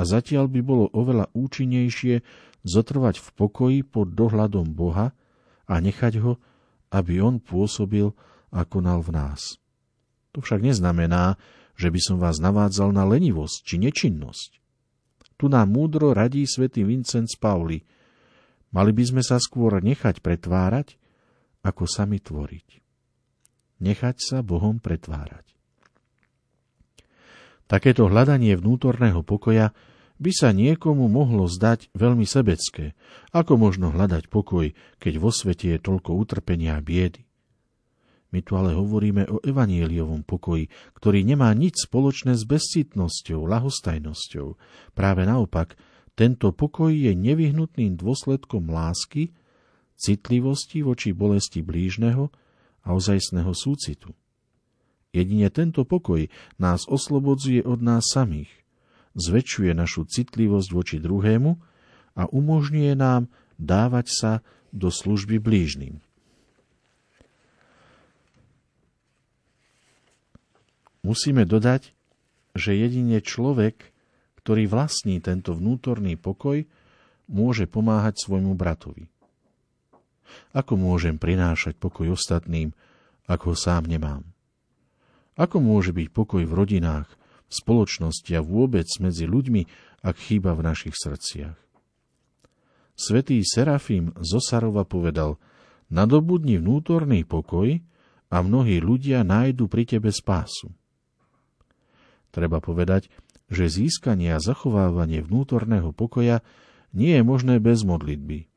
[0.00, 2.24] a zatiaľ by bolo oveľa účinnejšie
[2.64, 5.12] zotrvať v pokoji pod dohľadom Boha
[5.68, 6.40] a nechať ho,
[6.88, 8.08] aby on pôsobil
[8.48, 9.60] a konal v nás.
[10.32, 11.36] To však neznamená,
[11.76, 14.50] že by som vás navádzal na lenivosť či nečinnosť.
[15.36, 17.84] Tu nám múdro radí svätý Vincent z Pauli.
[18.72, 20.96] Mali by sme sa skôr nechať pretvárať,
[21.60, 22.68] ako sami tvoriť.
[23.84, 25.44] Nechať sa Bohom pretvárať.
[27.70, 29.70] Takéto hľadanie vnútorného pokoja
[30.20, 32.92] by sa niekomu mohlo zdať veľmi sebecké.
[33.32, 37.24] Ako možno hľadať pokoj, keď vo svete je toľko utrpenia a biedy?
[38.30, 44.54] My tu ale hovoríme o evanieliovom pokoji, ktorý nemá nič spoločné s bezcitnosťou, lahostajnosťou.
[44.94, 45.74] Práve naopak,
[46.14, 49.34] tento pokoj je nevyhnutným dôsledkom lásky,
[49.98, 52.30] citlivosti voči bolesti blížneho
[52.86, 54.14] a ozajstného súcitu.
[55.10, 56.30] Jedine tento pokoj
[56.62, 58.59] nás oslobodzuje od nás samých
[59.14, 61.50] zväčšuje našu citlivosť voči druhému
[62.18, 63.26] a umožňuje nám
[63.58, 64.32] dávať sa
[64.70, 65.98] do služby blížnym.
[71.00, 71.96] Musíme dodať,
[72.52, 73.88] že jedine človek,
[74.42, 76.68] ktorý vlastní tento vnútorný pokoj,
[77.30, 79.08] môže pomáhať svojmu bratovi.
[80.54, 82.74] Ako môžem prinášať pokoj ostatným,
[83.26, 84.26] ako ho sám nemám?
[85.38, 87.08] Ako môže byť pokoj v rodinách,
[87.50, 89.62] spoločnosti a vôbec medzi ľuďmi,
[90.06, 91.58] ak chýba v našich srdciach.
[92.94, 95.36] Svetý Serafím Zosarova povedal,
[95.90, 97.80] nadobudni vnútorný pokoj
[98.30, 100.70] a mnohí ľudia nájdu pri tebe spásu.
[102.30, 103.10] Treba povedať,
[103.50, 106.46] že získanie a zachovávanie vnútorného pokoja
[106.94, 108.49] nie je možné bez modlitby.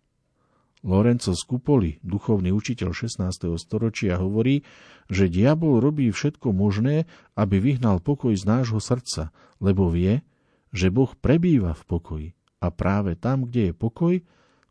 [0.84, 3.56] Lorenzo Scupoli, duchovný učiteľ 16.
[3.56, 4.68] storočia, hovorí,
[5.08, 7.08] že diabol robí všetko možné,
[7.40, 9.32] aby vyhnal pokoj z nášho srdca,
[9.64, 10.28] lebo vie,
[10.76, 12.30] že Boh prebýva v pokoji
[12.60, 14.14] a práve tam, kde je pokoj,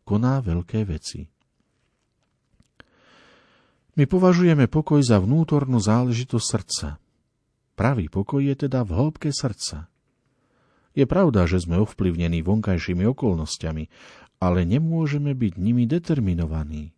[0.05, 1.33] koná veľké veci.
[3.93, 6.89] My považujeme pokoj za vnútornú záležitosť srdca.
[7.77, 9.92] Pravý pokoj je teda v hĺbke srdca.
[10.93, 13.85] Je pravda, že sme ovplyvnení vonkajšími okolnostiami,
[14.43, 16.93] ale nemôžeme byť nimi determinovaní.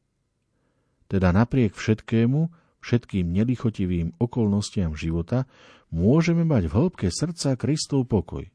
[1.06, 2.50] Teda napriek všetkému,
[2.82, 5.46] všetkým nelichotivým okolnostiam života,
[5.94, 8.48] môžeme mať v hĺbke srdca Kristov pokoj.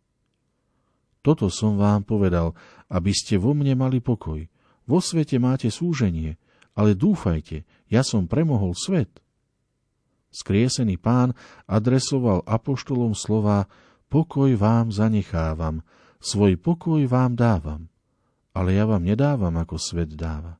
[1.23, 2.55] Toto som vám povedal,
[2.91, 4.43] aby ste vo mne mali pokoj.
[4.89, 6.41] Vo svete máte súženie,
[6.73, 9.21] ale dúfajte, ja som premohol svet.
[10.29, 11.33] Skriesený pán
[11.65, 13.69] adresoval apoštolom slova
[14.09, 15.85] Pokoj vám zanechávam,
[16.17, 17.93] svoj pokoj vám dávam,
[18.57, 20.57] ale ja vám nedávam, ako svet dáva.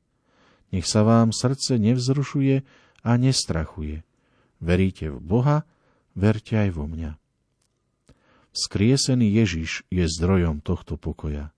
[0.70, 2.62] Nech sa vám srdce nevzrušuje
[3.02, 4.06] a nestrachuje.
[4.62, 5.66] Veríte v Boha,
[6.14, 7.18] verte aj vo mňa.
[8.54, 11.50] Skriesený Ježiš je zdrojom tohto pokoja.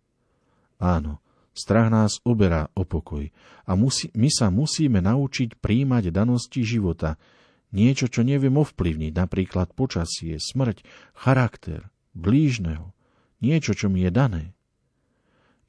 [0.80, 1.20] Áno,
[1.52, 3.28] strach nás oberá o pokoj
[3.68, 7.20] a musí, my sa musíme naučiť príjmať danosti života,
[7.72, 10.84] Niečo, čo neviem ovplyvniť, napríklad počasie, smrť,
[11.16, 12.92] charakter, blížneho,
[13.40, 14.44] niečo, čo mi je dané.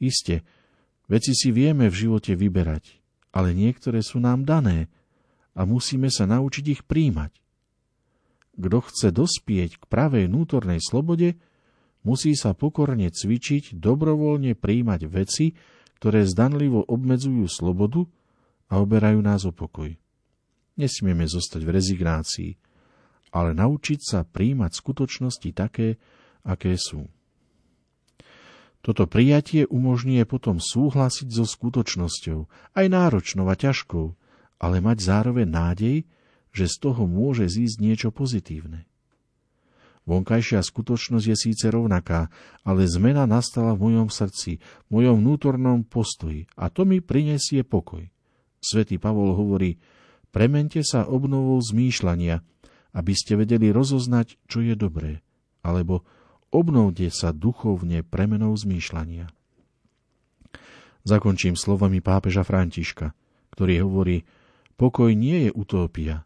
[0.03, 0.43] Isté,
[1.07, 2.99] veci si vieme v živote vyberať,
[3.31, 4.91] ale niektoré sú nám dané
[5.55, 7.31] a musíme sa naučiť ich príjmať.
[8.59, 11.39] Kto chce dospieť k pravej vnútornej slobode,
[12.03, 15.55] musí sa pokorne cvičiť dobrovoľne príjmať veci,
[15.97, 18.03] ktoré zdanlivo obmedzujú slobodu
[18.67, 20.02] a oberajú nás o pokoj.
[20.73, 22.51] Nesmieme zostať v rezignácii,
[23.33, 26.01] ale naučiť sa príjmať skutočnosti také,
[26.45, 27.09] aké sú.
[28.83, 32.39] Toto prijatie umožňuje potom súhlasiť so skutočnosťou,
[32.75, 34.11] aj náročnou a ťažkou,
[34.59, 35.97] ale mať zároveň nádej,
[36.51, 38.85] že z toho môže zísť niečo pozitívne.
[40.03, 42.27] Vonkajšia skutočnosť je síce rovnaká,
[42.67, 48.03] ale zmena nastala v mojom srdci, v mojom vnútornom postoji a to mi prinesie pokoj.
[48.59, 49.79] Svetý Pavol hovorí,
[50.33, 52.41] Premente sa obnovou zmýšľania,
[52.97, 55.21] aby ste vedeli rozoznať, čo je dobré,
[55.61, 56.01] alebo
[56.49, 59.29] obnovte sa duchovne premenou zmýšľania.
[61.05, 63.13] Zakončím slovami pápeža Františka,
[63.53, 64.25] ktorý hovorí,
[64.73, 66.25] pokoj nie je utópia,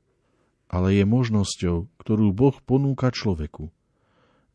[0.71, 3.67] ale je možnosťou, ktorú Boh ponúka človeku.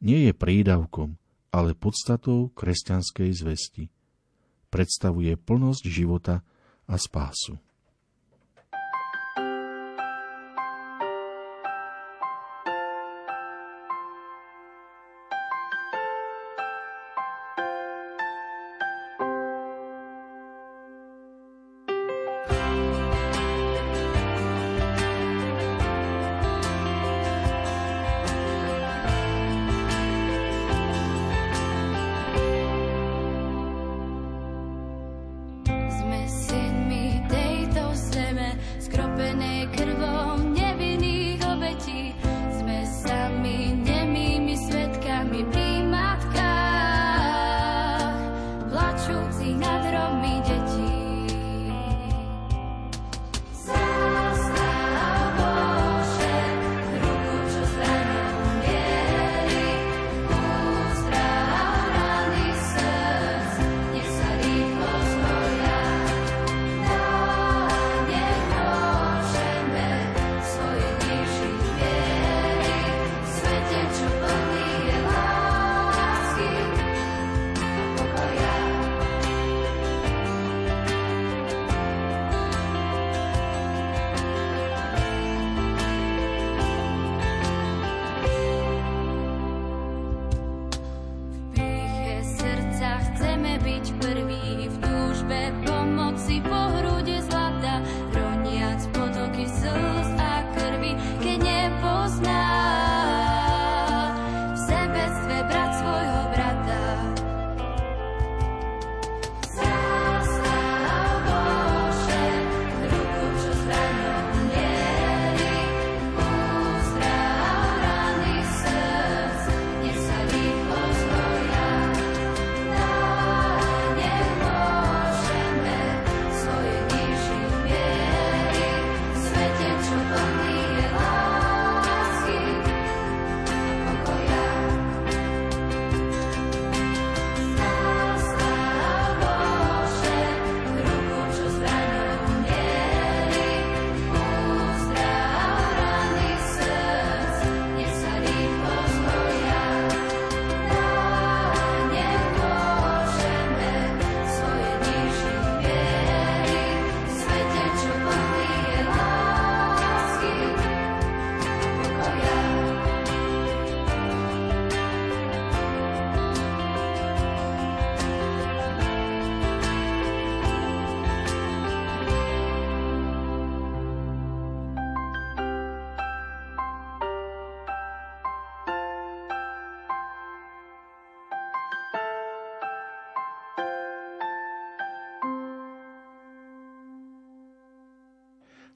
[0.00, 1.20] Nie je prídavkom,
[1.52, 3.84] ale podstatou kresťanskej zvesti.
[4.72, 6.40] Predstavuje plnosť života
[6.88, 7.60] a spásu.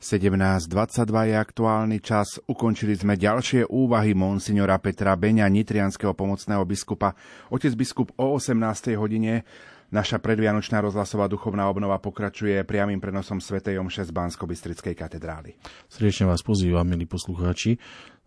[0.06, 2.38] 17.22 je aktuálny čas.
[2.46, 7.18] Ukončili sme ďalšie úvahy monsignora Petra Beňa, nitrianského pomocného biskupa.
[7.50, 8.94] Otec biskup o 18.
[8.94, 9.42] hodine
[9.90, 13.58] Naša predvianočná rozhlasová duchovná obnova pokračuje priamým prenosom Sv.
[13.66, 14.46] Omše z bansko
[14.94, 15.58] katedrály.
[15.90, 17.78] Srdečne vás pozývam, milí poslucháči,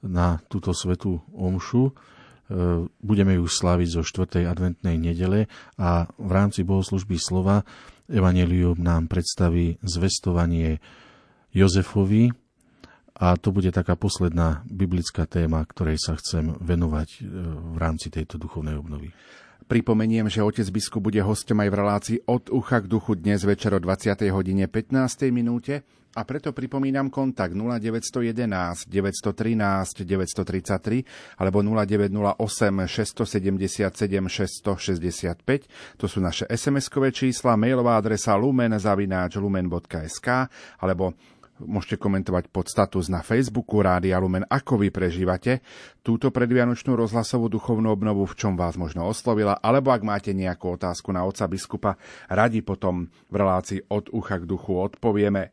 [0.03, 1.91] na túto svetú omšu.
[1.91, 1.91] E,
[2.99, 4.47] budeme ju sláviť zo 4.
[4.47, 7.63] adventnej nedele a v rámci bohoslužby slova
[8.07, 10.79] Evangelium nám predstaví zvestovanie
[11.53, 12.29] Jozefovi
[13.19, 17.21] a to bude taká posledná biblická téma, ktorej sa chcem venovať e,
[17.75, 19.11] v rámci tejto duchovnej obnovy.
[19.69, 23.75] Pripomeniem, že otec biskup bude hostom aj v relácii od ucha k duchu dnes večer
[23.75, 24.17] o 20.
[24.33, 25.29] hodine 15.
[25.29, 25.85] minúte
[26.17, 33.93] a preto pripomínam kontakt 0911 913 933 alebo 0908 677
[34.25, 36.01] 665.
[36.01, 40.27] To sú naše SMS-kové čísla, mailová adresa lumen.lumen.sk
[40.81, 41.13] alebo
[41.59, 45.59] Môžete komentovať pod status na Facebooku Rádia Lumen, ako vy prežívate
[45.99, 51.11] túto predvianočnú rozhlasovú duchovnú obnovu, v čom vás možno oslovila, alebo ak máte nejakú otázku
[51.11, 51.99] na oca biskupa,
[52.31, 55.51] radi potom v relácii od ucha k duchu odpovieme.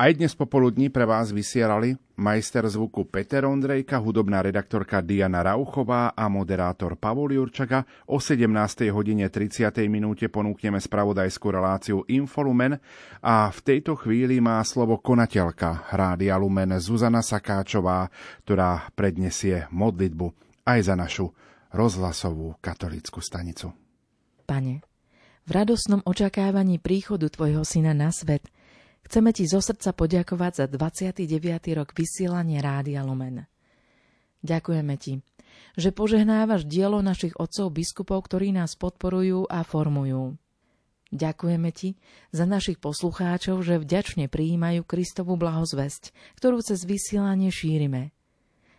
[0.00, 6.24] Aj dnes popoludní pre vás vysielali majster zvuku Peter Ondrejka, hudobná redaktorka Diana Rauchová a
[6.32, 7.84] moderátor Pavol Jurčaga.
[8.08, 8.48] O 17.
[8.96, 9.68] hodine 30.
[9.92, 12.80] minúte ponúkneme spravodajskú reláciu Infolumen
[13.20, 18.08] a v tejto chvíli má slovo konateľka Rádia Lumen Zuzana Sakáčová,
[18.48, 20.32] ktorá prednesie modlitbu
[20.64, 21.28] aj za našu
[21.76, 23.68] rozhlasovú katolickú stanicu.
[24.48, 24.80] Pane,
[25.44, 28.48] v radosnom očakávaní príchodu Tvojho syna na svet–
[29.10, 31.26] Chceme ti zo srdca poďakovať za 29.
[31.74, 33.42] rok vysielania Rádia Lumen.
[34.46, 35.18] Ďakujeme ti,
[35.74, 40.38] že požehnávaš dielo našich otcov biskupov, ktorí nás podporujú a formujú.
[41.10, 41.98] Ďakujeme ti
[42.30, 48.14] za našich poslucháčov, že vďačne prijímajú Kristovu blahozvesť, ktorú cez vysielanie šírime.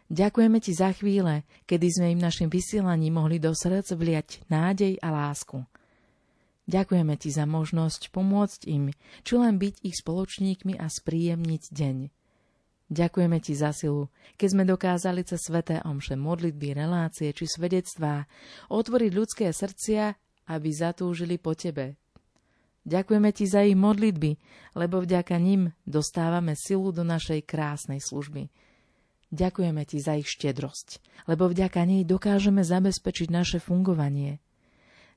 [0.07, 5.11] Ďakujeme ti za chvíle, kedy sme im našim vysielaním mohli do srdc vliať nádej a
[5.11, 5.59] lásku–
[6.69, 8.93] Ďakujeme ti za možnosť pomôcť im,
[9.25, 11.97] či len byť ich spoločníkmi a spríjemniť deň.
[12.91, 18.27] Ďakujeme ti za silu, keď sme dokázali cez sveté omše modlitby, relácie či svedectvá
[18.67, 20.13] otvoriť ľudské srdcia,
[20.51, 21.95] aby zatúžili po tebe.
[22.83, 24.31] Ďakujeme ti za ich modlitby,
[24.75, 28.51] lebo vďaka nim dostávame silu do našej krásnej služby.
[29.31, 30.99] Ďakujeme ti za ich štedrosť,
[31.31, 34.37] lebo vďaka nej dokážeme zabezpečiť naše fungovanie–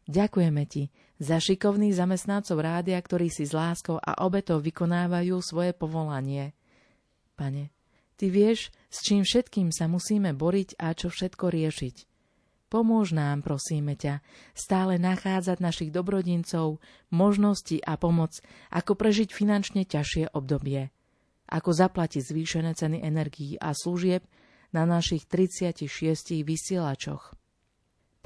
[0.05, 6.57] Ďakujeme ti za šikovných zamestnancov rádia, ktorí si s láskou a obetou vykonávajú svoje povolanie.
[7.34, 7.70] Pane,
[8.18, 11.97] ty vieš, s čím všetkým sa musíme boriť a čo všetko riešiť.
[12.75, 14.18] Pomôž nám, prosíme ťa,
[14.51, 16.83] stále nachádzať našich dobrodincov,
[17.15, 18.43] možnosti a pomoc,
[18.75, 20.91] ako prežiť finančne ťažšie obdobie.
[21.47, 24.26] Ako zaplatiť zvýšené ceny energií a služieb
[24.75, 25.86] na našich 36
[26.43, 27.39] vysielačoch.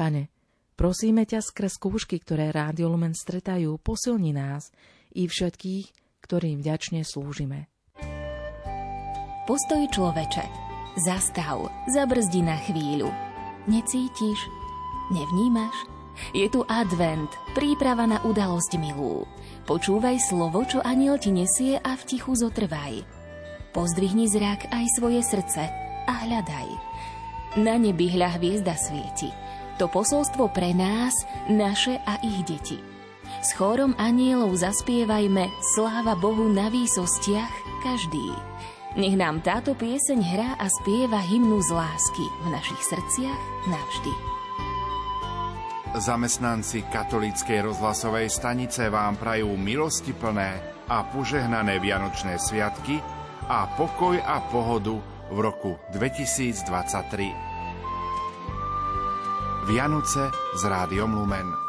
[0.01, 0.33] Pane,
[0.79, 4.71] Prosíme ťa skrz skúšky, ktoré Rádio Lumen stretajú, posilni nás
[5.11, 5.91] i všetkých,
[6.23, 7.67] ktorým vďačne slúžime.
[9.51, 10.47] Postoj človeče.
[11.03, 13.11] Zastav, zabrzdi na chvíľu.
[13.67, 14.39] Necítiš?
[15.11, 15.75] Nevnímaš?
[16.31, 19.27] Je tu advent, príprava na udalosť milú.
[19.67, 23.03] Počúvaj slovo, čo aniel ti nesie a v tichu zotrvaj.
[23.75, 25.63] Pozdvihni zrak aj svoje srdce
[26.07, 26.69] a hľadaj.
[27.67, 29.35] Na nebi hľa hviezda svieti–
[29.79, 31.15] to posolstvo pre nás,
[31.47, 32.83] naše a ich deti.
[33.39, 35.47] S chórom anielov zaspievajme
[35.79, 38.35] Sláva Bohu na výsostiach každý.
[38.99, 43.41] Nech nám táto pieseň hrá a spieva hymnu z lásky v našich srdciach
[43.71, 44.13] navždy.
[45.95, 50.59] Zamestnanci katolíckej rozhlasovej stanice vám prajú milosti plné
[50.91, 52.99] a požehnané Vianočné sviatky
[53.47, 54.99] a pokoj a pohodu
[55.31, 57.48] v roku 2023.
[59.69, 61.68] Vianoce s Rádiom Lumen.